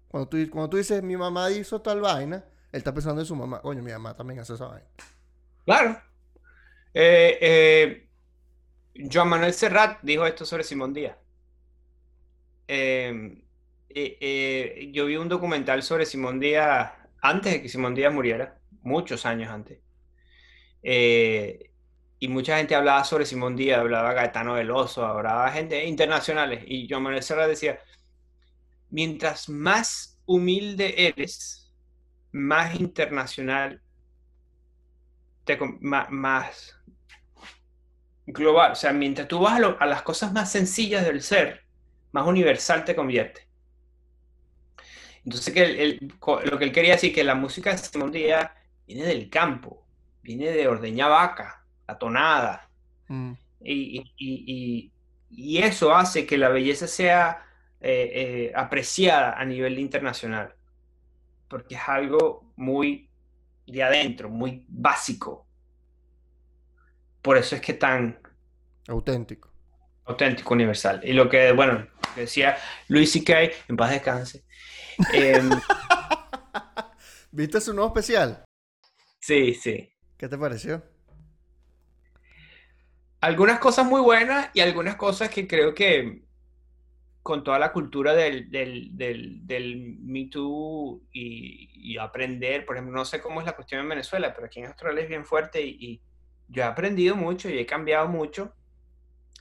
[0.08, 2.36] cuando tú, cuando tú dices, mi mamá hizo tal vaina,
[2.72, 3.60] él está pensando en su mamá.
[3.62, 4.88] Coño, mi mamá también hace esa vaina.
[5.64, 6.00] Claro.
[6.92, 11.16] Eh, eh, Manuel Serrat dijo esto sobre Simón Díaz.
[12.68, 13.42] Eh,
[13.88, 18.58] eh, eh, yo vi un documental sobre Simón Díaz antes de que Simón Díaz muriera,
[18.82, 19.80] muchos años antes.
[20.82, 21.70] Eh,
[22.18, 26.64] y mucha gente hablaba sobre Simón Díaz, hablaba Gaetano Veloso, hablaba gente internacionales.
[26.66, 27.80] Y Joan Manuel Serrat decía,
[28.90, 31.72] mientras más humilde eres,
[32.32, 33.82] más internacional,
[35.44, 36.76] te, más,
[38.32, 38.72] global.
[38.72, 41.64] O sea, mientras tú vas a, lo- a las cosas más sencillas del ser,
[42.12, 43.48] más universal te convierte.
[45.24, 48.10] Entonces, que el- el- co- lo que él quería decir, que la música de Simón
[48.12, 48.50] Díaz
[48.86, 49.86] viene del campo,
[50.22, 52.70] viene de ordeñar vaca, la tonada.
[53.08, 53.32] Mm,
[53.62, 54.92] Y, y- y-
[55.28, 57.44] y- y eso hace que la belleza sea
[57.82, 60.54] eh, eh, apreciada a nivel internacional,
[61.48, 63.10] porque es algo muy
[63.66, 65.49] de adentro, muy básico.
[67.22, 68.18] Por eso es que tan
[68.88, 69.50] auténtico.
[70.04, 71.00] auténtico, universal.
[71.04, 71.86] Y lo que, bueno,
[72.16, 72.56] decía
[72.88, 74.44] Luis C.K., en paz descanse.
[75.12, 75.50] em,
[77.32, 78.44] ¿Viste su nuevo especial?
[79.20, 79.92] sí, sí.
[80.16, 80.82] ¿Qué te pareció?
[83.20, 86.22] Algunas cosas muy buenas y algunas cosas que creo que
[87.22, 92.96] con toda la cultura del, del, del, del Me Too y, y aprender, por ejemplo,
[92.96, 95.60] no sé cómo es la cuestión en Venezuela, pero aquí en Australia es bien fuerte
[95.60, 96.02] y, y
[96.50, 98.54] yo he aprendido mucho y he cambiado mucho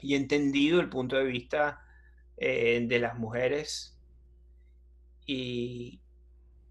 [0.02, 1.82] y he entendido el punto de vista
[2.38, 4.00] eh, de las mujeres
[5.26, 6.02] y,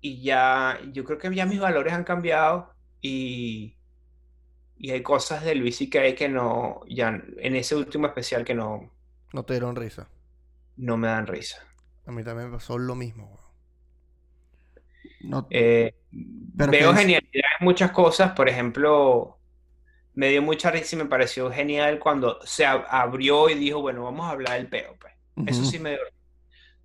[0.00, 3.78] y ya, yo creo que ya mis valores han cambiado y,
[4.76, 6.14] y hay cosas de Luis C.K.
[6.16, 7.08] que no, ya
[7.38, 8.92] en ese último especial que no,
[9.32, 10.10] No te dieron risa.
[10.76, 11.58] no me dan risa.
[12.06, 13.26] A mí también me pasó lo mismo.
[13.26, 13.38] weón.
[15.20, 15.94] No, Eh,
[16.56, 19.37] Pero veo genialidad en muchas cosas, por ejemplo,
[20.18, 24.02] me dio mucha risa y me pareció genial cuando se ab- abrió y dijo, bueno,
[24.02, 25.14] vamos a hablar del peo, pues.
[25.46, 26.16] Eso sí me dio risa.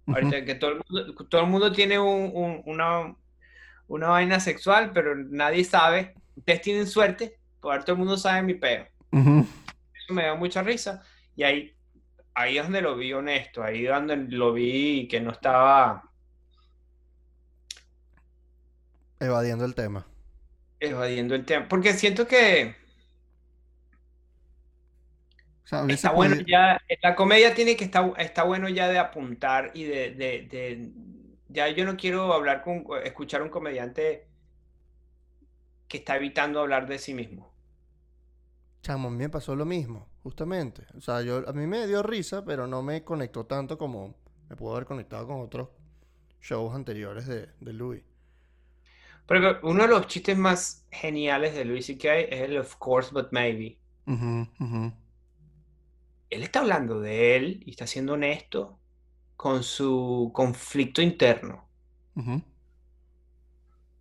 [0.05, 3.15] Ahorita que todo el mundo, todo el mundo tiene un- un- una,
[3.87, 6.13] una vaina sexual, pero nadie sabe.
[6.35, 8.87] Ustedes tienen suerte, porque ahora todo el mundo sabe mi peo.
[9.11, 11.01] Eso me dio mucha risa.
[11.35, 11.75] Y ahí,
[12.35, 16.03] ahí es donde lo vi honesto, ahí es donde lo vi que no estaba
[19.19, 20.05] Evadiendo el tema.
[20.79, 21.67] evadiendo el tema.
[21.67, 22.75] Porque siento que
[25.65, 28.99] O sea, hubiese está bueno ya, la comedia tiene que estar, está bueno ya de
[28.99, 30.91] apuntar y de, de- de-
[31.49, 34.27] ya yo no quiero hablar con, escuchar a un comediante
[35.87, 37.53] que está evitando hablar de sí mismo.
[38.83, 40.85] Chamo, a mí me pasó lo mismo, justamente.
[40.97, 44.15] O sea, yo, a mí me dio risa, pero no me conectó tanto como
[44.49, 45.69] me pudo haber conectado con otros
[46.41, 48.03] shows anteriores de, de Louis.
[49.25, 52.15] Pero uno de los chistes más geniales de Louis C.K.
[52.19, 53.79] es el Of Course But Maybe.
[56.33, 58.79] Él está hablando de él y está siendo honesto
[59.35, 61.67] con su conflicto interno.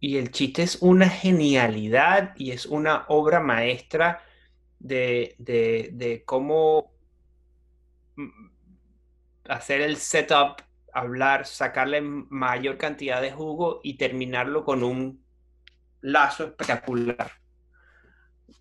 [0.01, 4.23] Y el chiste es una genialidad y es una obra maestra
[4.79, 6.93] de, de, de cómo
[9.49, 15.25] hacer el setup, hablar, sacarle mayor cantidad de jugo y terminarlo con un
[16.01, 17.33] lazo espectacular.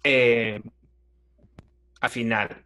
[0.04, 0.62] Eh,
[2.02, 2.66] al final.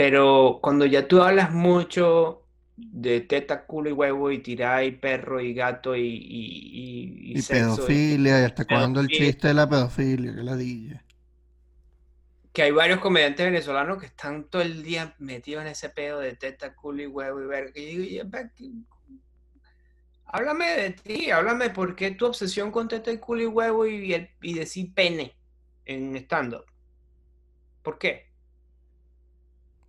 [0.00, 5.42] Pero cuando ya tú hablas mucho de teta, culo y huevo y tirar y perro
[5.42, 10.42] y gato y, y, y, pedofilia, y hasta cuando el chiste de la pedofilia, que
[10.42, 11.02] la dije.
[12.54, 16.34] Que hay varios comediantes venezolanos que están todo el día metidos en ese pedo de
[16.34, 17.70] teta, culo y huevo y ver.
[17.76, 18.20] Y
[20.24, 24.54] háblame de ti, háblame por qué tu obsesión con teta, culo y huevo y, y
[24.54, 25.36] decir pene
[25.84, 26.64] en stand-up.
[27.82, 28.29] ¿Por qué?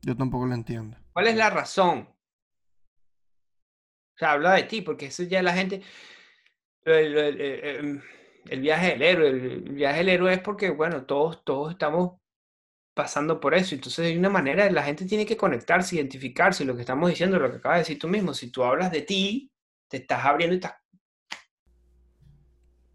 [0.02, 0.98] Yo tampoco lo entiendo.
[1.14, 2.08] ¿Cuál es la razón?
[4.16, 5.82] O sea, habla de ti, porque eso ya la gente.
[6.84, 8.02] El,
[8.60, 9.30] viaje del héroe.
[9.30, 12.20] El viaje del héroe es porque, bueno, todos, todos estamos
[12.94, 13.76] pasando por eso.
[13.76, 16.66] Entonces hay una manera, la gente tiene que conectarse, identificarse.
[16.66, 18.34] Lo que estamos diciendo, lo que acabas de decir tú mismo.
[18.34, 19.52] Si tú hablas de ti,
[19.88, 20.76] te estás abriendo y estás.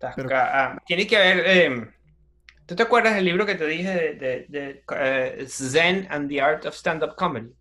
[0.02, 1.46] Ah, tiene que haber.
[1.46, 1.95] Em,
[2.66, 6.74] ¿Tú te acuerdas del libro que te dije de, eh, Zen and the Art of
[6.74, 7.54] Stand-Up Comedy?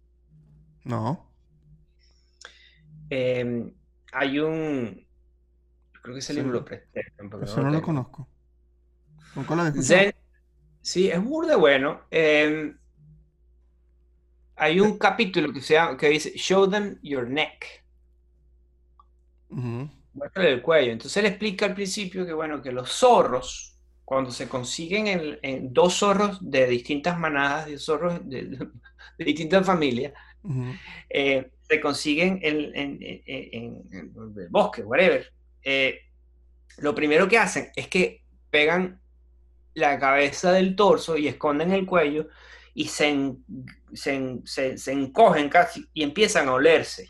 [0.84, 1.32] No.
[3.12, 3.72] Em,
[4.12, 5.08] hay un.
[6.02, 7.14] Creo que ese libro lo presté.
[7.44, 8.28] Eso no, lo, conozco.
[9.36, 10.14] ¿Nunca lo Zen.
[10.82, 12.02] Sí, es muy de bueno.
[12.10, 12.76] Em,
[14.56, 17.84] hay un capítulo que, se llama, que dice Show them your neck.
[19.50, 20.92] Muéstrale el cuello.
[20.92, 23.75] Entonces él explica al principio que, bueno, que los zorros
[24.06, 28.70] cuando se consiguen en, dos zorros de distintas manadas, de zorros de,
[29.18, 30.14] distintas familias,
[31.10, 35.34] eh, se consiguen en, el bosque, whatever.
[35.64, 36.02] Eh,
[36.78, 38.22] lo primero que hacen es que
[38.52, 39.02] pegan
[39.74, 42.30] la cabeza del torso y esconden el cuello
[42.76, 43.36] y se,
[43.94, 47.08] se, encogen casi y empiezan a olerse.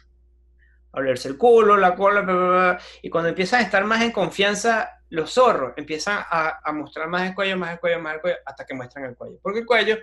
[0.94, 5.34] A olerse el culo, la cola, y cuando empiezan a estar más en confianza los
[5.34, 8.74] zorros empiezan a, mostrar más el cuello, más el cuello, más el cuello, hasta que
[8.74, 9.38] muestran el cuello.
[9.42, 9.98] Porque el cuello,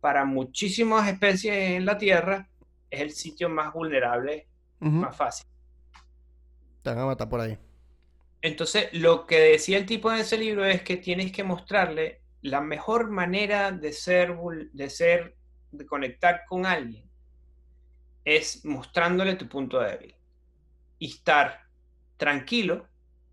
[0.00, 2.48] para muchísimas especies en la Tierra,
[2.90, 4.46] es el sitio más vulnerable,
[4.80, 5.46] más fácil.
[6.82, 7.58] Te van a matar por ahí.
[8.40, 12.60] Entonces, lo que decía el tipo en ese libro es que tienes que mostrarle la
[12.60, 14.36] mejor manera de ser,
[14.72, 15.36] de ser,
[15.72, 17.04] de conectar con alguien,
[18.24, 20.14] es mostrándole tu punto débil
[20.98, 21.62] y estar
[22.16, 22.86] tranquilo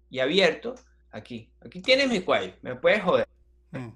[0.10, 0.76] y abierto
[1.16, 1.50] Aquí.
[1.66, 2.56] Aquí tienes mi cuello.
[2.62, 3.26] Me puedes joder.
[3.72, 3.92] Mm.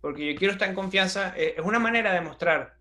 [0.00, 1.32] Porque yo quiero estar en confianza.
[1.36, 2.76] Eh, es una manera de mostrar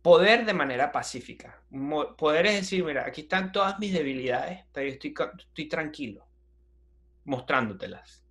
[0.00, 1.62] poder de manera pacífica.
[2.16, 6.26] Poder es decir, mira, aquí están todas mis debilidades, pero yo estoy, estoy tranquilo
[7.24, 8.24] mostrándotelas.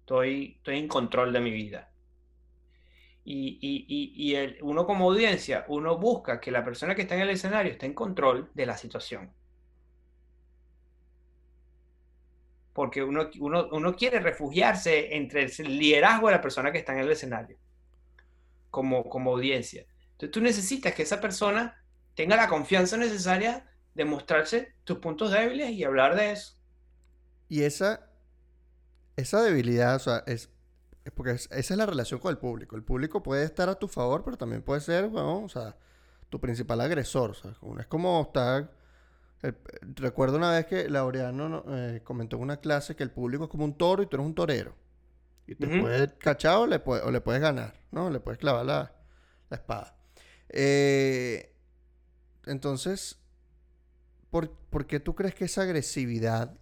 [0.00, 1.90] Estoy, estoy en control de mi vida.
[3.24, 7.30] Y, y, y uno como audiencia, uno busca que la persona que está en el
[7.30, 9.32] escenario esté en control de la situación.
[12.80, 17.10] Porque uno, uno, quiere refugiarse entre el liderazgo de la persona que está en el
[17.10, 17.58] escenario,
[18.70, 19.84] como, como audiencia.
[20.12, 21.84] Entonces tú necesitas que esa persona
[22.14, 26.54] tenga la confianza necesaria de mostrarse tus puntos débiles y hablar de eso.
[27.50, 28.08] Y esa,
[29.14, 30.48] esa debilidad, o sea, es,
[31.14, 32.76] porque esa es la relación con el público.
[32.76, 35.76] El público puede estar a tu favor, pero también puede ser, bueno, o sea,
[36.30, 37.32] tu principal agresor.
[37.32, 38.72] O sea, es como estar
[39.42, 43.64] recuerdo una vez que Laureano eh, comentó en una clase que el público es como
[43.64, 44.74] un toro y tú eres un torero.
[45.46, 48.08] Y te puedes cachar o le, puedes ganar, ¿no?
[48.08, 48.94] Le puedes clavar la,
[49.50, 49.96] espada.
[50.48, 51.56] Eh,
[52.46, 53.18] entonces,
[54.30, 56.56] ¿por, qué tú crees que esa agresividad,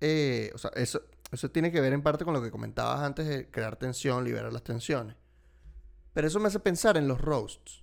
[0.00, 1.02] eh, o sea, eso,
[1.32, 4.52] eso tiene que ver en parte con lo que comentabas antes de crear tensión, liberar
[4.52, 5.16] las tensiones?
[6.12, 7.82] Pero eso me hace pensar en los roasts,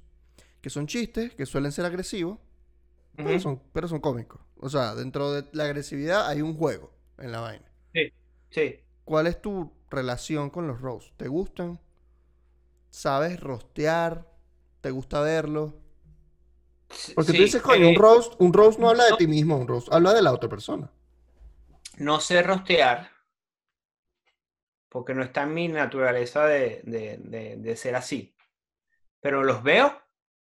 [0.62, 2.40] que son chistes que suelen ser agresivos,
[3.16, 4.42] pero, son, pero son cómicos.
[4.58, 7.72] O sea, dentro de la agresividad hay un juego en la vaina.
[7.94, 8.14] Sí,
[8.50, 8.80] sí.
[9.06, 11.14] ¿Cuál es tu relación con los roasts?
[11.18, 11.80] ¿Te gustan?
[12.90, 14.28] ¿Sabes rostear?
[14.82, 15.76] ¿Te gusta verlo?
[17.16, 19.68] Porque tú dices, coño, un eh, roast, un roast no habla de ti mismo, un
[19.68, 20.92] roast habla de la otra persona.
[21.98, 23.12] No sé rostear,
[24.90, 28.36] porque no está en mi naturaleza de, de ser así.
[29.22, 30.02] Pero los veo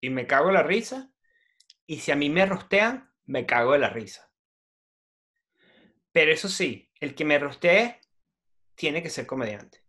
[0.01, 1.14] y me cago en la risa
[1.87, 4.31] y si a mí me rostean, me cago de la risa.
[6.11, 7.99] Pero eso sí, el que me rostee
[8.75, 9.83] tiene que ser comediante.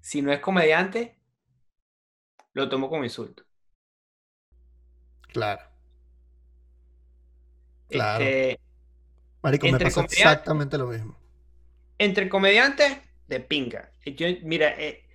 [0.00, 1.18] Si no es comediante,
[2.52, 3.44] lo tomo como insulto.
[5.28, 5.62] Claro.
[7.88, 8.24] Claro.
[8.24, 8.60] Este,
[9.42, 11.18] Marico, me pasa exactamente lo mismo.
[11.98, 13.92] entre comediantes, de pinga.
[14.04, 15.05] Yo, mira, eh,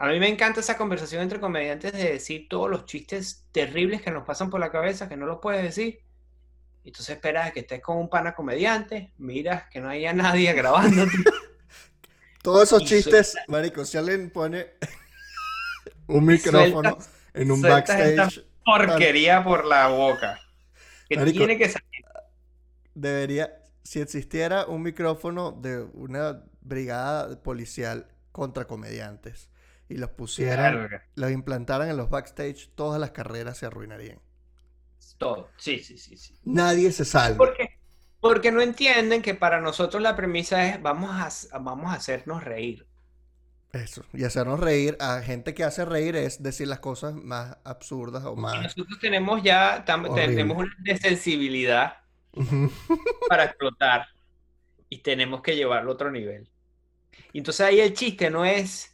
[0.00, 4.10] a mí me encanta esa conversación entre comediantes de decir todos los chistes terribles que
[4.10, 6.00] nos pasan por la cabeza, que no los puedes decir.
[6.82, 10.50] Y tú esperas a que estés con un pana comediante, miras que no haya nadie
[10.54, 11.04] grabando.
[12.40, 14.68] Todos esos Y chistes, marico, si alguien pone
[16.06, 16.96] un micrófono
[17.34, 20.40] en un backstage, porquería por la boca.
[21.10, 22.06] Que Marico, tiene que salir.
[22.94, 23.52] debería,
[23.82, 29.50] si existiera un micrófono de una brigada policial contra comediantes
[29.90, 34.20] y los pusieran, los implantaran en los backstage, todas las carreras se arruinarían.
[35.18, 35.50] Todo.
[35.56, 36.34] Sí, sí, sí, sí.
[36.44, 37.36] Nadie se salva.
[37.36, 37.80] ¿Por qué?
[38.20, 41.10] Porque no entienden que para nosotros la premisa es vamos
[41.52, 42.86] a, vamos a hacernos reír.
[43.72, 44.04] Eso.
[44.12, 48.36] Y hacernos reír a gente que hace reír es decir las cosas más absurdas o
[48.36, 48.60] Y más.
[48.60, 49.84] nosotros tenemos ya,
[50.14, 51.94] tenemos una desensibilidad
[53.26, 54.08] para explotar
[54.88, 56.50] y tenemos que llevarlo a otro nivel.
[57.32, 58.89] Y entonces ahí el chiste no es,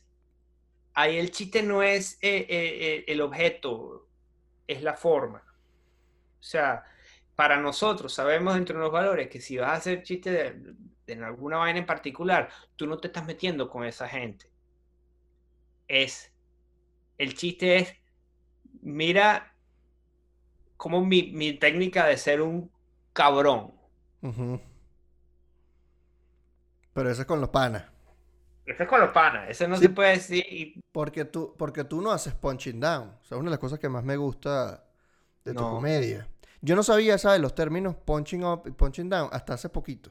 [0.97, 4.09] ahí el chiste no es eh, eh, eh, el objeto,
[4.67, 5.45] es la forma.
[6.41, 6.85] O sea,
[7.37, 10.75] para nosotros sabemos entre los valores que si vas a hacer chiste de,
[11.07, 14.51] de en alguna vaina en particular, tú no te estás metiendo con esa gente.
[15.87, 16.33] Es,
[17.19, 17.95] el chiste es,
[18.81, 19.55] mira
[20.77, 22.73] como mi, mi técnica de ser un
[23.13, 23.73] cabrón.
[26.93, 27.96] Pero eso es con los panas.
[28.67, 29.83] Ese es con los panas, ese no Sí.
[29.83, 30.81] se puede decir.
[30.93, 33.11] Porque tú, porque tú no haces punching down.
[33.21, 34.85] O sea, una de las cosas que más me gusta
[35.45, 36.29] de tu comedia.
[36.63, 37.41] Yo no sabía, ¿sabes?
[37.41, 40.11] Los términos punching up y punching down hasta hace poquito.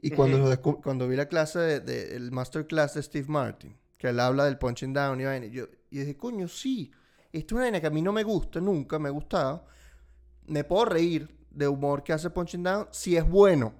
[0.00, 4.18] Y cuando, cuando vi la clase, de, de- el masterclass de Steve Martin, que él
[4.20, 6.90] habla del punching down y vaina, y yo y dije, coño, sí.
[7.32, 9.66] Esto es una vaina que a mí no me gusta, nunca me ha gustado.
[10.46, 13.74] Me puedo reír de humor que hace punching down si es bueno.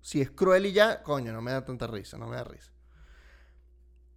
[0.00, 2.70] Si es cruel y ya, coño, no me da tanta risa, no me da risa.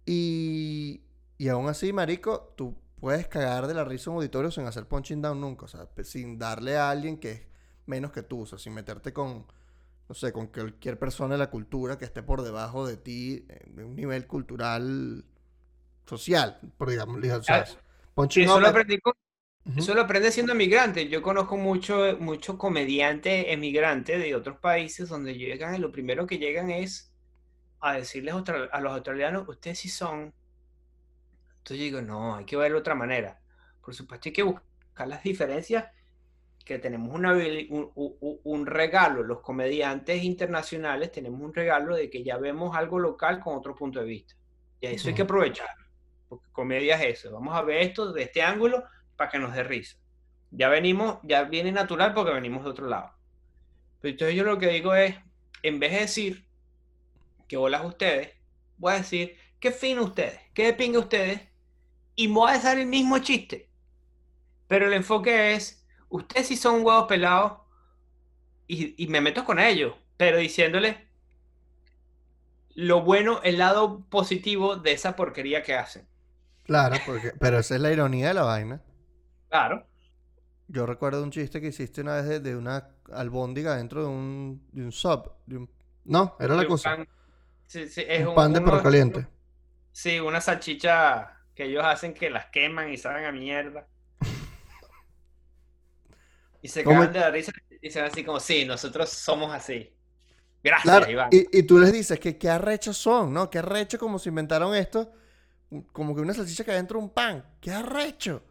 [0.06, 1.02] Y,
[1.38, 4.86] y aún así, marico, tú puedes cagar de la risa en un auditorio sin hacer
[4.86, 5.64] punching down nunca.
[5.64, 7.42] O sea, sin darle a alguien que es
[7.86, 8.42] menos que tú.
[8.42, 9.46] O sea, sin meterte con,
[10.08, 13.84] no sé, con cualquier persona de la cultura que esté por debajo de ti en
[13.84, 15.24] un nivel cultural
[16.06, 17.18] social, por digamos.
[18.14, 19.14] Punching Eso lo es- aprendí con-
[19.66, 19.78] Ujú.
[19.78, 21.08] eso lo aprendí siendo emigrante.
[21.08, 26.38] Yo conozco mucho, mucho comediante emigrante de otros países donde llegan y lo primero que
[26.38, 27.10] llegan es
[27.84, 28.34] a decirles
[28.72, 30.34] a los australianos, ustedes sí son.
[31.58, 33.40] Entonces yo digo, no, hay que verlo de otra manera.
[33.82, 35.86] Por supuesto, hay que buscar las diferencias
[36.64, 39.22] que tenemos una un, un- un regalo.
[39.22, 44.00] Los comediantes internacionales tenemos un regalo de que ya vemos algo local con otro punto
[44.00, 44.34] de vista.
[44.80, 45.68] Y eso hay que aprovechar.
[46.28, 47.32] Porque comedia es eso.
[47.32, 48.84] Vamos a ver esto de este ángulo
[49.16, 49.98] para que nos dé risa.
[50.50, 53.12] Ya venimos, ya viene natural porque venimos de otro lado.
[54.00, 55.16] Pero entonces yo lo que digo es,
[55.62, 56.43] en vez de decir
[57.48, 58.30] que bolas ustedes,
[58.78, 61.40] voy a decir, qué fino ustedes, qué de pinga ustedes,
[62.16, 63.70] y me voy a hacer el mismo chiste.
[64.68, 67.60] Pero el enfoque es, ustedes sí son huevos pelados,
[68.66, 71.06] y, y me meto con ellos, pero diciéndole
[72.74, 76.06] lo bueno, el lado positivo de esa porquería que hacen.
[76.64, 78.82] Claro, porque, pero esa es la ironía de la vaina.
[79.48, 79.86] Claro.
[80.68, 84.66] Yo recuerdo un chiste que hiciste una vez de, de una albóndiga dentro de un,
[84.72, 85.30] de un sub.
[85.46, 85.70] de un-
[86.04, 86.96] No, era la cosa.
[87.66, 89.26] Sí, sí, es Un pan de perro caliente.
[89.92, 93.86] Sí, una salchicha que ellos hacen que las queman y saben a mierda.
[96.62, 99.92] Y se ¿Cómo cagan de la risa y dicen así como, sí, nosotros somos así.
[100.62, 101.28] Gracias, Claro, Iván.
[101.30, 103.50] y, y tú les dices que qué arrechos son, ¿no?
[103.50, 105.12] Qué arrecho como se inventaron esto.
[105.92, 107.44] Como que una salchicha que adentro de un pan.
[107.60, 108.42] ¡Qué arrecho!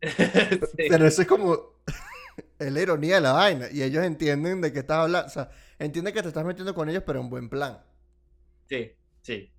[0.76, 1.58] Sí, Pero eso es como.
[2.58, 3.66] es la ironía de la vaina.
[3.70, 5.26] Y ellos entienden de qué estás hablando.
[5.28, 7.78] O sea, entienden que te estás metiendo con ellos, pero en buen plan.
[8.68, 8.92] Sí,
[9.22, 9.52] sí.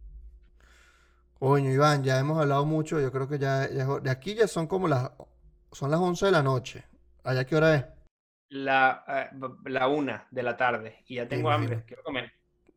[1.40, 2.99] Coño, Iván, ya hemos hablado mucho.
[2.99, 5.11] Yo creo que ya, ya es hor- De aquí ya son como las.
[5.72, 6.84] Son las 11 de la noche.
[7.23, 7.86] ¿Allá qué hora es?
[8.49, 9.30] La, eh,
[9.65, 12.31] la una de la tarde y ya tengo hambre, quiero comer.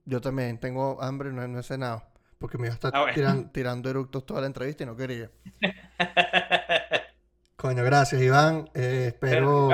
[0.05, 2.03] Yo también tengo hambre, no, no he cenado.
[2.39, 3.15] Porque me iba a estar Ah, bueno.
[3.15, 5.31] tiran- tirando eructos toda la entrevista y no quería.
[7.57, 8.69] Coño, gracias, Iván.
[8.75, 9.69] Eh, espero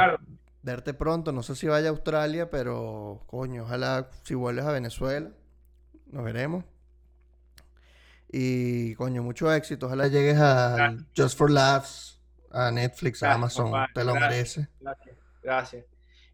[0.62, 1.32] verte pronto.
[1.32, 5.30] No sé si vaya a Australia, pero coño, ojalá si vuelves a Venezuela,
[6.10, 6.64] nos veremos.
[8.30, 9.86] Y coño, mucho éxito.
[9.86, 11.04] Ojalá llegues a Gracias.
[11.16, 12.20] Just for Laughs,
[12.50, 13.72] a Netflix, a Amazon.
[13.94, 14.30] Te lo Gracias.
[14.30, 14.68] mereces.
[14.80, 15.84] Gracias, gracias.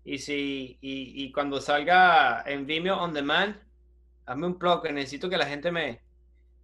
[0.05, 3.56] Y si, y, y cuando salga en Vimeo On Demand,
[4.26, 6.01] hazme un plug, que necesito que la gente me,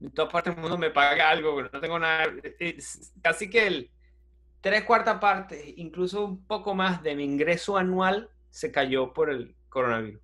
[0.00, 2.26] en todas partes del mundo me pague algo, porque no tengo nada.
[3.22, 3.90] Casi que el
[4.60, 9.54] tres cuartas partes, incluso un poco más de mi ingreso anual se cayó por el,
[9.70, 10.20] coronavirus.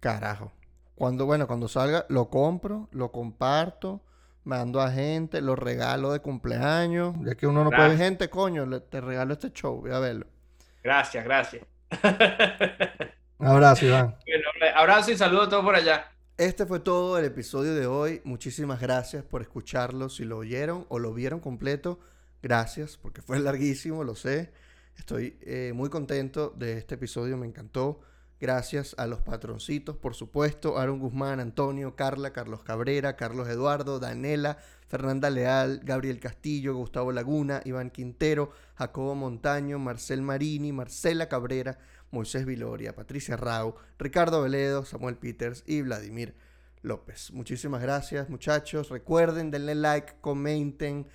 [0.00, 0.52] Carajo.
[0.96, 4.02] Cuando, bueno, cuando salga, lo compro, lo comparto,
[4.44, 7.14] mando a gente, lo regalo de cumpleaños.
[7.22, 10.26] Ya que uno no puede ver gente, coño, te regalo este show, voy a verlo.
[10.82, 11.66] Gracias, gracias.
[13.38, 14.16] abrazo, Iván.
[14.74, 16.10] abrazo y saludo a todos por allá.
[16.38, 18.22] Este fue todo el episodio de hoy.
[18.24, 20.08] Muchísimas gracias por escucharlo.
[20.08, 22.00] Si lo oyeron o lo vieron completo,
[22.42, 24.50] gracias, porque fue larguísimo, lo sé.
[24.96, 28.00] Estoy eh, muy contento de este episodio, me encantó.
[28.38, 34.58] Gracias a los patroncitos, por supuesto, Aaron Guzmán, Antonio, Carla, Carlos Cabrera, Carlos Eduardo, Danela,
[34.88, 41.78] Fernanda Leal, Gabriel Castillo, Gustavo Laguna, Iván Quintero, Jacobo Montaño, Marcel Marini, Marcela Cabrera,
[42.10, 46.34] Moisés Viloria, Patricia Rau, Ricardo Veledo, Samuel Peters y Vladimir
[46.82, 47.32] López.
[47.32, 48.90] Muchísimas gracias muchachos.
[48.90, 51.06] Recuerden, denle like, comenten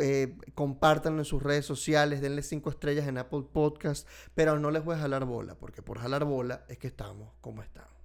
[0.00, 4.84] eh, compártanlo en sus redes sociales, denle cinco estrellas en Apple Podcast, pero no les
[4.84, 7.95] voy a jalar bola, porque por jalar bola es que estamos como estamos.